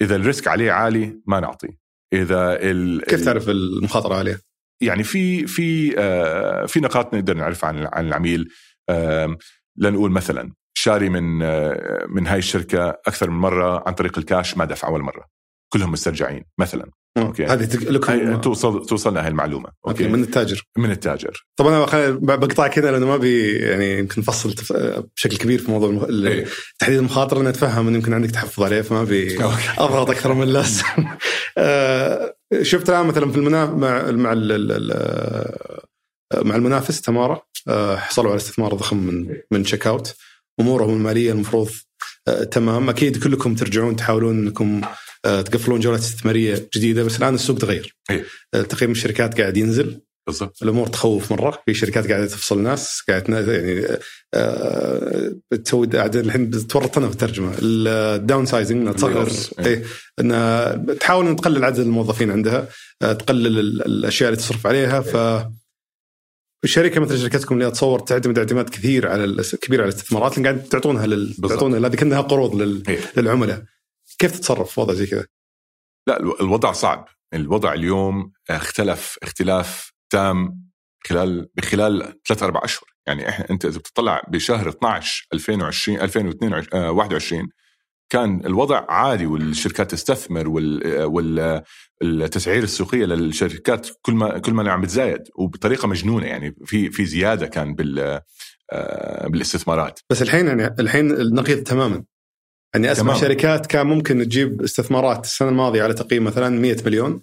إذا 0.02 0.16
ال 0.16 0.22
risk 0.22 0.48
عليه 0.48 0.72
عالي 0.72 1.22
ما 1.26 1.40
نعطي. 1.40 1.78
إذا 2.14 2.58
ال 2.72 3.02
كيف 3.06 3.26
تعرف 3.26 3.50
المخاطرة 3.50 4.16
عاليه؟ 4.16 4.40
يعني 4.82 5.04
في 5.04 5.48
في 5.48 5.96
آه 6.00 6.66
في 6.66 6.80
نقاط 6.80 7.14
نقدر 7.14 7.34
نعرفها 7.34 7.68
عن 7.68 7.88
عن 7.94 8.08
العميل. 8.08 8.50
آه 8.90 9.38
لنقول 9.78 10.12
مثلا 10.12 10.54
شاري 10.74 11.10
من 11.10 11.42
آه 11.42 12.06
من 12.10 12.28
هاي 12.28 12.40
الشركة 12.40 12.90
أكثر 12.90 13.30
من 13.30 13.38
مرة 13.38 13.84
عن 13.88 13.94
طريق 13.94 14.18
الكاش 14.18 14.58
ما 14.58 14.66
دفع 14.66 14.88
اول 14.88 15.02
مرة. 15.02 15.26
كلهم 15.70 15.92
مسترجعين 15.92 16.46
مثلا. 16.58 16.92
okay. 17.18 17.46
هذه 17.46 17.70
لكم 17.76 18.42
توصل 18.42 18.86
توصلنا 18.86 19.22
هاي 19.22 19.28
المعلومة. 19.28 19.70
okay, 19.88 20.04
okay. 20.04 20.14
من 20.14 20.24
التاجر. 20.24 20.64
من 20.78 20.92
التاجر. 20.92 21.46
طبعا 21.56 21.76
أنا 21.76 22.10
بقطع 22.22 22.68
كذا 22.68 22.92
لأنه 22.92 23.06
ما 23.06 23.18
بي 23.18 23.58
يعني 23.58 24.00
يمكن 24.00 24.22
نفصل 24.22 24.56
بشكل 25.16 25.38
كبير 25.38 25.60
في 25.60 25.72
موضوع 25.72 25.90
المخ... 25.90 26.28
إيه. 26.28 26.46
تحديد 26.80 26.98
المخاطر 26.98 27.38
لأن 27.38 27.48
أتفهم 27.48 27.88
انه 27.88 27.98
يمكن 27.98 28.14
عندك 28.14 28.32
تحفظ 28.32 28.64
عليه 28.64 28.82
فما 28.82 29.04
بي 29.04 29.38
أضغط 29.78 30.10
أكثر 30.10 30.34
من 30.34 30.44
اللازم. 30.44 30.86
آه، 31.58 32.36
شفت 32.62 32.90
الآن 32.90 33.06
مثلا 33.06 33.32
في 33.32 33.38
المنا 33.38 33.66
مع 33.66 34.12
مع 34.12 34.34
مع 36.36 36.56
المنافس 36.56 37.02
تمارا 37.02 37.42
آه، 37.68 37.96
حصلوا 37.96 38.30
على 38.32 38.38
استثمار 38.38 38.74
ضخم 38.74 38.98
من 38.98 39.38
من 39.52 39.64
Checkout 39.64 40.16
أمورهم 40.60 40.94
المالية 40.94 41.32
المفروض 41.32 41.70
آه، 42.28 42.44
تمام. 42.44 42.90
أكيد 42.90 43.24
كلكم 43.24 43.56
ترجعون 43.56 43.96
تحاولون 43.96 44.48
إنكم 44.48 44.82
آه، 44.84 44.90
تقفلون 45.24 45.80
جولات 45.80 46.00
استثمارية 46.00 46.70
جديدة 46.76 47.04
بس 47.04 47.18
الآن 47.18 47.36
السوق 47.36 47.58
تغير. 47.58 47.96
إيه؟ 48.10 48.26
تقييم 48.52 48.92
الشركات 48.92 49.42
قاعد 49.42 49.58
ينزل. 49.58 50.02
بالضبط. 50.28 50.64
الأمور 50.64 50.88
تخوف 50.88 51.32
مره 51.32 51.64
في 51.66 51.74
شركات 51.74 52.08
قاعدة 52.08 52.26
تفصل 52.26 52.62
ناس 52.62 53.04
قاعدة 53.10 53.54
يعني 53.54 53.98
آه 54.34 55.36
تسوي 55.66 55.88
الحين 55.96 56.50
بتورط 56.50 56.98
أنا 56.98 57.08
في 57.08 57.14
الترجمه 57.14 57.56
ال 57.62 58.46
downsizing 58.46 58.96
تصغر. 58.96 59.32
اي 59.60 59.84
إنها 60.20 60.76
تحاول 60.76 61.28
ان 61.28 61.36
تقلل 61.36 61.66
عدد 61.66 61.80
الموظفين 61.80 62.32
عندها 62.32 62.68
آه 63.02 63.14
تقلل 63.14 63.60
الأشياء 63.82 64.30
اللي 64.30 64.42
تصرف 64.42 64.68
عليها. 64.68 65.02
ف 65.02 65.46
الشركة 66.64 67.02
مثل 67.02 67.20
شركتكم 67.20 67.56
اللي 67.56 67.68
اتصور 67.68 68.00
تعتمد 68.00 68.40
اعتماد 68.40 68.70
كثير 68.70 69.08
على 69.08 69.44
كبير 69.62 69.82
على 69.82 69.90
الاستثمارات 69.90 70.38
اللي 70.38 70.50
قاعد 70.50 70.64
تعطونها 70.64 71.08
لل... 71.08 71.36
تعطونها 71.50 71.88
هذه 71.88 71.96
كانها 71.96 72.22
قروض 72.22 72.56
لل... 72.56 72.84
إيه. 72.88 73.00
للعملاء. 73.18 73.64
كيف 74.22 74.32
تتصرف 74.32 74.72
في 74.72 74.82
وضع 74.82 74.94
زي 74.94 75.06
كذا؟ 75.06 75.26
لا 76.08 76.20
الوضع 76.20 76.72
صعب. 76.72 77.08
الوضع 77.34 77.74
اليوم 77.74 78.32
اختلف 78.50 79.18
اختلاف 79.24 79.92
تام 80.10 80.62
خلال 81.08 81.50
بخلال 81.56 82.20
ثلاث 82.28 82.44
أربع 82.44 82.62
أشهر. 82.64 82.90
يعني 83.08 83.30
إحنا 83.30 83.50
أنت 83.50 83.66
إذا 83.66 83.80
بتطلع 83.80 84.22
بشهر 84.28 84.70
12 84.70 85.28
2020 85.34 86.02
2021 86.02 87.50
كان 88.10 88.46
الوضع 88.46 88.86
عادي 88.90 89.26
والشركات 89.26 89.92
تستثمر 89.92 90.50
وال 90.50 91.64
والتسعير 92.02 92.64
السوقية 92.64 93.06
للشركات 93.06 93.88
كل 94.02 94.14
ما 94.14 94.40
كل 94.40 94.54
ما 94.54 94.72
عم 94.72 94.82
بتزايد 94.82 95.24
وبطريقة 95.36 95.88
مجنونة. 95.88 96.26
يعني 96.26 96.56
في 96.66 96.92
في 96.92 97.06
زيادة 97.06 97.48
كان 97.48 97.76
بال 97.76 98.22
آه، 98.72 99.28
بالإستثمارات. 99.28 100.00
بس 100.10 100.22
الحين 100.22 100.48
يعني 100.48 100.76
الحين 100.80 101.12
النقيض 101.12 101.64
تماما. 101.64 102.04
يعني 102.74 102.92
أسمع 102.92 103.14
تمام. 103.14 103.22
شركات 103.22 103.66
كان 103.66 103.88
ممكن 103.88 104.24
تجيب 104.24 104.62
استثمارات 104.62 105.26
السنة 105.26 105.50
الماضية 105.50 105.84
على 105.84 105.94
تقييم 105.94 106.24
مثلا 106.24 106.50
100 106.50 106.78
مليون 106.86 107.22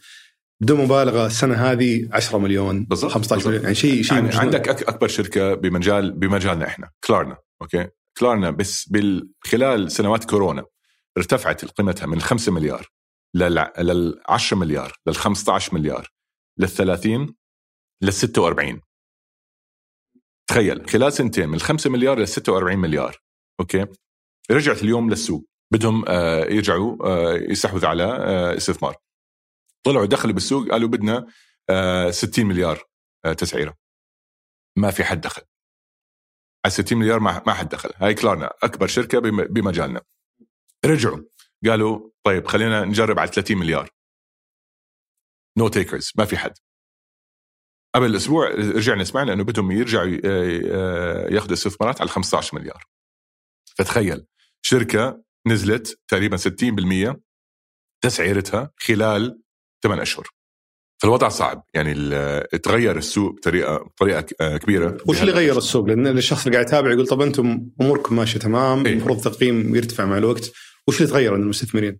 بدون 0.60 0.80
مبالغة 0.80 1.26
السنة 1.26 1.54
هذه 1.54 2.08
10 2.12 2.38
مليون 2.38 2.84
بالضبط 2.84 3.12
15 3.12 3.34
بالزبط. 3.34 3.48
مليون 3.48 3.62
يعني 3.62 3.74
شيء 3.74 4.02
شيء 4.02 4.16
يعني 4.16 4.36
عندك 4.36 4.68
أكبر 4.68 5.08
شركة 5.08 5.54
بمجال 5.54 6.12
بمجالنا 6.12 6.66
إحنا 6.66 6.90
كلارنا 7.04 7.36
أوكي 7.62 7.88
كلارنا 8.18 8.50
بس 8.50 8.92
خلال 9.40 9.92
سنوات 9.92 10.24
كورونا 10.24 10.64
ارتفعت 11.18 11.64
قيمتها 11.64 12.06
من 12.06 12.20
5 12.20 12.52
مليار 12.52 12.88
لل 13.34 14.20
10 14.28 14.56
مليار 14.56 14.92
لل 15.06 15.14
15 15.14 15.74
مليار 15.74 16.08
لل 16.58 16.68
30 16.68 17.34
لل 18.02 18.12
46 18.12 18.80
تخيل 20.46 20.90
خلال 20.90 21.12
سنتين 21.12 21.48
من 21.48 21.60
5 21.60 21.90
مليار 21.90 22.18
لل 22.18 22.28
46 22.28 22.78
مليار 22.78 23.16
أوكي 23.60 23.86
رجعت 24.50 24.82
اليوم 24.82 25.10
للسوق. 25.10 25.44
بدهم 25.72 26.04
آه، 26.08 26.44
يرجعوا 26.44 27.06
آه، 27.06 27.34
يستحوذوا 27.34 27.88
على 27.88 28.04
آه، 28.04 28.56
استثمار. 28.56 28.96
طلعوا 29.86 30.06
دخلوا 30.06 30.34
بالسوق 30.34 30.68
قالوا 30.68 30.88
بدنا 30.88 31.26
60 32.10 32.46
مليار 32.46 32.84
تسعيرة. 33.38 33.76
ما 34.76 34.90
في 34.90 35.04
حد 35.04 35.20
دخل. 35.20 35.42
على 36.64 36.72
60 36.72 36.98
مليار 36.98 37.20
ما 37.20 37.54
حد 37.54 37.68
دخل. 37.68 37.90
هاي 37.96 38.14
كلارنا 38.14 38.50
أكبر 38.62 38.86
شركة 38.86 39.18
بمجالنا. 39.28 40.00
رجعوا. 40.84 41.24
قالوا 41.66 42.10
طيب 42.24 42.46
خلينا 42.46 42.84
نجرب 42.84 43.18
على 43.18 43.30
30 43.30 43.58
مليار. 43.58 43.90
no 45.58 45.70
no 45.72 45.82
takers 45.82 46.12
ما 46.16 46.24
في 46.24 46.36
حد. 46.36 46.54
قبل 47.94 48.16
أسبوع 48.16 48.48
رجعنا 48.48 49.04
سمعنا 49.04 49.32
إنه 49.32 49.44
بدهم 49.44 49.70
يرجعوا 49.70 50.06
ياخذوا 51.34 51.52
استثمارات 51.52 52.00
على 52.00 52.10
15 52.10 52.58
مليار. 52.58 52.84
فتخيل. 53.78 54.26
شركة 54.62 55.22
نزلت 55.46 56.00
تقريبا 56.08 56.36
60% 56.36 57.16
تسعيرتها 58.04 58.70
خلال 58.76 59.42
8 59.82 60.02
أشهر 60.02 60.28
فالوضع 61.02 61.28
صعب 61.28 61.64
يعني 61.74 61.94
تغير 62.58 62.96
السوق 62.96 63.34
بطريقه 63.36 63.76
بطريقة 63.76 64.56
كبيرة 64.56 64.98
وش 65.06 65.20
اللي 65.20 65.32
غير 65.32 65.58
السوق؟ 65.58 65.86
لأن 65.86 66.06
الشخص 66.06 66.46
اللي 66.46 66.56
قاعد 66.56 66.66
يتابع 66.66 66.92
يقول 66.92 67.06
طب 67.06 67.20
أنتم 67.20 67.70
أموركم 67.80 68.16
ماشية 68.16 68.38
تمام 68.38 68.86
إيه؟ 68.86 68.92
المفروض 68.92 69.26
التقييم 69.26 69.76
يرتفع 69.76 70.04
مع 70.04 70.18
الوقت 70.18 70.52
وش 70.88 71.00
اللي 71.00 71.12
تغير 71.12 71.34
عند 71.34 71.42
المستثمرين؟ 71.42 71.98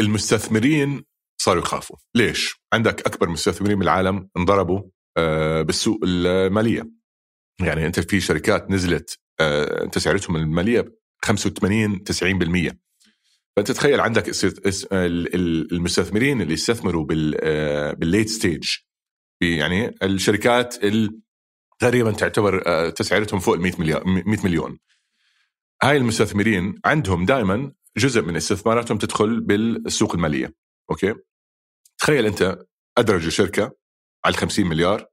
المستثمرين 0.00 1.04
صاروا 1.40 1.62
يخافوا 1.62 1.96
ليش؟ 2.14 2.54
عندك 2.72 3.06
أكبر 3.06 3.28
مستثمرين 3.28 3.78
بالعالم 3.78 4.28
انضربوا 4.36 4.82
آه، 5.16 5.62
بالسوق 5.62 6.00
المالية 6.04 6.90
يعني 7.60 7.86
أنت 7.86 8.00
في 8.00 8.20
شركات 8.20 8.70
نزلت 8.70 9.18
آه، 9.40 9.84
تسعيرتهم 9.84 10.36
المالية 10.36 10.97
85 11.24 12.04
90% 12.70 12.76
فانت 13.56 13.70
تخيل 13.70 14.00
عندك 14.00 14.32
المستثمرين 15.72 16.42
اللي 16.42 16.54
يستثمروا 16.54 17.04
بالليت 17.04 18.28
ستيج 18.28 18.68
يعني 19.40 19.94
الشركات 20.02 20.76
تقريبا 21.78 22.12
تعتبر 22.12 22.62
آه، 22.66 22.90
تسعيرتهم 22.90 23.40
فوق 23.40 23.54
ال 23.54 23.60
100 23.60 23.72
مليار 23.78 24.04
100 24.06 24.38
مليون. 24.44 24.78
هاي 25.82 25.96
المستثمرين 25.96 26.80
عندهم 26.84 27.26
دائما 27.26 27.72
جزء 27.96 28.22
من 28.22 28.36
استثماراتهم 28.36 28.98
تدخل 28.98 29.40
بالسوق 29.40 30.14
المالية. 30.14 30.54
okay? 30.90 31.14
تخيل 31.98 32.26
أنت 32.26 32.58
ادرجوا 32.98 33.30
شركة 33.30 33.72
على 34.24 34.34
50 34.34 34.66
مليار 34.66 35.06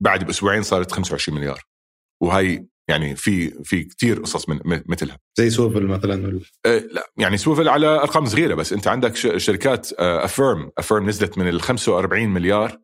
بعد 0.00 0.24
بأسبوعين 0.24 0.62
صارت 0.62 0.92
25 0.92 1.38
مليار. 1.38 1.62
وهي 2.20 2.66
يعني 2.88 3.16
في 3.16 3.64
في 3.64 3.84
كثير 3.84 4.20
قصص 4.20 4.48
من 4.48 4.60
مثلها. 4.64 5.18
زي 5.38 5.50
Swvl 5.50 5.86
مثلا 5.86 6.26
ولا؟ 6.26 6.40
أه 6.66 6.78
لا 6.78 7.10
يعني 7.16 7.36
Swvl 7.36 7.68
على 7.68 7.86
أرقام 7.86 8.26
صغيرة 8.26 8.54
بس 8.54 8.72
أنت 8.72 8.88
عندك 8.88 9.16
شركات 9.16 9.92
Affirm 9.92 10.70
Affirm 10.78 11.08
نزلت 11.08 11.38
من 11.38 11.48
ال 11.48 11.60
45 11.60 12.28
مليار 12.28 12.78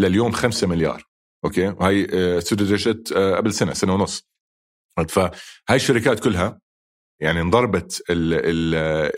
لليوم 0.00 0.32
5 0.32 0.66
مليار. 0.66 1.04
okay? 1.44 1.68
وهي 1.68 2.06
سددت 2.40 3.12
أه 3.12 3.36
قبل 3.36 3.52
سنة 3.52 3.72
سنة 3.72 3.94
ونص. 3.94 4.28
فهاي 5.08 5.30
الشركات 5.70 6.20
كلها 6.20 6.60
يعني 7.20 7.40
انضربت 7.40 8.02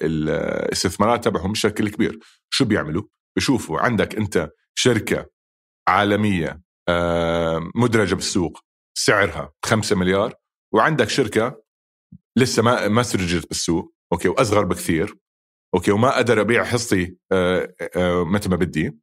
الاستثمارات 0.03 1.25
تبعهم 1.25 1.53
بشكل 1.53 1.89
كبير. 1.89 2.19
شو 2.51 2.65
بيعملوا؟ 2.65 3.03
بشوفوا 3.37 3.81
عندك 3.81 4.17
أنت 4.17 4.51
شركة 4.75 5.27
عالمية 5.89 6.61
مدرجة 7.75 8.15
بالسوق. 8.15 8.61
سعرها 8.95 9.53
5 9.65 9.97
مليار 9.97 10.35
وعندك 10.73 11.09
شركة 11.09 11.63
لسه 12.37 12.63
ما 12.63 12.89
ما 12.89 13.03
أدرجت 13.03 13.49
بالسوق 13.49 13.95
okay 14.13 14.29
وأصغر 14.29 14.65
بكثير 14.65 15.15
okay 15.75 15.91
وما 15.91 16.17
أقدر 16.17 16.41
ابيع 16.41 16.65
حصتي 16.65 17.17
آه، 17.33 17.75
آه، 17.97 18.25
متى 18.25 18.49
ما 18.49 18.57
بدي 18.57 18.99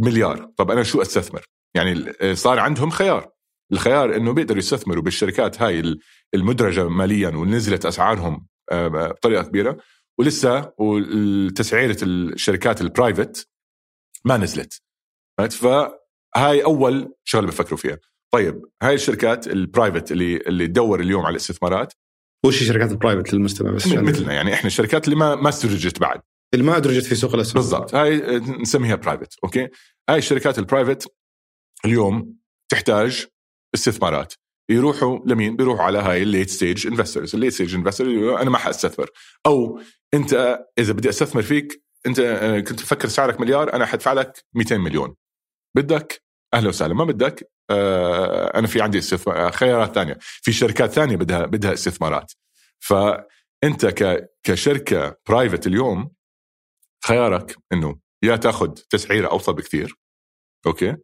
مليار. 0.00 0.52
طب 0.56 0.70
أنا 0.70 0.82
شو 0.82 1.02
أستثمر؟ 1.02 1.44
يعني 1.76 2.12
صار 2.34 2.58
عندهم 2.58 2.90
خيار. 2.90 3.30
الخيار 3.72 4.16
إنه 4.16 4.32
بيقدروا 4.32 4.58
يستثمروا 4.58 5.02
بالشركات 5.02 5.62
هاي 5.62 5.98
المدرجة 6.34 6.88
ماليا 6.88 7.28
ونزلت 7.28 7.86
أسعارهم 7.86 8.46
آه، 8.72 8.88
بطريقة 8.88 9.42
كبيرة 9.42 9.76
ولسه 10.18 10.72
وتسعيره 10.78 11.96
الشركات 12.02 12.80
ال 12.80 12.88
private 12.88 13.48
ما 14.24 14.36
نزلت. 14.36 14.82
فهاي 15.50 16.64
أول 16.64 17.14
شغلة 17.24 17.46
بفكروا 17.46 17.78
فيها. 17.78 17.98
طيب 18.34 18.62
هاي 18.82 18.94
الشركات 18.94 19.46
ال 19.46 19.54
private 19.54 20.12
اللي 20.12 20.36
اللي 20.36 20.66
تدور 20.66 21.00
اليوم 21.00 21.22
على 21.22 21.30
الاستثمارات. 21.30 21.92
وش 22.46 22.62
الشركات 22.62 22.90
ال 22.90 22.95
private 22.95 23.32
للمستمع 23.32 23.70
بس؟ 23.70 23.86
مثلنا 23.86 24.32
يعني 24.32 24.54
إحنا 24.54 24.66
الشركات 24.66 25.04
اللي 25.04 25.16
ما 25.16 25.34
ما 25.34 25.48
استدرجت 25.48 26.00
بعد. 26.00 26.20
اللي 26.54 26.64
ما 26.64 26.76
أدرجت 26.76 27.04
في 27.04 27.14
سوق 27.14 27.34
الأسهم. 27.34 27.54
بالضبط. 27.54 27.94
هاي 27.94 28.16
نسميها 28.38 28.94
private 28.94 29.34
okay? 29.44 29.68
هاي 30.10 30.18
الشركات 30.18 30.58
ال 30.58 30.64
private 30.64 31.08
اليوم 31.84 32.36
تحتاج 32.68 33.26
استثمارات. 33.74 34.34
يروحوا 34.70 35.18
لمين؟ 35.26 35.56
بيروحوا 35.56 35.84
على 35.84 35.98
هاي 35.98 36.22
ال 36.22 36.28
late 36.28 36.50
stage 36.50 36.86
investors، 36.86 37.34
ال 37.34 37.38
late 37.38 37.52
stage 37.52 37.74
investor 37.74 38.40
أنا 38.42 38.50
ما 38.50 38.58
حأستثمر. 38.58 39.10
أو 39.46 39.80
أنت 40.14 40.58
إذا 40.78 40.92
بدي 40.92 41.08
أستثمر 41.08 41.42
فيك 41.42 41.82
أنت 42.06 42.20
آه، 42.20 42.60
كنت 42.60 42.80
تفكر 42.80 43.08
سعرك 43.08 43.40
مليار 43.40 43.72
أنا 43.72 43.86
حدفع 43.86 44.12
لك 44.12 44.44
200 44.54 44.78
مليون. 44.78 45.14
بدك 45.76 46.23
أهلا 46.54 46.68
وسهلا. 46.68 46.94
ما 46.94 47.04
بدك 47.04 47.50
آه 47.70 48.58
أنا 48.58 48.66
في 48.66 48.82
عندي 48.82 48.98
استثمار 48.98 49.52
خيارات 49.52 49.94
ثانية. 49.94 50.18
في 50.20 50.52
شركات 50.52 50.90
ثانية 50.90 51.16
بدها 51.16 51.46
بدها 51.46 51.72
استثمارات. 51.72 52.32
فأنت 52.80 53.86
ك 53.86 54.28
كشركة 54.42 55.16
private 55.28 55.66
اليوم 55.66 56.10
خيارك 57.06 57.56
إنه 57.72 57.98
يا 58.22 58.36
تأخذ 58.36 58.68
تسعيره 58.68 59.28
اوطى 59.28 59.52
بكثير 59.52 59.94
okay? 60.66 60.96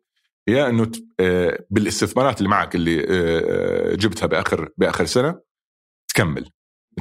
يا 0.49 0.69
إنه 0.69 0.91
آه، 1.21 1.67
بالاستثمارات 1.71 2.39
اللي 2.39 2.49
معك 2.49 2.75
اللي 2.75 3.07
آه، 3.11 3.95
جبتها 3.95 4.27
بآخر 4.27 4.69
بآخر 4.77 5.05
سنة 5.07 5.41
تكمل. 6.09 6.51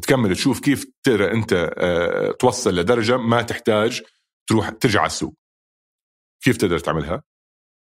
تكمل 0.02 0.36
تشوف 0.36 0.60
كيف 0.60 0.86
تقدر 1.04 1.32
أنت 1.32 1.74
آه، 1.78 2.32
توصل 2.32 2.76
لدرجة 2.76 3.18
ما 3.18 3.42
تحتاج 3.42 4.02
تروح 4.50 4.70
ترجع 4.70 5.00
على 5.00 5.08
السوق. 5.08 5.36
كيف 6.44 6.58
تقدر 6.58 6.80
تعملها؟ 6.80 7.24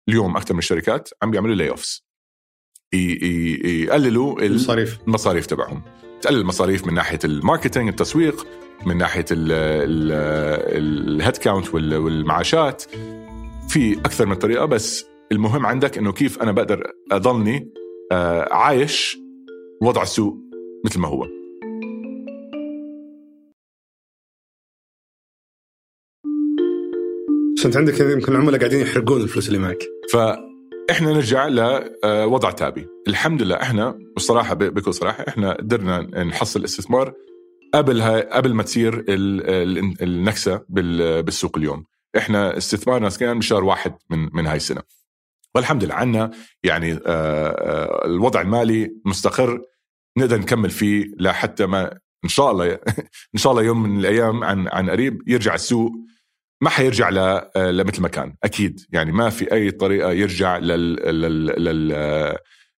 اليوم 0.09 0.37
أكثر 0.37 0.53
من 0.53 0.59
الشركات 0.59 1.09
عم 1.23 1.31
بيعملوا 1.31 1.55
layoffs 1.55 2.03
يقللوا 2.93 4.41
المصاريف. 4.41 4.99
المصاريف 5.07 5.45
تبعهم. 5.45 5.81
تقلل 6.21 6.39
المصاريف 6.39 6.87
من 6.87 6.93
ناحية 6.93 7.19
ال 7.25 7.31
marketing 7.31 7.87
التسويق 7.87 8.47
من 8.85 8.97
ناحية 8.97 9.25
ال 10.71 10.84
head 10.84 11.37
count 11.37 11.73
والمعاشات. 11.73 12.83
في 13.69 13.93
أكثر 13.93 14.25
من 14.25 14.35
طريقة 14.35 14.65
بس 14.65 15.05
المهم 15.31 15.65
عندك 15.65 15.97
إنه 15.97 16.11
كيف 16.11 16.41
أنا 16.41 16.51
بقدر 16.51 16.91
أضلني 17.11 17.73
آه، 18.11 18.53
عايش 18.53 19.17
وضع 19.81 20.01
السوق 20.01 20.37
مثل 20.85 20.99
ما 20.99 21.07
هو. 21.07 21.42
بس 27.63 27.67
انت 27.67 27.77
عندك 27.77 27.99
يمكن 27.99 28.31
العملاء 28.31 28.59
قاعدين 28.59 28.79
يحرقون 28.79 29.21
الفلوس 29.21 29.47
اللي 29.47 29.59
معك. 29.59 29.83
فإحنا 30.13 31.13
نرجع 31.13 31.47
لوضع 31.47 32.51
تابي. 32.51 32.87
الحمد 33.07 33.41
لله 33.41 33.55
إحنا 33.55 33.99
بصراحة 34.15 34.53
بكل 34.53 34.93
صراحة 34.93 35.25
إحنا 35.27 35.53
قدرنا 35.53 36.23
نحصل 36.23 36.63
استثمار 36.63 37.13
قبل 37.73 38.01
قبل 38.31 38.53
ما 38.53 38.63
تصير 38.63 39.05
النكسة 39.09 40.65
بالسوق 40.69 41.57
اليوم. 41.57 41.85
إحنا 42.17 42.57
استثمارنا 42.57 43.09
كان 43.09 43.39
بشهر 43.39 43.63
واحد 43.63 43.95
من 44.09 44.29
من 44.33 44.47
هاي 44.47 44.57
السنة. 44.57 44.81
والحمد 45.55 45.83
لله 45.83 45.95
عنا 45.95 46.31
يعني 46.63 46.93
آه، 46.93 46.99
آه، 47.05 48.05
الوضع 48.05 48.41
المالي 48.41 48.95
مستقر 49.05 49.61
نقدر 50.17 50.37
نكمل 50.37 50.69
فيه 50.69 51.05
لحتى 51.19 51.65
ما 51.65 51.99
إن 52.23 52.29
شاء 52.29 52.51
الله 52.51 52.79
إن 53.35 53.39
شاء 53.39 53.51
الله 53.51 53.63
يوم 53.63 53.83
من 53.83 53.99
الأيام 53.99 54.43
عن 54.43 54.67
عن 54.67 54.89
قريب 54.89 55.21
يرجع 55.27 55.55
السوق 55.55 55.91
ما 56.63 56.69
حيرجع 56.69 57.09
آه، 57.55 57.71
لمثل 57.71 58.01
ما 58.01 58.07
كان 58.07 58.35
أكيد. 58.43 58.85
يعني 58.89 59.11
ما 59.11 59.29
في 59.29 59.53
أي 59.53 59.71
طريقة 59.71 60.11
يرجع 60.11 60.57
لل, 60.57 60.95
لل, 60.95 61.45
لل 61.45 62.37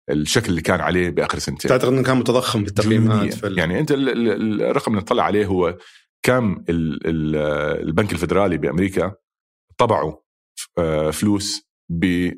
الشكل 0.10 0.50
اللي 0.50 0.62
كان 0.62 0.82
عليه 0.82 1.10
بآخر 1.10 1.40
سنتين. 1.40 1.70
تعتقد 1.70 1.94
إنه 1.94 2.04
كان 2.04 2.18
متضخم 2.18 2.64
في 2.64 2.70
التقييمات 2.70 3.34
فال... 3.34 3.58
يعني 3.58 3.80
أنت 3.80 3.92
الرقم 3.92 4.92
اللي 4.92 5.02
نطلع 5.02 5.24
عليه 5.24 5.46
هو 5.46 5.78
كم 6.26 6.64
البنك 6.70 8.12
الفدرالي 8.12 8.58
بأمريكا 8.58 9.16
طبعوا 9.78 10.16
فلوس 11.12 11.70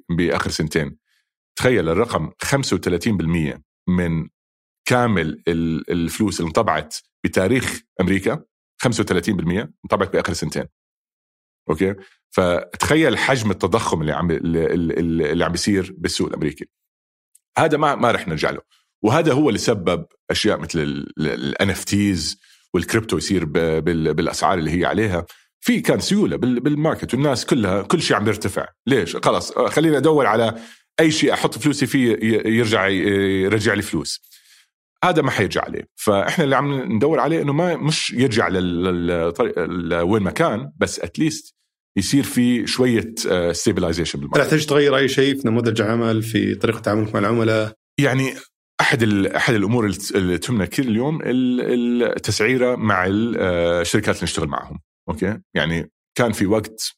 بآخر 0.09 0.49
سنتين. 0.49 0.97
تخيل 1.55 1.89
الرقم 1.89 2.31
35% 2.45 3.59
من 3.87 4.27
كامل 4.87 5.43
الفلوس 5.89 6.39
اللي 6.39 6.47
انطبعت 6.47 6.95
بتاريخ 7.23 7.81
أمريكا 8.01 8.43
35% 8.85 8.89
انطبعت 9.85 10.13
بآخر 10.13 10.33
سنتين. 10.33 10.65
okay? 11.69 11.95
فتخيل 12.31 13.17
حجم 13.17 13.51
التضخم 13.51 14.01
اللي 14.01 14.11
عم 14.11 14.31
اللي 14.31 15.45
عم 15.45 15.51
بيصير 15.51 15.95
بالسوق 15.97 16.27
الأمريكي. 16.27 16.65
هذا 17.57 17.77
ما 17.77 17.95
ما 17.95 18.11
رح 18.11 18.27
نرجع 18.27 18.49
له. 18.49 18.61
وهذا 19.03 19.33
هو 19.33 19.49
اللي 19.49 19.59
سبب 19.59 20.05
أشياء 20.31 20.57
مثل 20.59 20.79
ال 21.19 21.69
NFTs 21.69 21.83
وال 21.83 22.39
crypto 22.73 23.17
يصير 23.17 23.45
بالأسعار 23.45 24.57
اللي 24.57 24.79
هي 24.79 24.85
عليها. 24.85 25.25
في 25.59 25.81
كان 25.81 25.99
سيولة 25.99 26.35
بال 26.37 26.56
market 26.56 27.13
والناس 27.13 27.45
كلها 27.45 27.81
كل 27.81 28.01
شيء 28.01 28.17
عم 28.17 28.23
بيرتفع. 28.23 28.67
ليش؟ 28.87 29.15
خلاص 29.15 29.51
خليني 29.51 29.97
أدور 29.97 30.25
على 30.25 30.55
أي 30.99 31.11
شيء 31.11 31.33
أحط 31.33 31.57
فلوسي 31.57 31.85
فيه 31.85 32.17
يرجع 32.45 32.87
يرجع 32.87 33.73
لي 33.73 33.81
فلوس. 33.81 34.34
هذا 35.05 35.21
ما 35.21 35.31
حيرجع 35.31 35.61
عليه. 35.61 35.87
فإحنا 35.95 36.43
اللي 36.43 36.55
عم 36.55 36.95
ندور 36.95 37.19
عليه 37.19 37.41
إنه 37.41 37.53
ما 37.53 37.75
مش 37.75 38.13
يرجع 38.13 38.47
لوين 38.47 40.23
ما 40.23 40.31
كان 40.31 40.71
بس 40.77 40.99
at 40.99 41.15
least 41.15 41.55
يصير 41.97 42.23
في 42.23 42.67
شوية 42.67 43.15
stabilization 43.51 44.19
بال 44.19 44.25
market 44.25 44.43
تحتاج 44.43 44.65
تغير 44.65 44.97
أي 44.97 45.07
شيء 45.07 45.41
في 45.41 45.47
نموذج 45.47 45.81
عمل 45.81 46.23
في 46.23 46.55
طريقة 46.55 46.79
تعاملك 46.79 47.13
مع 47.13 47.19
العملاء؟ 47.19 47.73
يعني 47.99 48.33
أحد 48.81 49.03
أحد 49.25 49.53
الأمور 49.53 49.91
اللي 50.15 50.37
تهمنا 50.37 50.65
كثير 50.65 50.85
اليوم 50.85 51.19
التسعيره 51.23 52.75
مع 52.75 53.05
الشركات 53.07 54.15
اللي 54.15 54.23
نشتغل 54.23 54.47
معهم. 54.47 54.79
okay? 55.09 55.39
يعني 55.53 55.91
كان 56.17 56.31
في 56.31 56.45
وقت 56.45 56.95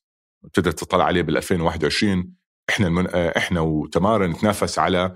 تقدر 0.53 0.72
تطلع 0.72 1.05
عليه 1.05 1.22
بال 1.22 1.38
2021 1.38 2.34
إحنا 2.70 2.88
المن... 2.88 3.08
إحنا 3.16 3.60
وتمارا 3.60 4.28
نتنافس 4.28 4.80
على 4.80 5.14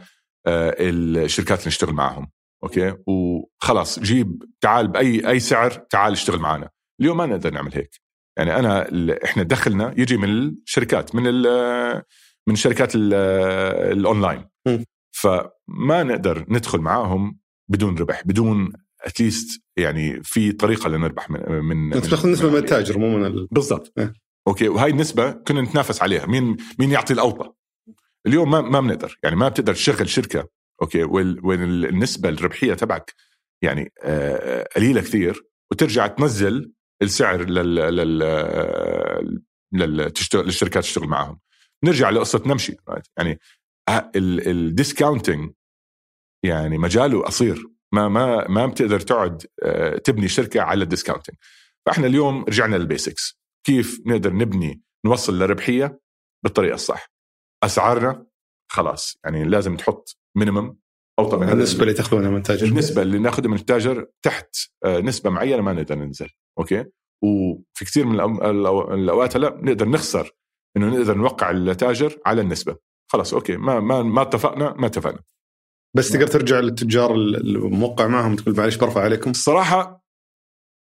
آه، 0.47 0.75
الشركات 0.79 1.59
اللي 1.59 1.67
نشتغل 1.67 1.93
معهم. 1.93 2.31
okay? 2.63 2.95
وخلاص 3.07 3.99
جيب 3.99 4.43
تعال 4.61 4.87
بأي 4.87 5.29
أي 5.29 5.39
سعر 5.39 5.71
تعال 5.71 6.13
اشتغل 6.13 6.39
معنا 6.39 6.69
اليوم 7.01 7.17
ما 7.17 7.25
نقدر 7.25 7.53
نعمل 7.53 7.71
هيك. 7.73 8.01
يعني 8.37 8.55
أنا 8.55 8.87
إحنا 9.25 9.43
دخلنا 9.43 9.93
يجي 9.97 10.17
من 10.17 10.29
الشركات 10.29 11.15
من 11.15 11.23
من 12.47 12.55
شركات 12.55 12.91
الأونلاين. 12.95 14.45
فما 15.11 16.03
نقدر 16.03 16.45
ندخل 16.49 16.79
معاهم 16.79 17.39
بدون 17.69 17.97
ربح 17.97 18.21
بدون 18.25 18.73
at 19.01 19.18
least 19.18 19.61
يعني 19.77 20.23
في 20.23 20.51
طريقة 20.51 20.89
لنربح 20.89 21.29
من 21.29 21.63
من 21.63 22.01
تاخذ 22.01 22.29
نسبة 22.29 22.49
من 22.49 22.57
التاجر 22.57 22.97
مو 22.97 23.17
من 23.17 23.25
ال... 23.25 23.47
بالضبط. 23.51 23.93
إيه. 23.97 24.13
okay? 24.47 24.67
وهاي 24.67 24.91
النسبة 24.91 25.31
كنا 25.31 25.61
نتنافس 25.61 26.01
عليها 26.01 26.25
مين 26.25 26.57
مين 26.79 26.91
يعطي 26.91 27.13
الأوطى. 27.13 27.51
اليوم 28.27 28.51
ما 28.51 28.61
ما 28.61 28.79
بنقدر. 28.79 29.19
يعني 29.23 29.35
ما 29.35 29.49
بتقدر 29.49 29.73
تشغل 29.73 30.09
شركة 30.09 30.47
okay 30.81 31.03
والنسبة 31.03 32.29
الربحية 32.29 32.73
تبعك 32.73 33.13
يعني 33.63 33.91
آه، 34.03 34.67
قليلة 34.75 35.01
كثير 35.01 35.43
وترجع 35.71 36.07
تنزل 36.07 36.71
السعر 37.01 37.49
لل 37.49 37.75
لل 37.75 38.19
للشركات 40.33 40.83
تشتغل 40.83 41.07
معهم 41.07 41.39
نرجع 41.83 42.09
لقصة 42.09 42.43
نمشي 42.45 42.75
يعني 43.17 43.39
ال 44.15 44.27
discounting 44.27 45.51
يعني 46.45 46.77
مجاله 46.77 47.23
قصير. 47.23 47.67
ما 47.93 48.07
ما 48.07 48.47
ما 48.47 48.65
بتقدر 48.65 48.99
تقعد 48.99 49.45
آه، 49.63 49.97
تبني 49.97 50.27
شركة 50.27 50.61
على 50.61 50.83
ال 50.83 50.88
discounting 50.88 51.35
فإحنا 51.85 52.07
اليوم 52.07 52.43
رجعنا 52.43 52.75
لل 52.75 52.91
basics 52.91 53.39
كيف 53.65 54.01
نقدر 54.05 54.33
نبني 54.33 54.81
نوصل 55.05 55.39
لربحية 55.39 55.99
بالطريقة 56.43 56.75
الصح؟ 56.75 57.11
أسعارنا 57.63 58.25
خلاص 58.71 59.17
يعني 59.25 59.43
لازم 59.43 59.77
تحط 59.77 60.20
minimum 60.37 60.77
اوطى 61.19 61.37
من 61.37 61.49
النسبة 61.49 61.81
اللي 61.81 61.93
تاخذونها 61.93 62.29
من 62.29 62.37
التاجر 62.37 62.67
النسبة 62.67 63.01
اللي 63.01 63.19
ناخذها 63.19 63.47
من 63.47 63.55
التاجر 63.55 64.07
تحت 64.21 64.55
آه، 64.85 64.99
نسبة 64.99 65.29
معينة 65.29 65.61
ما 65.61 65.73
نقدر 65.73 65.95
ننزل 65.95 66.29
okay? 66.59 66.85
وفي 67.23 67.85
كثير 67.85 68.05
من 68.05 68.19
الأوقات 68.93 69.35
هلا 69.35 69.59
نقدر 69.61 69.89
نخسر 69.89 70.31
إنه 70.77 70.89
نقدر 70.89 71.17
نوقع 71.17 71.51
التاجر 71.51 72.19
على 72.25 72.41
النسبة. 72.41 72.75
خلاص 73.11 73.33
okay 73.33 73.57
ما 73.57 73.79
ما 73.79 74.03
ما 74.03 74.21
اتفقنا 74.21 74.73
ما 74.77 74.87
اتفقنا. 74.87 75.19
بس 75.95 76.09
تقدر 76.09 76.27
ترجع 76.27 76.59
للتجار 76.59 77.15
الموقع 77.15 78.07
معهم 78.07 78.35
تقول 78.35 78.55
معلش 78.55 78.75
برفع 78.75 79.01
عليكم؟ 79.01 79.29
الصراحة 79.31 80.05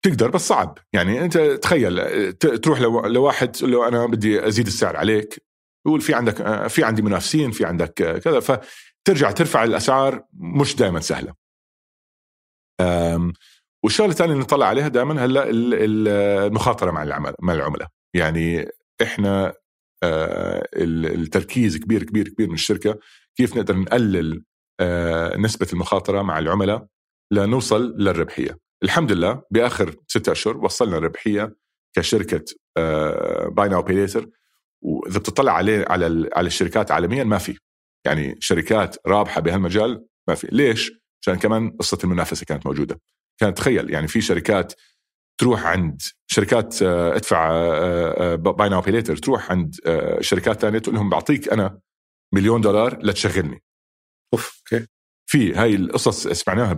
تقدر 0.04 0.30
بس 0.30 0.48
صعب. 0.48 0.78
يعني 0.92 1.24
أنت 1.24 1.38
تخيل 1.38 2.32
تروح 2.32 2.80
لواحد 2.80 3.52
تقول 3.52 3.72
له 3.72 3.88
أنا 3.88 4.06
بدي 4.06 4.46
أزيد 4.46 4.66
السعر 4.66 4.96
عليك 4.96 5.42
يقول 5.86 6.00
في 6.00 6.14
عندك 6.14 6.66
في 6.66 6.84
عندي 6.84 7.02
منافسين 7.02 7.50
في 7.50 7.64
عندك 7.64 7.92
كذا 8.24 8.40
فترجع 9.06 9.30
ترفع 9.30 9.64
الأسعار 9.64 10.24
مش 10.34 10.76
دائما 10.76 11.00
سهلة. 11.00 11.34
والشغلة 13.84 14.10
الثانية 14.10 14.32
اللي 14.32 14.44
نطلع 14.44 14.66
عليها 14.66 14.88
دائما 14.88 15.24
هلأ 15.24 15.44
المخاطرة 15.50 16.90
مع 16.90 17.02
العمل 17.02 17.34
مع 17.40 17.52
العملاء. 17.52 17.88
يعني 18.14 18.68
إحنا 19.02 19.54
آه، 20.02 20.68
التركيز 20.74 21.76
كبير 21.76 22.02
كبير 22.02 22.28
كبير 22.28 22.48
من 22.48 22.54
الشركة 22.54 22.98
كيف 23.36 23.56
نقدر 23.56 23.76
نقلل 23.76 24.44
آه، 24.80 25.36
نسبة 25.36 25.66
المخاطرة 25.72 26.22
مع 26.22 26.38
العملاء 26.38 26.86
لنوصل 27.32 27.94
للربحية. 27.98 28.58
الحمد 28.82 29.12
لله 29.12 29.42
بآخر 29.50 29.94
ستة 30.08 30.32
أشهر 30.32 30.56
وصلنا 30.56 30.96
الربحية 30.98 31.56
كشركة 31.96 32.44
buy 33.48 33.68
now 33.68 33.82
pay 33.82 34.06
وإذا 34.82 35.18
بتطلع 35.18 35.52
عليه 35.52 35.84
على 35.88 36.30
على 36.36 36.46
الشركات 36.46 36.90
عالميا 36.90 37.24
ما 37.24 37.38
في. 37.38 37.58
يعني 38.06 38.36
شركات 38.40 38.96
رابحة 39.06 39.40
بهالمجال 39.40 40.04
ما 40.28 40.34
في. 40.34 40.48
ليش؟ 40.52 40.92
عشان 41.22 41.34
كمان 41.34 41.70
قصة 41.70 41.98
المنافسة 42.04 42.44
كانت 42.46 42.66
موجودة. 42.66 43.00
كانت 43.40 43.56
تخيل 43.58 43.90
يعني 43.90 44.08
في 44.08 44.20
شركات 44.20 44.72
تروح 45.40 45.66
عند 45.66 46.02
شركات 46.26 46.82
آه، 46.82 47.16
ادفع 47.16 47.50
buy 48.34 48.68
now 48.68 48.80
pay 48.80 49.02
تروح 49.02 49.50
عند 49.50 49.74
شركات 50.20 50.60
ثانية 50.60 50.78
تقول 50.78 50.94
لهم 50.94 51.10
بعطيك 51.10 51.52
أنا 51.52 51.78
مليون 52.34 52.60
دولار 52.60 52.98
لتشغلني. 53.02 53.62
أوف 54.34 54.62
okay. 54.72 54.86
في 55.30 55.54
هاي 55.54 55.74
القصص 55.74 56.28
سمعناها 56.28 56.72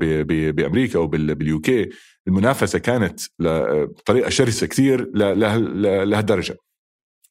بأمريكا 0.51 0.99
وبال 0.99 1.61
UK. 1.61 1.89
المنافسة 2.29 2.79
كانت 2.79 3.21
ل- 3.39 3.87
بطريقة 3.87 4.29
شرسة 4.31 4.67
كثير 4.67 5.11
لهالدرجة. 5.15 6.57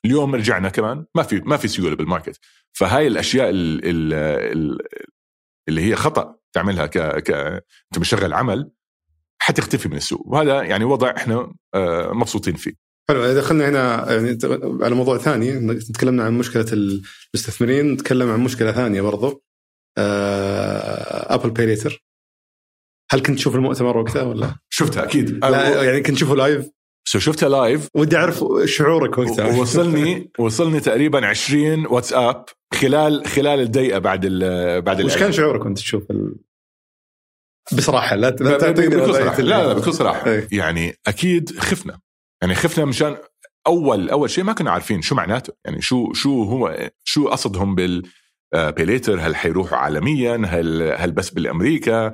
اليوم 0.05 0.35
رجعنا 0.35 0.69
كمان 0.69 1.05
ما 1.15 1.23
في 1.23 1.41
ما 1.45 1.57
في 1.57 1.67
سيولة 1.67 1.95
بال 1.95 2.05
market. 2.05 2.39
فهاي 2.73 3.07
الأشياء 3.07 3.49
ال 3.49 3.85
ال 3.85 4.13
ال 4.13 4.77
اللي 5.69 5.81
هي 5.81 5.95
خطأ 5.95 6.35
تعملها 6.53 6.85
ك 6.85 6.97
ك 6.97 7.31
أنت 7.31 7.99
مشغل 7.99 8.33
عمل 8.33 8.71
حتختفي 9.41 9.89
من 9.89 9.97
السوق. 9.97 10.27
وهذا 10.27 10.63
يعني 10.63 10.83
وضع 10.83 11.13
إحنا 11.17 11.53
آه، 11.75 12.11
مبسوطين 12.13 12.55
فيه. 12.55 12.73
حلو 13.09 13.33
دخلنا 13.33 13.69
هنا 13.69 14.11
يعني 14.11 14.37
على 14.83 14.95
موضوع 14.95 15.17
ثاني 15.17 15.75
تكلمنا 15.79 16.23
عن 16.23 16.33
مشكلة 16.33 16.65
المستثمرين 16.73 17.91
نتكلم 17.91 18.31
عن 18.31 18.39
مشكلة 18.39 18.71
ثانية 18.71 19.01
برضو 19.01 19.43
آه، 19.97 21.35
Apple 21.35 21.49
Pay 21.49 21.65
Later 21.65 22.05
هل 23.11 23.21
كنت 23.21 23.37
تشوف 23.37 23.55
المؤتمر 23.55 23.97
وقتها 23.97 24.23
ولا؟ 24.23 24.55
شفتها 24.69 25.03
أكيد. 25.03 25.45
لا 25.45 25.83
يعني 25.83 26.01
كنت 26.01 26.15
تشوفه 26.15 26.35
live 26.35 26.69
so 27.07 27.19
شفتها 27.19 27.49
live 27.49 27.87
ودي 27.95 28.17
أعرف 28.17 28.43
شعورك 28.65 29.17
وقتها. 29.17 29.45
ووصلني 29.57 30.31
وصلني 30.39 30.79
تقريبا 30.79 31.25
20 31.27 31.85
واتساب 31.87 32.45
خلال 32.73 33.27
خلال 33.27 33.59
الدقيقة 33.59 33.99
بعد 33.99 34.21
ال 34.25 34.81
بعد 34.81 35.01
وش. 35.01 35.17
كان 35.17 35.31
شعورك 35.31 35.65
وأنت 35.65 35.77
تشوف 35.77 36.11
ال... 36.11 36.35
بصراحة 37.77 38.15
لا 38.15 38.29
لا 38.29 38.71
بكل. 38.71 38.83
ال- 38.83 39.45
لا 39.45 39.67
لا 39.67 39.73
بكل 39.73 39.93
صراحة. 39.93 40.27
إيه. 40.29 40.47
يعني 40.51 40.95
أكيد 41.07 41.59
خفنا. 41.59 41.99
يعني 42.41 42.55
خفنا 42.55 42.85
مشان 42.85 43.17
أول 43.67 44.09
أول 44.09 44.29
شيء 44.29 44.43
ما 44.43 44.53
كنا 44.53 44.71
عارفين 44.71 45.01
شو 45.01 45.15
معناته. 45.15 45.53
يعني 45.65 45.81
شو 45.81 46.13
شو 46.13 46.43
هو 46.43 46.89
شو 47.03 47.27
قصدهم 47.27 47.75
بال 47.75 48.03
Pay 48.55 48.79
Later 48.79 49.19
هل 49.19 49.35
حيروحوا 49.35 49.77
عالميا؟ 49.77 50.41
هل 50.47 50.81
هل 50.97 51.11
بس 51.11 51.29
بالأمريكا؟ 51.29 52.13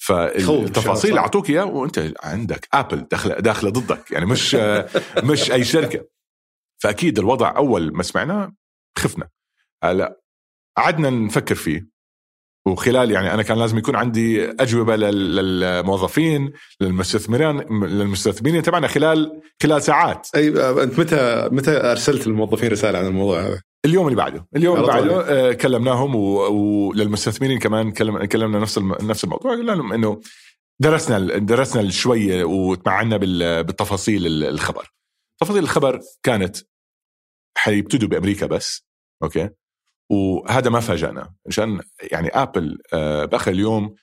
فالتفاصيل 0.00 1.14
صح. 1.14 1.18
أعطوك 1.20 1.50
إياه 1.50 1.64
وأنت 1.64 2.12
عندك 2.22 2.68
Apple 2.72 3.06
داخله 3.10 3.34
داخلة 3.34 3.70
ضدك 3.70 4.10
يعني 4.10 4.26
مش 4.26 4.54
مش 5.30 5.52
أي 5.52 5.64
شركة 5.64 6.06
فأكيد 6.82 7.18
الوضع 7.18 7.56
أول 7.56 7.92
ما 7.96 8.02
سمعناه 8.02 8.52
خفنا 8.98 9.28
هلا 9.84 10.20
قعدنا 10.76 11.10
نفكر 11.10 11.54
فيه 11.54 11.88
وخلال 12.66 13.10
يعني 13.10 13.34
أنا 13.34 13.42
كان 13.42 13.58
لازم 13.58 13.78
يكون 13.78 13.96
عندي 13.96 14.50
أجوبة 14.50 14.96
لل- 14.96 15.36
للموظفين 15.36 16.52
للمستثمرين 16.80 17.60
للمستثمرين 17.84 18.62
تبعنا 18.62 18.86
خلال 18.88 19.40
خلال 19.62 19.82
ساعات 19.82 20.28
أي 20.34 20.60
آه، 20.62 20.82
أنت 20.82 21.00
متى 21.00 21.48
متى 21.52 21.70
أرسلت 21.90 22.26
الموظفين 22.26 22.70
رسالة 22.72 22.98
عن 22.98 23.06
الموضوع 23.06 23.40
هذا؟ 23.40 23.62
اليوم 23.84 24.06
اللي 24.06 24.16
بعده 24.16 24.46
اليوم 24.56 24.76
اللي. 24.76 24.86
بعده 24.86 25.20
آه، 25.50 25.52
كلمناهم 25.52 26.14
و- 26.14 26.48
وللمستثمرين 26.50 27.58
كمان 27.58 27.92
كلم 27.92 28.24
كلمنا 28.24 28.58
نفس 28.58 28.78
الم- 28.78 28.96
نفس 29.02 29.24
الموضوع 29.24 29.52
قلنا 29.52 29.72
لهم 29.72 29.92
إنه 29.92 30.20
درسنا 30.80 31.16
ال- 31.16 31.46
درسنا 31.46 31.90
شوية 31.90 32.44
وتمعنا 32.44 33.16
بال- 33.16 33.64
بالتفاصيل 33.64 34.26
ال- 34.26 34.44
الخبر. 34.44 34.92
تفاصيل 35.40 35.62
الخبر 35.62 36.00
كانت 36.22 36.56
حيبتدوا 37.56 38.08
بأمريكا 38.08 38.46
بس 38.46 38.86
أوكي؟ 39.22 39.50
وهذا 40.10 40.70
ما 40.70 40.80
فاجأنا 40.80 41.34
عشان 41.46 41.80
يعني 42.12 42.28
Apple 42.28 42.78
آه، 42.92 43.24
بأخر 43.24 43.50
اليوم 43.50 43.94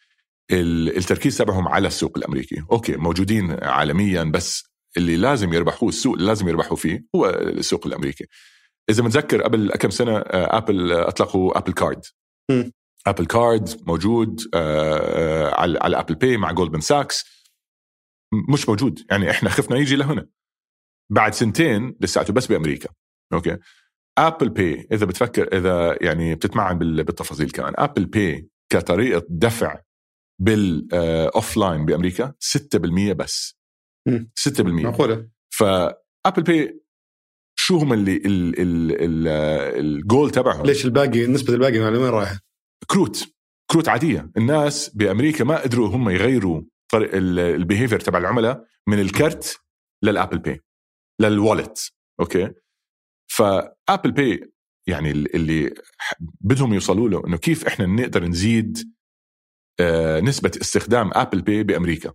ال- 0.51 0.97
التركيز 0.97 1.37
تبعهم 1.37 1.67
على 1.67 1.87
السوق 1.87 2.17
الأمريكي. 2.17 2.63
okay 2.71 2.95
موجودين 2.97 3.63
عالميا 3.63 4.23
بس 4.23 4.63
اللي 4.97 5.15
لازم 5.17 5.53
يربحوه 5.53 5.89
السوق 5.89 6.13
اللي 6.15 6.27
لازم 6.27 6.47
يربحوا 6.49 6.77
فيه 6.77 7.05
هو 7.15 7.25
السوق 7.29 7.87
الأمريكي. 7.87 8.25
إذا 8.89 9.03
متذكر 9.03 9.41
قبل 9.41 9.71
كم 9.71 9.89
سنة 9.89 10.17
آه، 10.17 10.57
Apple 10.57 10.91
أطلقوا 10.91 11.57
Apple 11.57 11.73
Card. 11.73 12.05
Apple 13.07 13.25
Card 13.25 13.69
موجود 13.87 14.41
آه، 14.53 14.97
آه، 14.97 15.53
على 15.61 15.79
على 15.79 15.99
Apple 15.99 16.15
Pay 16.15 16.37
مع 16.37 16.51
Goldman 16.51 16.81
Sachs 16.81 17.25
مش 18.53 18.69
موجود. 18.69 19.05
يعني 19.11 19.29
إحنا 19.31 19.49
خفنا 19.49 19.77
يجي 19.77 19.95
لهنا. 19.95 20.27
بعد 21.11 21.33
سنتين 21.33 21.95
لساته 22.01 22.33
بس 22.33 22.47
بأمريكا. 22.47 22.89
okay؟ 23.33 23.57
Apple 24.17 24.49
Pay 24.49 24.87
إذا 24.91 25.05
بتفكر 25.05 25.57
إذا 25.57 25.97
يعني 26.01 26.35
بتتمعن 26.35 26.77
بال- 26.77 27.03
بالتفاصيل 27.03 27.51
كمان. 27.51 27.73
Apple 27.77 28.05
Pay 28.05 28.49
كطريقة 28.73 29.25
دفع 29.29 29.81
بال 30.41 31.57
offline 31.57 31.85
بأمريكا 31.85 32.33
6% 32.39 33.13
بس. 33.13 33.57
مم. 34.07 34.31
6% 34.35 34.61
معقولة؟ 34.83 35.29
ف 35.53 35.68
Apple 35.68 36.43
Pay 36.47 36.81
شو 37.67 37.77
هم 37.77 37.93
اللي 37.93 38.15
ال 38.15 38.59
ال 38.59 38.91
ال 38.91 39.27
الجول 39.85 40.31
تبعهم؟ 40.31 40.65
ليش 40.65 40.85
الباقي 40.85 41.27
نسبة 41.27 41.53
الباقي 41.53 41.79
على 41.79 41.97
وين 41.97 42.09
رايحه؟ 42.09 42.39
كروت 42.87 43.33
كروت 43.71 43.89
عادية. 43.89 44.31
الناس 44.37 44.89
بأمريكا 44.89 45.43
ما 45.43 45.61
قدروا 45.61 45.87
هم 45.87 46.09
يغيروا 46.09 46.61
طريق 46.91 47.09
ال 47.13 47.23
behavior 47.23 47.99
تبع 47.99 48.19
العملاء 48.19 48.65
من 48.87 48.99
الكرت 48.99 49.61
لل 50.03 50.13
Apple 50.13 50.37
Pay 50.37 50.59
لل 51.21 51.39
wallet 51.39 51.91
okay؟ 52.19 52.53
ف 53.31 53.45
Apple 53.45 54.11
Pay 54.11 54.51
يعني 54.87 55.11
اللي 55.11 55.73
بدهم 56.41 56.73
يوصلوا 56.73 57.09
له 57.09 57.27
إنه 57.27 57.37
كيف 57.37 57.67
إحنا 57.67 57.85
نقدر 57.85 58.25
نزيد 58.25 58.93
آه، 59.79 60.19
نسبة 60.19 60.51
استخدام 60.61 61.11
Apple 61.13 61.41
Pay 61.41 61.63
بأمريكا. 61.63 62.13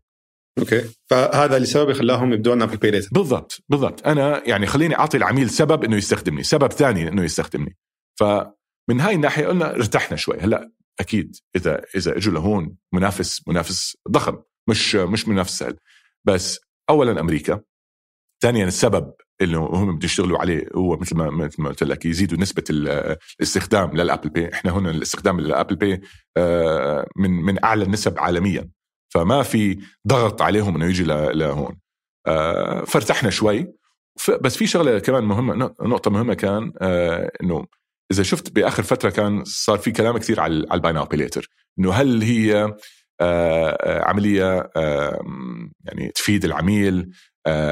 okay. 0.59 0.85
فهذا 1.11 1.57
اللي 1.57 1.67
سبب 1.67 1.93
خلاهم 1.93 2.33
يبدون 2.33 2.63
Apple 2.63 2.77
Pay 2.77 2.91
Later 2.91 3.09
بالضبط 3.13 3.59
بالضبط. 3.69 4.07
أنا 4.07 4.49
يعني 4.49 4.67
خليني 4.67 4.99
أعطي 4.99 5.17
العميل 5.17 5.51
سبب 5.51 5.85
إنه 5.85 5.97
يستخدمني 5.97 6.43
سبب 6.43 6.73
ثاني 6.73 7.09
إنه 7.09 7.25
يستخدمني. 7.25 7.77
فمن 8.21 9.01
هاي 9.01 9.15
الناحية 9.15 9.47
قلنا 9.47 9.75
ارتحنا 9.75 10.17
شوي. 10.17 10.37
هلأ 10.41 10.71
أكيد 11.01 11.37
إذا 11.57 11.83
إذا 11.97 12.17
إجوا 12.17 12.35
لهون 12.35 12.77
منافس 12.95 13.49
منافس 13.49 13.97
ضخم 14.11 14.39
مش 14.69 14.95
مش 14.95 15.29
منافس 15.29 15.59
سهل. 15.59 15.77
بس 16.25 16.61
اولا 16.91 17.21
أمريكا 17.21 17.61
ثانيا 18.43 18.65
السبب 18.67 19.13
اللي 19.41 19.57
هم 19.57 19.97
بده 19.97 20.05
يشتغلوا 20.05 20.39
عليه 20.39 20.69
هو 20.75 20.97
مثل 20.97 21.17
ما 21.17 21.31
مثل 21.31 21.63
ما 21.63 21.69
قلت 21.69 21.83
لك 21.83 22.07
يزيدوا 22.07 22.39
نسبة 22.39 22.65
ال- 22.71 23.17
الاستخدام 23.41 23.91
لل 23.97 24.06
Apple 24.06 24.29
Pay. 24.29 24.53
إحنا 24.53 24.71
هنا 24.71 24.91
الاستخدام 24.91 25.41
لل 25.41 25.51
Apple 25.51 25.77
Pay 25.77 26.01
آه، 26.37 27.07
من 27.17 27.31
من 27.31 27.65
أعلى 27.65 27.85
النسب 27.85 28.19
عالميا. 28.19 28.69
فما 29.15 29.43
في 29.43 29.79
ضغط 30.09 30.43
عليهم 30.43 30.75
إنه 30.77 30.85
يجي 30.87 31.05
لهون. 31.05 31.79
آه، 32.27 32.85
فارتحنا 32.85 33.31
شوي. 33.31 33.73
بس 34.41 34.57
في 34.57 34.67
شغلة 34.67 34.99
كمان 34.99 35.25
مهمة 35.25 35.55
نقطة 35.81 36.11
مهمة 36.11 36.35
كان 36.35 36.73
آه، 36.81 37.31
إنه 37.43 37.67
إذا 38.13 38.23
شفت 38.23 38.53
بآخر 38.53 38.83
فترة 38.83 39.11
كان 39.11 39.45
صار 39.45 39.79
في 39.79 39.91
كلام 39.91 40.19
كثير 40.19 40.41
على 40.41 40.67
على 40.71 40.79
ال 40.79 40.82
pay 40.82 40.93
now 40.93 41.09
later 41.13 41.49
إنه 41.79 41.93
هل 41.93 42.23
هي 42.23 42.75
آه، 43.21 44.05
عملية 44.05 44.71
يعني 45.85 46.09
تفيد 46.15 46.45
العميل 46.45 47.11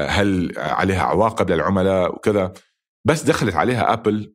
هل 0.07 0.53
عليها 0.57 1.03
عواقب 1.03 1.51
للعملاء 1.51 2.15
وكذا. 2.15 2.53
بس 3.07 3.23
دخلت 3.23 3.55
عليها 3.55 3.93
Apple 3.93 4.33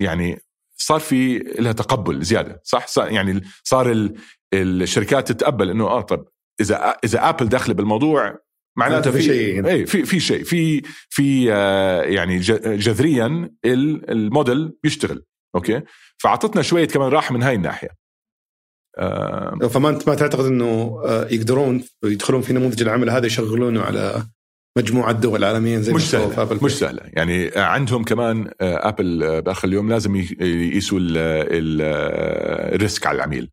يعني 0.00 0.40
صار 0.76 1.00
في 1.00 1.38
لها 1.38 1.72
تقبل 1.72 2.22
زيادة 2.22 2.60
صح؟ 2.64 2.86
يعني 2.98 3.40
صار 3.64 3.90
ال- 3.92 4.14
الشركات 4.54 5.32
تتقبل 5.32 5.70
إنه 5.70 5.84
آه 5.86 6.00
طب 6.00 6.24
إذا 6.60 6.76
إذا 7.04 7.28
Apple 7.28 7.48
داخله 7.48 7.74
بالموضوع 7.74 8.38
معناته 8.78 9.10
في 9.10 9.22
شيء. 9.22 9.66
اي 9.68 9.86
في 9.86 10.04
في 10.04 10.20
شيء 10.20 10.44
في 10.44 10.82
في 11.08 11.52
آه، 11.52 12.02
يعني 12.02 12.38
جذريا 12.38 13.26
ال- 13.64 14.10
الموديل 14.10 14.72
بيشتغل 14.82 15.24
okay 15.54 15.82
فاعطتنا 16.18 16.62
شوية 16.62 16.84
كمان 16.88 17.08
راحة 17.08 17.34
من 17.34 17.42
هاي 17.42 17.54
الناحية 17.54 17.88
آه، 18.98 19.58
فما 19.70 19.88
أنت 19.88 20.08
ما 20.08 20.14
تعتقد 20.14 20.44
إنه 20.44 21.00
آه، 21.04 21.26
يقدرون 21.30 21.84
يدخلون 22.04 22.40
في 22.42 22.52
نموذج 22.52 22.82
العمل 22.82 23.10
هذا 23.10 23.26
يشغلونه 23.26 23.82
على 23.82 24.22
مجموعة 24.78 25.12
دول 25.12 25.44
عالميا 25.44 25.80
زي 25.80 25.92
مش 25.92 26.10
سهلة 26.10 26.42
Apple. 26.42 26.58
مش 26.64 26.78
سهلة 26.78 27.00
يعني 27.04 27.50
عندهم 27.56 28.04
كمان 28.04 28.50
آه، 28.60 28.88
Apple 28.88 29.22
آه، 29.22 29.40
بآخر 29.40 29.68
اليوم 29.68 29.88
لازم 29.88 30.16
يقيسوا 30.16 30.98
ال- 30.98 31.16
ال- 31.52 31.80
آه، 31.82 32.74
ال 32.74 32.80
risk 32.80 33.06
على 33.06 33.16
العميل 33.16 33.50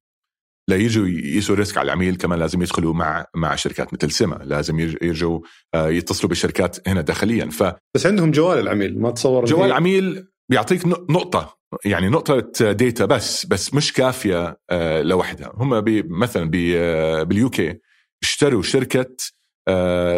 لا 0.72 0.78
يجوا 0.78 1.08
يقيسوا 1.08 1.54
ال 1.56 1.60
risk 1.60 1.78
على 1.78 1.86
العميل 1.86 2.16
كمان 2.16 2.40
لازم 2.40 2.62
يدخلوا 2.62 2.94
مع 2.94 3.26
مع 3.36 3.56
شركات 3.56 3.94
مثل 3.94 4.12
سما 4.12 4.36
لازم 4.44 4.80
يرج- 4.80 4.98
يرجعوا 5.04 5.40
آه، 5.74 5.90
يتصلوا 5.90 6.30
بالشركات 6.30 6.88
هنا 6.88 7.02
داخليا. 7.02 7.50
بس 7.96 8.06
عندهم 8.06 8.32
جوال 8.32 8.60
العميل 8.60 9.00
ما 9.02 9.12
تصور 9.12 9.46
هي- 9.46 9.66
العميل 9.66 10.28
بيعطيك 10.50 10.86
نق- 10.88 11.12
نقطة 11.12 11.58
يعني 11.86 12.10
نقطة 12.10 12.72
data 12.72 13.06
بس 13.06 13.46
بس 13.46 13.74
مش 13.74 13.94
كافية 13.94 14.60
آه، 14.70 15.02
لوحدها. 15.02 15.52
هم 15.56 15.82
بي 15.82 16.04
مثلا 16.04 16.50
بي 16.50 16.80
آه، 16.80 17.24
بال 17.24 17.50
UK 17.50 17.80
اشتروا 18.24 18.62
شركة 18.62 19.06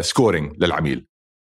scoring 0.01 0.63
للعميل. 0.63 1.07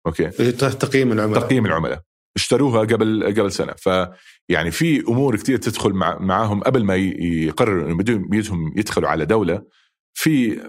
okay؟ 0.08 0.28
تقييم 0.30 1.12
العملاء. 1.12 1.40
تقييم 1.42 1.66
العملاء. 1.66 2.02
اشتروها 2.36 2.80
قبل 2.80 3.24
قبل 3.38 3.52
سنة. 3.52 3.74
فيعني 3.78 4.72
في 4.72 5.00
أمور 5.08 5.36
كتير 5.36 5.58
تدخل 5.58 5.94
مع 5.94 6.18
معاهم 6.20 6.64
قبل 6.64 6.84
ما 6.84 6.96
يقرروا 6.96 7.86
إنه 7.86 7.98
بدهم 7.98 8.74
يدخلوا 8.78 9.10
على 9.10 9.26
دولة. 9.26 9.62
في 10.18 10.62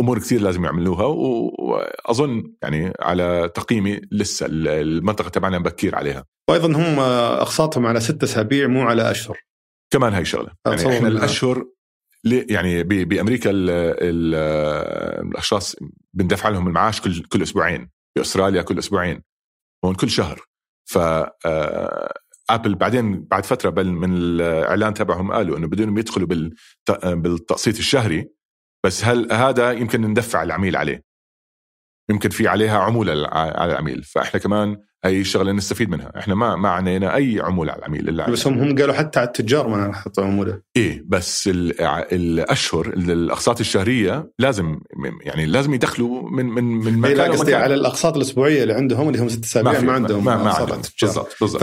أمور 0.00 0.18
كثير 0.18 0.40
لازم 0.40 0.64
يعملوها 0.64 1.04
وأظن 1.06 2.52
يعني 2.62 2.92
على 3.00 3.50
تقييمي 3.54 4.00
لسه 4.12 4.46
المنطقة 4.50 5.28
تبعنا 5.28 5.58
بكير 5.58 5.94
عليها. 5.94 6.24
وأيضا 6.50 6.66
هم 6.66 6.98
أقساطهم 7.40 7.86
على 7.86 8.00
ستة 8.00 8.24
أسابيع 8.24 8.66
مو 8.66 8.82
على 8.82 9.10
أشهر. 9.10 9.38
كمان 9.90 10.12
هاي 10.12 10.24
شغلة. 10.24 10.50
يعني 10.66 10.96
إحنا 10.96 11.08
الأشهر 11.08 11.64
يعني 12.24 12.82
بأمريكا 12.82 13.50
ال 13.50 13.70
ال 13.70 14.34
الأشخاص 15.28 15.76
بندفع 16.14 16.48
لهم 16.48 16.66
المعاش 16.66 17.00
كل 17.00 17.22
كل 17.22 17.42
أسبوعين. 17.42 17.90
بأستراليا 18.16 18.62
كل 18.62 18.78
أسبوعين. 18.78 19.22
هون 19.84 19.94
كل 19.94 20.10
شهر. 20.10 20.44
ف 20.84 20.98
ابل 22.50 22.74
بعدين 22.74 23.24
بعد 23.24 23.46
فترة 23.46 23.70
بل 23.70 23.86
من 23.86 24.16
الإعلان 24.16 24.94
تبعهم 24.94 25.32
قالوا 25.32 25.58
إنه 25.58 25.66
بدهم 25.66 25.98
يدخلوا 25.98 26.28
بالتقسيط 27.04 27.78
الشهري 27.78 28.28
بس 28.84 29.04
هل 29.04 29.32
هذا 29.32 29.72
يمكن 29.72 30.00
ندفع 30.02 30.42
العميل 30.42 30.76
عليه؟ 30.76 31.13
يمكن 32.10 32.30
في 32.30 32.48
عليها 32.48 32.78
عمولة 32.78 33.28
على 33.28 33.72
العميل. 33.72 34.02
فإحنا 34.02 34.40
كمان 34.40 34.76
هي 35.04 35.24
شغلة 35.24 35.52
نستفيد 35.52 35.90
منها. 35.90 36.12
إحنا 36.18 36.34
ما 36.34 36.56
ما 36.56 36.68
علينا 36.68 37.16
أي 37.16 37.40
عمولة 37.40 37.72
على 37.72 37.78
العميل. 37.78 38.08
إلا 38.08 38.30
بس 38.30 38.46
هم 38.46 38.58
هم 38.58 38.78
قالوا 38.78 38.94
حتى 38.94 39.18
على 39.18 39.26
التجار 39.26 39.68
ما 39.68 39.86
نحط 39.88 40.20
عمولة. 40.20 40.60
إيه 40.76 41.04
بس 41.06 41.50
الأشهر 41.52 42.86
الأقساط 42.86 43.60
الشهرية 43.60 44.30
لازم 44.38 44.80
يعني 45.20 45.46
لازم 45.46 45.74
يدخلوا 45.74 46.30
من 46.30 46.46
من 46.46 46.64
من 46.64 47.04
إيه، 47.04 47.14
مكان 47.14 47.32
قصدي 47.32 47.54
على 47.54 47.74
الأقساط 47.74 48.16
الأسبوعية 48.16 48.62
اللي 48.62 48.74
عندهم 48.74 49.08
اللي 49.08 49.20
هم 49.20 49.28
ست 49.28 49.44
أسابيع 49.44 49.72
ما, 49.72 49.80
ما 49.80 49.92
عندهم 49.92 50.24
ما, 50.24 50.36
ما 50.36 50.50
عندهم. 50.50 50.82
بالضبط 51.02 51.36
بالضبط. 51.40 51.62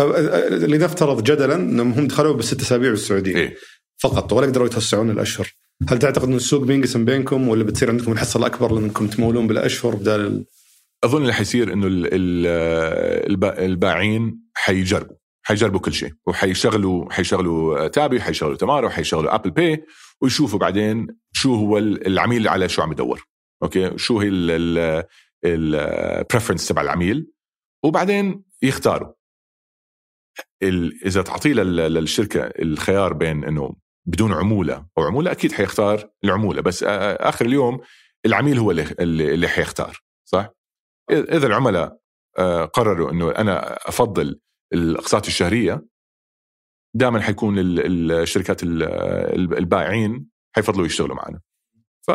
لنفترض 0.51 1.23
جدلا 1.23 1.55
إنهم 1.55 1.91
هم 1.91 2.07
دخلوا 2.07 2.33
بالست 2.33 2.61
أسابيع 2.61 2.89
بالسعوديه 2.89 3.35
إيه؟ 3.35 3.55
فقط 3.97 4.33
ولا 4.33 4.47
قدروا 4.47 4.67
يتوسعون 4.67 5.09
الأشهر. 5.09 5.47
هل 5.89 5.99
تعتقد 5.99 6.27
أن 6.27 6.33
السوق 6.33 6.63
بينقسم 6.63 7.05
بينكم 7.05 7.47
ولا 7.47 7.63
بتصير 7.63 7.89
عندكم 7.89 8.11
الحصة 8.11 8.37
الأكبر 8.37 8.73
لأنكم 8.73 9.07
تمولون 9.07 9.47
بالأشهر 9.47 9.95
بدال 9.95 10.45
أظن 11.03 11.21
اللي 11.21 11.33
حيصير 11.33 11.73
إنه 11.73 11.87
الباعين 13.43 14.41
حيجربوا 14.53 15.15
حيجربوا 15.43 15.79
كل 15.79 15.93
شيء 15.93 16.13
وحيشغلوا 16.25 17.11
حيشغلوا 17.13 17.87
تابي 17.87 18.21
حيشغلوا 18.21 18.55
تمارا 18.55 18.87
وحيشغلوا 18.87 19.35
Apple 19.35 19.51
Pay 19.51 19.85
ويشوفوا 20.21 20.59
بعدين 20.59 21.07
شو 21.33 21.55
هو 21.55 21.77
العميل 21.77 22.47
على 22.47 22.69
شو 22.69 22.81
عم 22.81 22.91
يدور. 22.91 23.23
okay؟ 23.63 23.97
شو 23.97 24.19
هي 24.19 24.29
ال 25.45 25.56
preference 25.56 26.67
تبع 26.67 26.81
العميل 26.81 27.31
وبعدين 27.83 28.43
يختاروا. 28.61 29.13
إذا 31.05 31.21
تعطيه 31.21 31.53
للشركة 31.53 32.41
الخيار 32.41 33.13
بين 33.13 33.43
إنه 33.43 33.75
بدون 34.05 34.33
عمولة. 34.33 34.85
أو 34.97 35.03
عموله 35.03 35.31
أكيد 35.31 35.51
حيختار 35.51 36.09
العمولة 36.23 36.61
بس 36.61 36.83
آخر 36.83 37.45
اليوم 37.45 37.79
العميل 38.25 38.57
هو 38.57 38.71
اللي 38.71 38.95
اللي 38.99 39.47
حيختار 39.47 39.99
صح؟ 40.29 40.49
إذا 41.11 41.47
العملاء 41.47 41.97
قرروا 42.73 43.11
إنه 43.11 43.31
أنا 43.31 43.77
أفضل 43.87 44.39
الأقساط 44.73 45.27
الشهرية 45.27 45.85
دائما 46.95 47.21
حيكون 47.21 47.55
الشركات 47.59 48.63
البائعين 48.63 50.25
حيفضلوا 50.55 50.85
يشتغلوا 50.85 51.15
معنا. 51.15 51.39
ف 52.07 52.11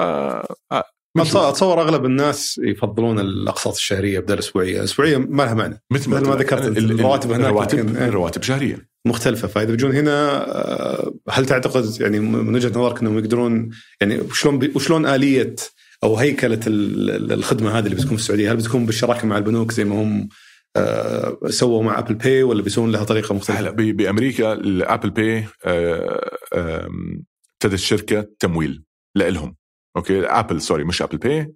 أتصور 1.17 1.81
أغلب 1.81 2.05
الناس 2.05 2.61
يفضلون 2.65 3.19
الأقساط 3.19 3.75
الشهرية 3.75 4.19
بدل 4.19 4.35
الاسبوعيه، 4.35 4.79
الاسبوعيه 4.79 5.17
ما 5.17 5.43
لها 5.43 5.55
معنى. 5.55 5.83
مثل 5.93 6.11
ما 6.11 6.37
ذكرت 6.37 6.79
الرواتب 6.79 7.33
هناك 7.33 7.47
الرواتب 7.47 7.97
الرواتب 7.97 8.43
شهريه 8.43 8.89
مختلفة. 9.07 9.49
فإذا 9.49 9.71
بيجون 9.71 9.93
هنا 9.93 10.47
آه، 10.49 11.15
هل 11.31 11.47
تعتقد 11.47 12.01
يعني 12.01 12.21
من 12.21 12.55
وجهة 12.55 12.69
نظرك 12.69 13.01
إنهم 13.01 13.19
يقدرون 13.19 13.71
يعني 14.01 14.21
شلون 14.33 14.73
وشلون 14.75 15.07
آلية 15.07 15.55
أو 16.05 16.17
هيكلة 16.17 16.61
الخدمة 16.67 17.79
هذه 17.79 17.85
اللي 17.85 17.97
بتكون 17.97 18.17
في 18.17 18.23
السعودية؟ 18.23 18.53
هل 18.53 18.57
بتكون 18.57 18.87
بالشراكة 18.87 19.27
مع 19.27 19.39
البنوك 19.39 19.73
زي 19.73 19.85
ما 19.85 20.03
هم 20.03 20.29
آه، 20.77 21.39
سووا 21.49 21.83
مع 21.83 21.99
Apple 21.99 22.15
Pay 22.15 22.43
ولا 22.43 22.63
بيسوون 22.63 22.93
لها 22.93 23.05
طريقة 23.05 23.35
مختلفة؟ 23.35 23.61
هلا 23.61 23.71
بأمريكا 23.71 24.53
ال 24.53 24.62
Apple 24.62 25.11
Pay 25.11 25.45
آه، 25.65 26.31
ابتدت 27.55 27.79
شركة 27.79 28.29
تمويل 28.39 28.85
لهم 29.17 29.57
okay؟ 29.97 30.27
Apple 30.27 30.61
sorry 30.61 30.85
مش 30.85 31.03
Apple 31.03 31.17
Pay 31.19 31.55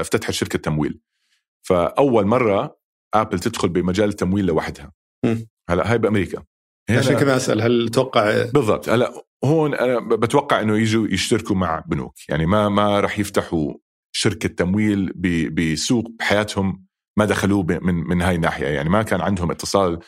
افتتحت 0.00 0.32
شركة 0.32 0.58
تمويل. 0.58 1.00
فأول 1.62 2.26
مرة 2.26 2.76
Apple 3.14 3.38
تدخل 3.38 3.68
بمجال 3.68 4.08
التمويل 4.08 4.46
لوحدها. 4.46 4.92
هلا 5.70 5.92
هاي 5.92 5.98
بأمريكا. 5.98 6.42
عشان 6.98 7.16
كذا 7.16 7.36
أسأل 7.36 7.62
هل 7.62 7.88
تتوقع 7.88 8.44
بالضبط. 8.54 8.88
هلا 8.88 9.12
هون 9.44 9.74
أنا 9.74 10.00
بتوقع 10.00 10.60
إنه 10.60 10.78
يجوا 10.78 11.08
يشتركوا 11.08 11.56
مع 11.56 11.84
بنوك. 11.86 12.14
يعني 12.28 12.46
ما 12.46 12.68
ما 12.68 13.00
راح 13.00 13.18
يفتحوا 13.18 13.74
شركة 14.12 14.48
تمويل 14.48 15.12
بسوق 15.52 16.04
بحياتهم 16.18 16.86
ما 17.16 17.24
دخلوه 17.24 17.66
من 17.82 17.94
من 17.94 18.22
هاي 18.22 18.34
الناحيه 18.34 18.66
يعني 18.66 18.88
ما 18.88 19.02
كان 19.02 19.20
عندهم 19.20 19.50
اتصال 19.50 19.98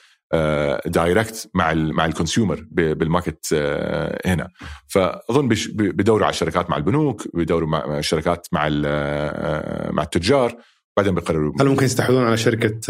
direct 0.87 1.45
آه، 1.47 1.51
مع 1.55 1.73
ال 1.73 1.95
مع 1.95 2.07
ال 2.07 2.13
consumer 2.13 2.67
بال 2.71 2.90
market 2.90 3.47
آه، 3.55 4.21
هنا. 4.27 4.49
فأظن 4.89 5.49
بدوروا 5.73 6.25
على 6.25 6.33
الشركات 6.33 6.71
مع 6.71 6.77
البنوك 6.77 7.37
بدوروا 7.37 7.69
مع 7.69 7.99
الشركات 7.99 8.47
مع 8.53 8.69
آه، 8.85 9.91
مع 9.91 10.03
التجار. 10.03 10.57
بعدين 10.97 11.15
بيقرروا. 11.15 11.53
هل 11.61 11.69
ممكن 11.69 11.85
يستحوذون 11.85 12.25
على 12.25 12.37
شركة 12.37 12.81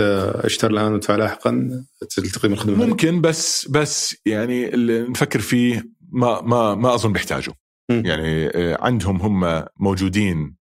اشتر 0.46 0.70
الان 0.70 0.92
وادفع 0.92 1.16
لاحقا 1.16 1.84
تقييم 2.10 2.52
الخدمه 2.52 2.86
ممكن 2.86 3.20
بس 3.20 3.68
بس 3.68 4.16
يعني 4.26 4.74
اللي 4.74 5.02
نفكر 5.02 5.40
فيه 5.40 5.88
ما 6.12 6.40
ما 6.40 6.74
ما 6.74 6.94
أظن 6.94 7.12
بيحتاجوا. 7.12 7.54
يعني 7.90 8.50
عندهم 8.56 9.16
هم 9.16 9.64
موجودين 9.76 10.56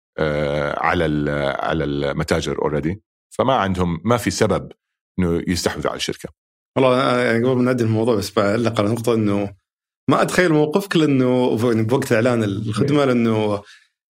على 0.77 1.31
على 1.59 1.83
المتاجر 1.83 2.61
already 2.61 3.01
فما 3.29 3.53
عندهم 3.53 4.01
ما 4.05 4.17
في 4.17 4.31
سبب 4.31 4.71
إنه 5.19 5.43
يستحوذوا 5.47 5.89
على 5.89 5.97
الشركة. 5.97 6.29
والله 6.75 7.17
يعني 7.19 7.45
قبل 7.45 7.55
ما 7.55 7.63
نعدي 7.63 7.83
الموضوع 7.83 8.15
بس 8.15 8.31
بعلق 8.31 8.79
على 8.79 8.89
نقطة 8.89 9.13
إنه 9.13 9.53
ما 10.09 10.21
أتخيل 10.21 10.53
موقفك 10.53 10.97
لأنه 10.97 11.59
يعني 11.63 11.83
بوقت 11.83 12.11
إعلان 12.11 12.43
الخدمة 12.43 13.05
لأنه 13.05 13.61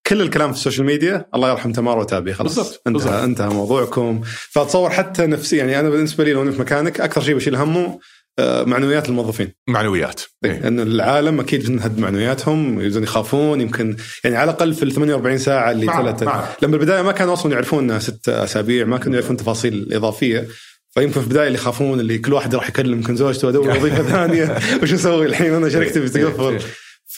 كل 0.09 0.21
الكلام 0.21 0.51
في 0.51 0.57
ال 0.57 0.61
social 0.61 0.85
media 0.85 1.25
الله 1.35 1.49
يرحم 1.49 1.71
تمارا 1.71 1.97
وتابي 1.97 2.33
خلاص. 2.33 2.55
بالضبط 2.55 2.81
انتهى 2.87 2.93
بالزبط. 2.93 3.23
انتهى 3.23 3.49
موضوعكم. 3.49 4.21
فاتصور 4.49 4.89
حتى 4.89 5.25
نفسي 5.25 5.57
يعني 5.57 5.79
أنا 5.79 5.89
بالنسبة 5.89 6.23
لي 6.23 6.33
لو 6.33 6.41
أنا 6.41 6.51
في 6.51 6.59
مكانك 6.59 7.01
أكثر 7.01 7.21
شيء 7.21 7.35
بشيل 7.35 7.55
همه 7.55 7.99
آه، 8.39 8.63
معنويات 8.63 9.09
الموظفين. 9.09 9.53
معنويات. 9.67 10.21
إيه. 10.45 10.67
انه 10.67 10.83
العالم 10.83 11.39
أكيد 11.39 11.71
نهد 11.71 11.99
معنوياتهم 11.99 12.81
يبدون 12.81 13.03
يخافون 13.03 13.61
يمكن 13.61 13.95
يعني 14.23 14.35
على 14.35 14.51
الأقل 14.51 14.73
في 14.73 14.83
ال 14.83 14.91
48 14.91 15.37
ساعة 15.37 15.71
اللي 15.71 15.85
ثلاثة 15.85 16.25
لما 16.61 16.75
البدايه 16.75 17.01
ما 17.01 17.11
كانوا 17.11 17.33
أصلا 17.33 17.51
يعرفون 17.51 17.83
إنها 17.83 17.99
ست 17.99 18.29
أسابيع 18.29 18.85
ما 18.85 18.97
كانوا 18.97 19.13
يعرفون 19.13 19.37
تفاصيل 19.37 19.93
إضافية. 19.93 20.47
فيمكن 20.91 21.11
في 21.11 21.27
البداية 21.27 21.47
اللي 21.47 21.57
يخافون 21.59 21.99
اللي 21.99 22.17
كل 22.17 22.33
واحد 22.33 22.55
راح 22.55 22.69
يكلم 22.69 22.93
يمكن 22.93 23.15
زوجته 23.15 23.47
وادور 23.47 23.69
وظيفة 23.77 24.03
ثانية 24.03 24.57
وش 24.83 24.93
أسوي 24.93 25.25
الحين؟ 25.25 25.53
أنا 25.53 25.69
شركتي 25.69 25.99
بتقفل 25.99 26.59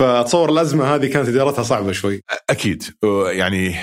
فأتصور 0.02 0.50
الازمه 0.50 0.96
هذه 0.96 1.08
كانت 1.08 1.30
إدارتها 1.30 1.64
صعبة 1.64 1.92
شوي. 1.92 2.22
أكيد. 2.50 2.84
يعني 3.28 3.76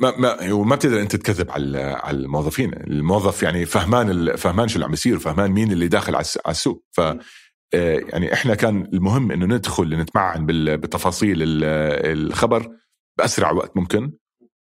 ما 0.00 0.16
ما 0.18 0.52
وما 0.52 0.76
بتقدر 0.76 1.00
أنت 1.00 1.16
تكذب 1.16 1.50
على 1.50 1.78
على 1.78 2.16
الموظفين. 2.16 2.72
الموظف 2.74 3.42
يعني 3.42 3.64
فهمان 3.64 4.36
فهمان 4.36 4.68
شو 4.68 4.74
اللي 4.74 4.84
عم 4.84 4.90
بيصير 4.90 5.18
فهمان 5.18 5.50
مين 5.50 5.72
اللي 5.72 5.88
داخل 5.88 6.14
على 6.14 6.24
السوق. 6.48 6.84
ف 6.92 7.00
يعني 7.72 8.32
إحنا 8.32 8.54
كان 8.54 8.88
المهم 8.92 9.32
إنه 9.32 9.46
ندخل 9.46 9.96
نتمعن 9.96 10.46
بتفاصيل 10.76 11.36
الخبر 11.42 12.68
بأسرع 13.18 13.50
وقت 13.52 13.76
ممكن. 13.76 14.12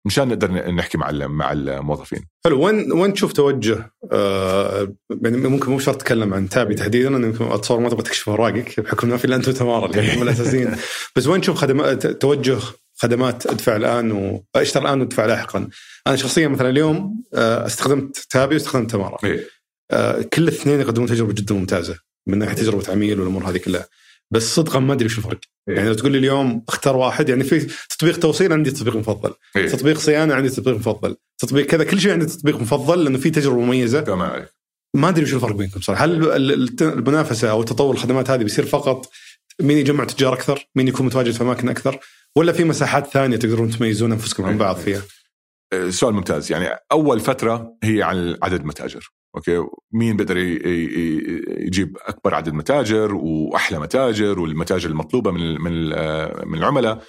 مشان 0.07 0.29
نقدر 0.29 0.53
نحكي 0.73 0.99
مع 0.99 1.11
مع 1.13 1.53
الموظفين. 1.53 2.21
حلو 2.45 2.65
وين 2.67 2.93
وين 2.93 3.13
تشوف 3.13 3.33
توجه؟ 3.33 3.91
آه 4.13 4.95
يعني 5.23 5.37
ممكن 5.37 5.71
مو 5.71 5.79
شرط 5.79 5.97
تتكلم 5.97 6.35
عن 6.35 6.49
تابي 6.49 6.75
تحديدا 6.75 7.09
أنا 7.09 7.27
يمكن 7.27 7.45
أتصور 7.45 7.81
ما 7.81 7.89
تبغى 7.89 8.03
تكشف 8.03 8.29
اوراقك 8.29 8.81
بحكم 8.81 9.09
ما 9.09 9.17
في 9.17 9.25
الا 9.25 9.37
أنت 9.37 9.49
وتمارا 9.49 9.87
اللي 9.87 10.15
هم 10.17 10.23
الأساسيين. 10.23 10.77
بس 11.17 11.27
وين 11.27 11.41
تشوف 11.41 11.57
خدمات 11.57 12.07
توجه 12.07 12.59
خدمات 12.95 13.47
ادفع 13.47 13.77
الآن 13.77 14.39
واشتر 14.55 14.83
الآن 14.83 15.01
وادفع 15.01 15.27
لاحقا؟ 15.27 15.69
أنا 16.07 16.17
شخصيا 16.17 16.49
مثلا 16.49 16.69
اليوم 16.71 17.23
آه 17.35 17.67
استخدمت 17.67 18.27
تابي 18.31 18.55
واستخدمت 18.55 18.91
تمارا 18.91 19.19
إيه. 19.25 19.49
آه 19.91 20.23
كل 20.33 20.43
الاثنين 20.43 20.81
يقدمون 20.81 21.09
تجربة 21.09 21.33
جدا 21.33 21.55
ممتازة 21.55 21.99
من 22.27 22.39
ناحية 22.39 22.55
تجربة 22.55 22.93
عميل 22.93 23.21
والأمور 23.21 23.51
هذه 23.51 23.57
كلها. 23.59 23.87
بس 24.31 24.55
صدقا 24.55 24.79
ما 24.79 24.93
أدري 24.93 25.07
وش 25.07 25.19
الفرق. 25.19 25.41
إيه. 25.69 25.77
يعني 25.77 25.89
لو 25.89 25.95
تقول 25.95 26.13
لي 26.13 26.19
اليوم 26.19 26.65
اختار 26.69 26.97
واحد 26.97 27.29
يعني 27.29 27.45
في 27.45 27.69
تطبيق 27.91 28.19
توصيل 28.19 28.53
عندي 28.53 28.71
تطبيق 28.71 28.97
مفضل. 28.97 29.35
إيه. 29.57 29.69
تطبيق 29.69 29.99
صيانة 29.99 30.35
عندي 30.35 30.49
تطبيق 30.49 30.75
مفضل. 30.75 31.17
تطبيق 31.39 31.67
كذا 31.67 31.85
كل 31.85 32.01
شيء 32.01 32.13
عندي 32.13 32.27
تطبيق 32.27 32.61
مفضل 32.61 33.05
لأنه 33.05 33.19
في 33.19 33.31
تجربة 33.31 33.61
مميزة. 33.61 34.01
تمام 34.01 34.47
ما 34.97 35.09
أدري 35.09 35.25
وش 35.25 35.35
الفرق 35.35 35.57
بينكم 35.57 35.81
صراحة. 35.81 36.05
هل 36.05 36.33
المنافسة 36.83 37.51
أو 37.51 37.63
تطور 37.63 37.95
الخدمات 37.95 38.31
هذه 38.31 38.43
بيصير 38.43 38.67
فقط 38.67 39.11
مين 39.61 39.79
يجمع 39.79 40.05
تجار 40.05 40.33
أكثر 40.33 40.69
مين 40.75 40.89
يكون 40.89 41.07
متواجد 41.07 41.31
في 41.31 41.43
أماكن 41.43 41.69
أكثر 41.69 41.99
ولا 42.37 42.53
في 42.53 42.65
مساحات 42.65 43.07
ثانية 43.07 43.37
تقدرون 43.37 43.71
تميزون 43.71 44.13
أنفسكم 44.13 44.45
عن 44.45 44.59
بعض 44.59 44.77
فيها؟ 44.77 45.03
إيه، 45.73 45.91
سؤال 45.91 46.15
ممتاز. 46.15 46.53
يعني 46.53 46.69
أول 46.93 47.21
فترة 47.21 47.77
هي 47.83 48.03
عن 48.03 48.39
عدد 48.43 48.65
متاجر 48.65 49.11
أوكي؟ 49.37 49.67
مين 49.93 50.17
بيقدر 50.17 50.37
يجيب 50.37 51.97
أكبر 52.01 52.35
عدد 52.35 52.53
متاجر 52.53 53.15
وأحلى 53.15 53.79
متاجر 53.79 54.41
والمتاجر 54.41 54.91
المطلوبة 54.91 55.31
من 55.31 55.61
من 55.61 55.73
من 56.49 56.59
العملاء. 56.59 57.03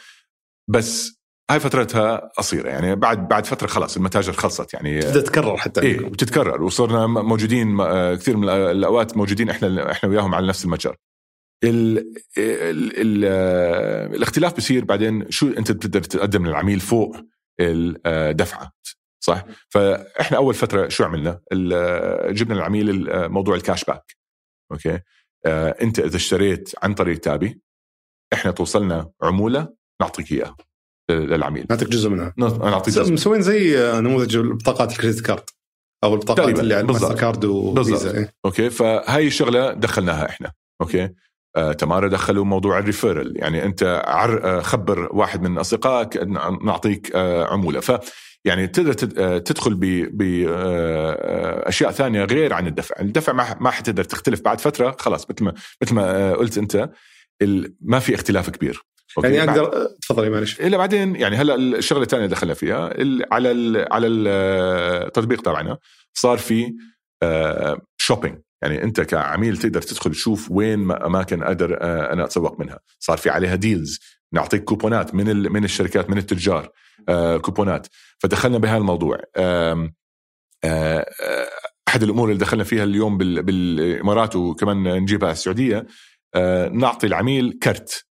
بس 0.69 1.17
هاي 1.51 1.59
فترتها 1.59 2.31
قصيرة 2.37 2.69
يعني 2.69 2.95
بعد 2.95 3.27
بعد 3.27 3.45
فترة 3.45 3.67
خلاص 3.67 3.97
المتاجر 3.97 4.33
خلصت 4.33 4.73
يعني 4.73 5.01
تبدأ 5.01 5.21
تتكرر 5.21 5.57
حتى. 5.57 5.81
إيه 5.81 5.99
بتتكرر 5.99 6.63
وصرنا 6.63 7.07
موجودين 7.07 7.79
آه، 7.79 8.15
كثير 8.15 8.37
من 8.37 8.49
الأوقات 8.49 9.17
موجودين 9.17 9.49
إحنا 9.49 9.91
إحنا 9.91 10.09
وياهم 10.09 10.35
على 10.35 10.47
نفس 10.47 10.65
المتجر. 10.65 10.95
ال 11.63 11.97
ال 12.37 13.01
ال 13.01 13.23
آه، 13.25 14.07
الاختلاف 14.15 14.57
بصير 14.57 14.85
بعدين 14.85 15.31
شو 15.31 15.47
أنت 15.47 15.71
بتقدر 15.71 16.03
تقدم 16.03 16.45
للعميل 16.45 16.79
فوق 16.79 17.17
الدفعه 17.59 18.71
صح؟ 19.27 19.45
فإحنا 19.69 20.37
أول 20.37 20.53
فترة 20.53 20.87
شو 20.87 21.03
عملنا؟ 21.03 21.39
جبنا 22.31 22.53
للعميل 22.53 23.09
موضوع 23.29 23.55
ال 23.55 23.61
cash 23.61 23.83
back 23.83 24.15
okay؟ 24.71 24.99
أنت 25.81 25.99
إذا 25.99 26.15
اشتريت 26.15 26.71
عن 26.83 26.93
طريق 26.93 27.19
تابي 27.19 27.61
إحنا 28.33 28.51
توصلنا 28.51 29.09
عمولة 29.21 29.73
نعطيك 30.01 30.31
إياها 30.31 30.55
للعميل. 31.11 31.65
نعطيك 31.69 31.87
جزء 31.87 32.09
منها. 32.09 32.33
نعطيك 32.37 32.93
جزء 32.93 33.13
مسوين 33.13 33.41
زي 33.41 33.77
نموذج 34.01 34.37
بطاقات 34.37 34.91
ال 34.91 34.95
credit 34.95 35.21
card 35.21 35.43
أو 36.03 36.13
البطاقات 36.13 36.59
اللي 36.59 36.73
على 36.73 36.81
الماستر 36.81 37.15
كارد 37.15 37.45
وفيزا 37.45 38.17
إيه؟ 38.17 38.33
okay؟ 38.45 38.69
فهاي 38.69 39.27
الشغلة 39.27 39.73
دخلناها 39.73 40.29
إحنا. 40.29 40.51
okay؟ 40.81 41.09
آه 41.55 41.73
تمارا 41.73 42.07
دخلوا 42.07 42.45
موضوع 42.45 42.79
ال 42.79 42.85
referral 42.85 43.33
يعني 43.37 43.65
أنت 43.65 44.03
عر 44.07 44.43
آه 44.43 44.61
خبر 44.61 45.15
واحد 45.15 45.41
من 45.41 45.57
أصدقائك 45.57 46.17
نعطيك 46.63 47.11
آه 47.15 47.45
عمولة. 47.45 47.79
ف 47.79 47.91
يعني 48.45 48.67
تقدر 48.67 48.95
آه، 49.17 49.37
تدخل 49.37 49.75
باشياء 50.11 51.89
آه، 51.89 51.93
ثانية 51.93 52.23
غير 52.23 52.53
عن 52.53 52.67
الدفع، 52.67 52.95
الدفع 53.01 53.33
ما 53.59 53.71
حتقدر 53.71 54.03
تختلف 54.03 54.41
بعد 54.41 54.61
فترة 54.61 54.95
خلاص 54.99 55.29
مثل 55.29 55.43
ما 55.43 55.53
مثل 55.81 55.95
ما 55.95 56.33
قلت 56.33 56.57
أنت 56.57 56.89
ما 57.81 57.99
في 57.99 58.15
اختلاف 58.15 58.49
كبير. 58.49 58.81
okay. 59.17 59.33
يعني 59.33 59.51
أقدر 59.51 59.87
تفضلي 60.01 60.29
معلش 60.29 60.61
إلا 60.61 60.77
بعدين 60.77 61.15
يعني 61.15 61.35
هلأ 61.35 61.55
الشغلة 61.55 62.03
الثانية 62.03 62.25
اللي 62.25 62.35
دخلنا 62.35 62.53
فيها 62.53 62.93
على 63.31 63.51
ال 63.51 63.93
على 63.93 64.07
التطبيق 64.07 65.41
تبعنا 65.41 65.77
صار 66.13 66.37
في 66.37 66.73
shopping 67.97 68.35
آه، 68.35 68.41
يعني 68.61 68.83
أنت 68.83 69.01
كعميل 69.01 69.57
تقدر 69.57 69.81
تدخل 69.81 70.11
تشوف 70.11 70.51
وين 70.51 70.91
أماكن 70.91 71.43
أقدر 71.43 71.77
آه، 71.81 72.13
أنا 72.13 72.23
أتسوق 72.23 72.59
منها. 72.59 72.79
صار 72.99 73.17
في 73.17 73.29
عليها 73.29 73.55
deals 73.55 73.99
نعطيك 74.33 74.63
كوبونات 74.63 75.15
من 75.15 75.51
من 75.51 75.63
الشركات 75.63 76.09
من 76.09 76.17
التجار 76.17 76.69
آه، 77.09 77.37
كوبونات. 77.37 77.87
فدخلنا 78.19 78.57
بهذا 78.57 78.77
الموضوع. 78.77 79.19
أحد 81.87 82.03
الأمور 82.03 82.27
اللي 82.27 82.39
دخلنا 82.39 82.63
فيها 82.63 82.83
اليوم 82.83 83.17
بالإمارات 83.17 84.35
وكمان 84.35 84.83
نجيبها 84.83 85.31
السعودية 85.31 85.85
نعطي 86.71 87.07
العميل 87.07 87.59
كرت. 87.63 88.07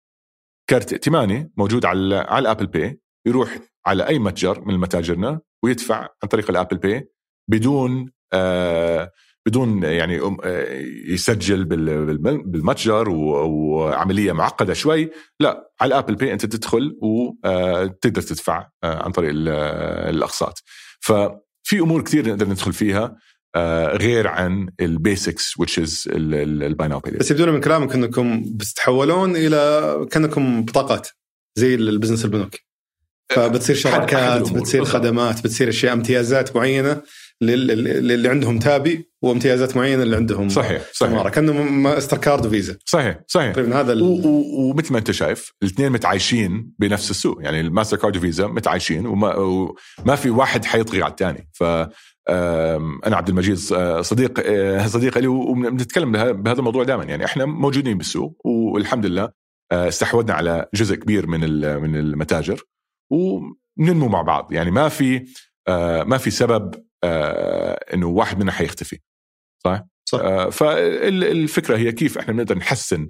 كرت 0.70 0.94
ائتماني 0.94 1.52
موجود 1.58 1.86
على 1.86 2.16
على 2.16 2.40
ال 2.40 2.45
Apple 2.45 2.68
Pay 2.68 3.00
يروح 3.26 3.58
على 3.86 4.08
أي 4.08 4.20
متجر 4.20 4.62
من 4.66 4.78
متاجرنا 4.78 5.42
ويدفع 5.64 6.08
عن 6.24 6.30
طريق 6.30 6.50
ال 6.50 6.55
Apple 6.55 6.78
Pay 6.78 7.10
بدون 7.50 8.12
آه 8.34 9.12
بدون 9.46 9.84
يعني 9.84 10.20
آه، 10.44 10.82
يسجل 11.08 11.66
بالمتجر 12.46 13.10
وعملية 13.10 14.32
معقدة 14.32 14.74
شوي. 14.74 15.10
لا 15.40 15.72
على 15.82 15.88
ال 15.88 15.93
Apple 15.93 16.16
Pay 16.16 16.34
أنت 16.34 16.46
تدخل 16.46 16.98
وتقدر 17.02 18.22
آه، 18.22 18.26
تدفع 18.26 18.68
آه، 18.84 19.04
عن 19.04 19.12
طريق 19.12 19.32
الأقساط. 19.34 20.64
ففي 21.00 21.80
أمور 21.80 22.02
كثير 22.02 22.28
نقدر 22.28 22.50
ندخل 22.50 22.74
فيها 22.74 23.16
غير 23.96 24.28
عن 24.28 24.70
ال 24.80 24.90
basics 24.90 25.54
which 25.62 25.84
is 25.84 26.04
ال 26.08 26.28
buy 26.28 26.88
now 26.88 27.00
بس 27.00 27.32
يبدو 27.32 27.52
من 27.52 27.62
كلامك 27.62 27.94
إنكم 27.94 28.44
بتتحولون 28.46 29.36
إلى 29.36 30.08
كأنكم 30.12 30.66
بطاقات 30.66 31.08
زي 31.56 31.76
ال 31.76 31.81
business 31.81 32.26
البنوك. 32.26 32.56
فبتصير 33.30 33.76
شراكات 33.76 34.52
بتصير 34.52 34.86
خدمات 34.86 35.44
بتصير 35.44 35.70
أشياء 35.70 35.94
امتيازات 35.94 36.56
معينة. 36.56 37.02
اللي 37.42 38.30
عندهم 38.30 38.60
تابي 38.60 39.12
وامتيازات 39.22 39.78
معينة 39.78 40.04
اللي 40.04 40.16
عندهم 40.16 40.50
صحيح 40.50 40.82
صحيح. 40.94 41.28
كانه 41.28 41.64
ماستر 41.64 42.18
كارد 42.18 42.46
وفيزا 42.46 42.78
صحيح 42.86 43.20
صحيح. 43.28 43.54
تقريبا 43.54 43.80
هذا 43.80 43.98
ومثل 44.02 44.94
ما 44.94 45.00
انت 45.00 45.12
شايف 45.12 45.54
الاثنين 45.64 45.92
متعايشين 45.92 46.74
بنفس 46.80 47.12
السوق. 47.12 47.44
يعني 47.44 47.62
الماستر 47.62 47.98
كارد 47.98 48.18
وفيزا 48.18 48.48
متعايشين 48.48 49.06
وما, 49.06 49.36
وما 49.36 50.16
في 50.16 50.30
واحد 50.30 50.66
حيطغي 50.66 51.04
على 51.04 51.12
الثاني. 51.12 51.50
ف 51.54 51.64
أنا 53.06 53.16
عبد 53.18 53.30
المجيد 53.30 53.58
صديق 54.02 54.40
آه، 54.46 54.88
صديق 54.88 55.18
لي 55.18 55.28
وبنتكلم 55.28 56.12
بهذا 56.12 56.60
الموضوع 56.60 56.84
دائما. 56.84 57.04
يعني 57.04 57.26
إحنا 57.26 57.46
موجودين 57.46 57.98
بالسوق 57.98 58.42
والحمد 58.46 59.06
لله 59.06 59.30
آه، 59.72 59.88
استحوذنا 59.88 60.34
على 60.34 60.66
جزء 60.74 60.96
كبير 60.96 61.28
من 61.28 61.40
من 61.82 61.96
المتاجر 61.96 62.62
وننمو 63.12 64.08
مع 64.08 64.22
بعض. 64.22 64.54
يعني 64.54 64.72
ما 64.72 64.90
في 64.90 65.26
آه، 65.68 66.04
ما 66.04 66.18
في 66.18 66.32
سبب 66.32 66.86
إنه 67.94 68.08
واحد 68.08 68.40
منا 68.40 68.52
حيختفي. 68.52 69.00
صح؟ 69.64 69.86
صح. 70.10 70.50
فالفكرة 70.50 71.78
هي 71.78 71.92
كيف 71.92 72.18
إحنا 72.18 72.34
بنقدر 72.34 72.58
نحسن 72.58 73.10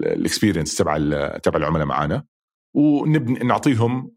الاكسبيرينس 0.00 0.76
تبع 0.76 0.98
تبع 1.38 1.58
العملاء 1.58 1.86
معنا 1.86 2.24
ونعطيهم 2.76 4.14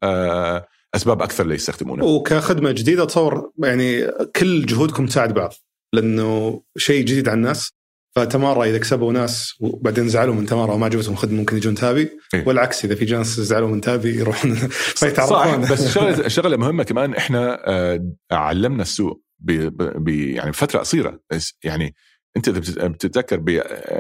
أسباب 0.95 1.21
أكثر 1.21 1.47
ليستخدمونه. 1.47 2.05
وكخدمه 2.05 2.71
جديدة 2.71 3.03
اتصور 3.03 3.51
يعني 3.63 4.07
كل 4.35 4.65
جهودكم 4.65 5.05
تساعد 5.05 5.33
بعض 5.33 5.53
لأنه 5.93 6.61
شيء 6.77 7.05
جديد 7.05 7.29
على 7.29 7.37
الناس. 7.37 7.73
فتمارا 8.15 8.65
إذا 8.65 8.77
كسبوا 8.77 9.13
ناس 9.13 9.55
وبعدين 9.59 10.09
زعلوا 10.09 10.35
من 10.35 10.45
تمارا 10.45 10.73
وما 10.73 10.85
عجبتهم 10.85 11.13
الخدمه 11.13 11.39
ممكن 11.39 11.57
يجون 11.57 11.75
تابي 11.75 12.09
إيه؟ 12.33 12.47
والعكس 12.47 12.85
إذا 12.85 12.95
في 12.95 13.05
ناس 13.05 13.39
زعلوا 13.39 13.67
من 13.67 13.81
تابي 13.81 14.15
يروحون 14.15 14.55
فيتعرفون 14.55 15.37
صح 15.65 15.71
بس 15.71 15.87
شغله 15.95 16.27
شغلة 16.27 16.57
مهمة 16.57 16.83
كمان 16.83 17.15
إحنا 17.15 17.69
آه، 17.69 18.13
علمنا 18.31 18.81
السوق 18.81 19.23
ب 19.39 20.09
يعني 20.09 20.51
بفترة 20.51 20.79
قصيرة. 20.79 21.19
يعني 21.63 21.95
أنت 22.37 22.47
إذا 22.47 22.87
بتتذكر 22.87 23.37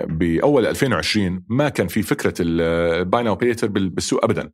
بأول 0.05 0.65
2020 0.65 1.45
ما 1.49 1.69
كان 1.69 1.87
في 1.87 2.01
فكرة 2.01 2.33
ال 2.39 2.60
buy 2.60 3.23
now 3.23 3.35
بالسوق 3.63 4.23
ابدا. 4.23 4.51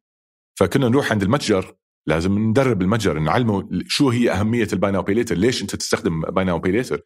فكنا 0.60 0.89
نروح 0.89 1.12
عند 1.12 1.24
المتجر 1.24 1.76
لازم 2.07 2.39
ندرب 2.39 2.82
المتجر 2.82 3.20
نعلمه 3.20 3.70
شو 3.88 4.10
هي 4.10 4.32
أهمية 4.32 4.68
ال 4.74 4.78
buy 4.78 4.91
now 4.91 5.06
later 5.08 5.36
ليش 5.36 5.62
أنت 5.62 5.76
تستخدم 5.76 6.22
buy 6.22 6.45
now 6.45 6.62
later 6.66 7.02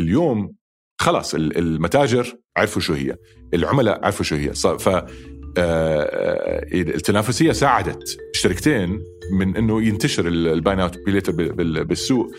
اليوم 0.00 0.54
خلاص 0.98 1.34
المتاجر 1.34 2.36
عرفوا 2.56 2.82
شو 2.82 2.92
هي 2.92 3.16
العملاء 3.54 4.04
عرفوا 4.04 4.24
شو 4.24 4.36
هي. 4.36 4.54
ف 4.54 4.88
آه، 4.88 5.04
آه، 5.58 6.66
التنافسية 6.72 7.52
ساعدت 7.52 8.18
الشركتين 8.34 9.04
من 9.32 9.56
إنه 9.56 9.82
ينتشر 9.82 10.28
ال 10.28 10.40
buy 10.40 10.76
now 10.76 10.90
later 11.06 11.32
بالسوق 11.82 12.30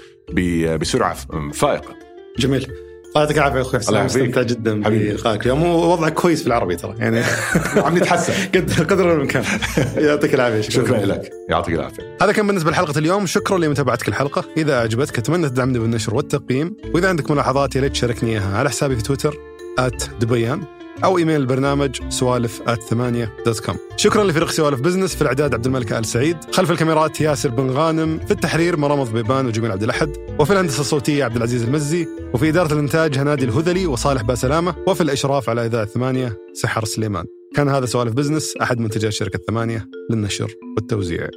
بسرعة 0.80 1.14
فائقة. 1.52 1.96
جميل. 2.40 2.89
يعطيك 3.16 3.38
العافية 3.38 3.62
أخوي. 3.62 3.80
حسين 3.80 3.96
استمتع 3.98 4.42
جدا 4.42 4.82
بلقائك 4.82 5.42
اليوم 5.42 5.64
ووضعك 5.64 6.14
كويس 6.14 6.42
في 6.42 6.48
العربي 6.48 6.76
ترى. 6.76 6.96
يعني 7.00 7.24
عم 7.86 7.98
نتحسن. 7.98 8.34
قدر 8.90 9.16
الامكان 9.16 9.44
يعطيك 9.98 10.34
العافية. 10.34 10.62
شكرا, 10.62 10.86
شكرا 10.86 11.06
لك. 11.06 11.32
يعطيك 11.50 11.76
العافية. 11.76 12.18
هذا 12.22 12.32
كان 12.32 12.48
بالنسبة 12.48 12.72
لحلقة 12.72 13.00
اليوم. 13.00 13.26
شكرا 13.26 13.58
لمتابعتك 13.58 14.08
الحلقة. 14.08 14.46
إذا 14.58 14.74
أعجبتك 14.74 15.18
أتمنى 15.18 15.50
تدعمني 15.50 15.80
بالنشر 15.80 16.16
والتقييم. 16.16 16.76
وإذا 16.94 17.10
عندك 17.10 17.32
ملاحظات 17.32 17.76
يا 17.76 17.82
ريت 17.82 17.92
تشاركني 17.92 18.32
إياها 18.32 18.58
على 18.58 18.70
حسابي 18.70 18.96
في 18.96 19.04
تويتر 19.04 19.38
@دبيان. 20.22 20.79
أو 21.04 21.18
إيميل 21.18 21.42
البرنامج 21.42 22.02
سوالف 22.10 22.62
ثمانية 22.90 23.34
dot 23.46 23.60
com 23.60 23.76
شكرا 23.98 24.24
لفريق 24.24 24.50
سوالف 24.50 24.82
بزنس 24.82 25.16
في 25.16 25.22
الإعداد 25.22 25.54
عبد 25.54 25.66
الملك 25.66 25.94
آل 25.94 26.06
سعيد 26.06 26.38
خلف 26.52 26.72
الكاميرات 26.72 27.22
ياسر 27.22 27.50
بن 27.50 27.70
غانم 27.70 28.20
في 28.20 28.32
التحرير 28.32 28.78
مرام 28.78 29.04
ضبيبان 29.04 29.46
وجميل 29.46 29.72
عبد 29.72 29.84
الأحد 29.84 30.18
وفي 30.40 30.54
الهندسة 30.54 30.82
الصوتية 30.82 31.24
عبد 31.24 31.36
العزيز 31.36 31.64
المزي 31.64 32.08
وفي 32.34 32.50
إدارة 32.50 32.74
الإنتاج 32.74 33.18
هنادي 33.18 33.46
الهذلي 33.46 33.86
وصالح 33.86 34.22
باسلامة 34.22 34.76
وفي 34.88 35.02
الإشراف 35.02 35.50
على 35.50 35.66
إذاعة 35.66 35.86
ثمانية 35.86 36.38
سحر 36.54 36.86
سليمان. 36.86 37.26
كان 37.56 37.70
هذا 37.70 37.86
سوالف 37.86 38.14
بزنس 38.14 38.58
أحد 38.58 38.80
منتجات 38.80 39.12
شركه 39.12 39.40
ثمانية 39.48 39.88
للنشر 40.12 40.54
والتوزيع. 40.76 41.28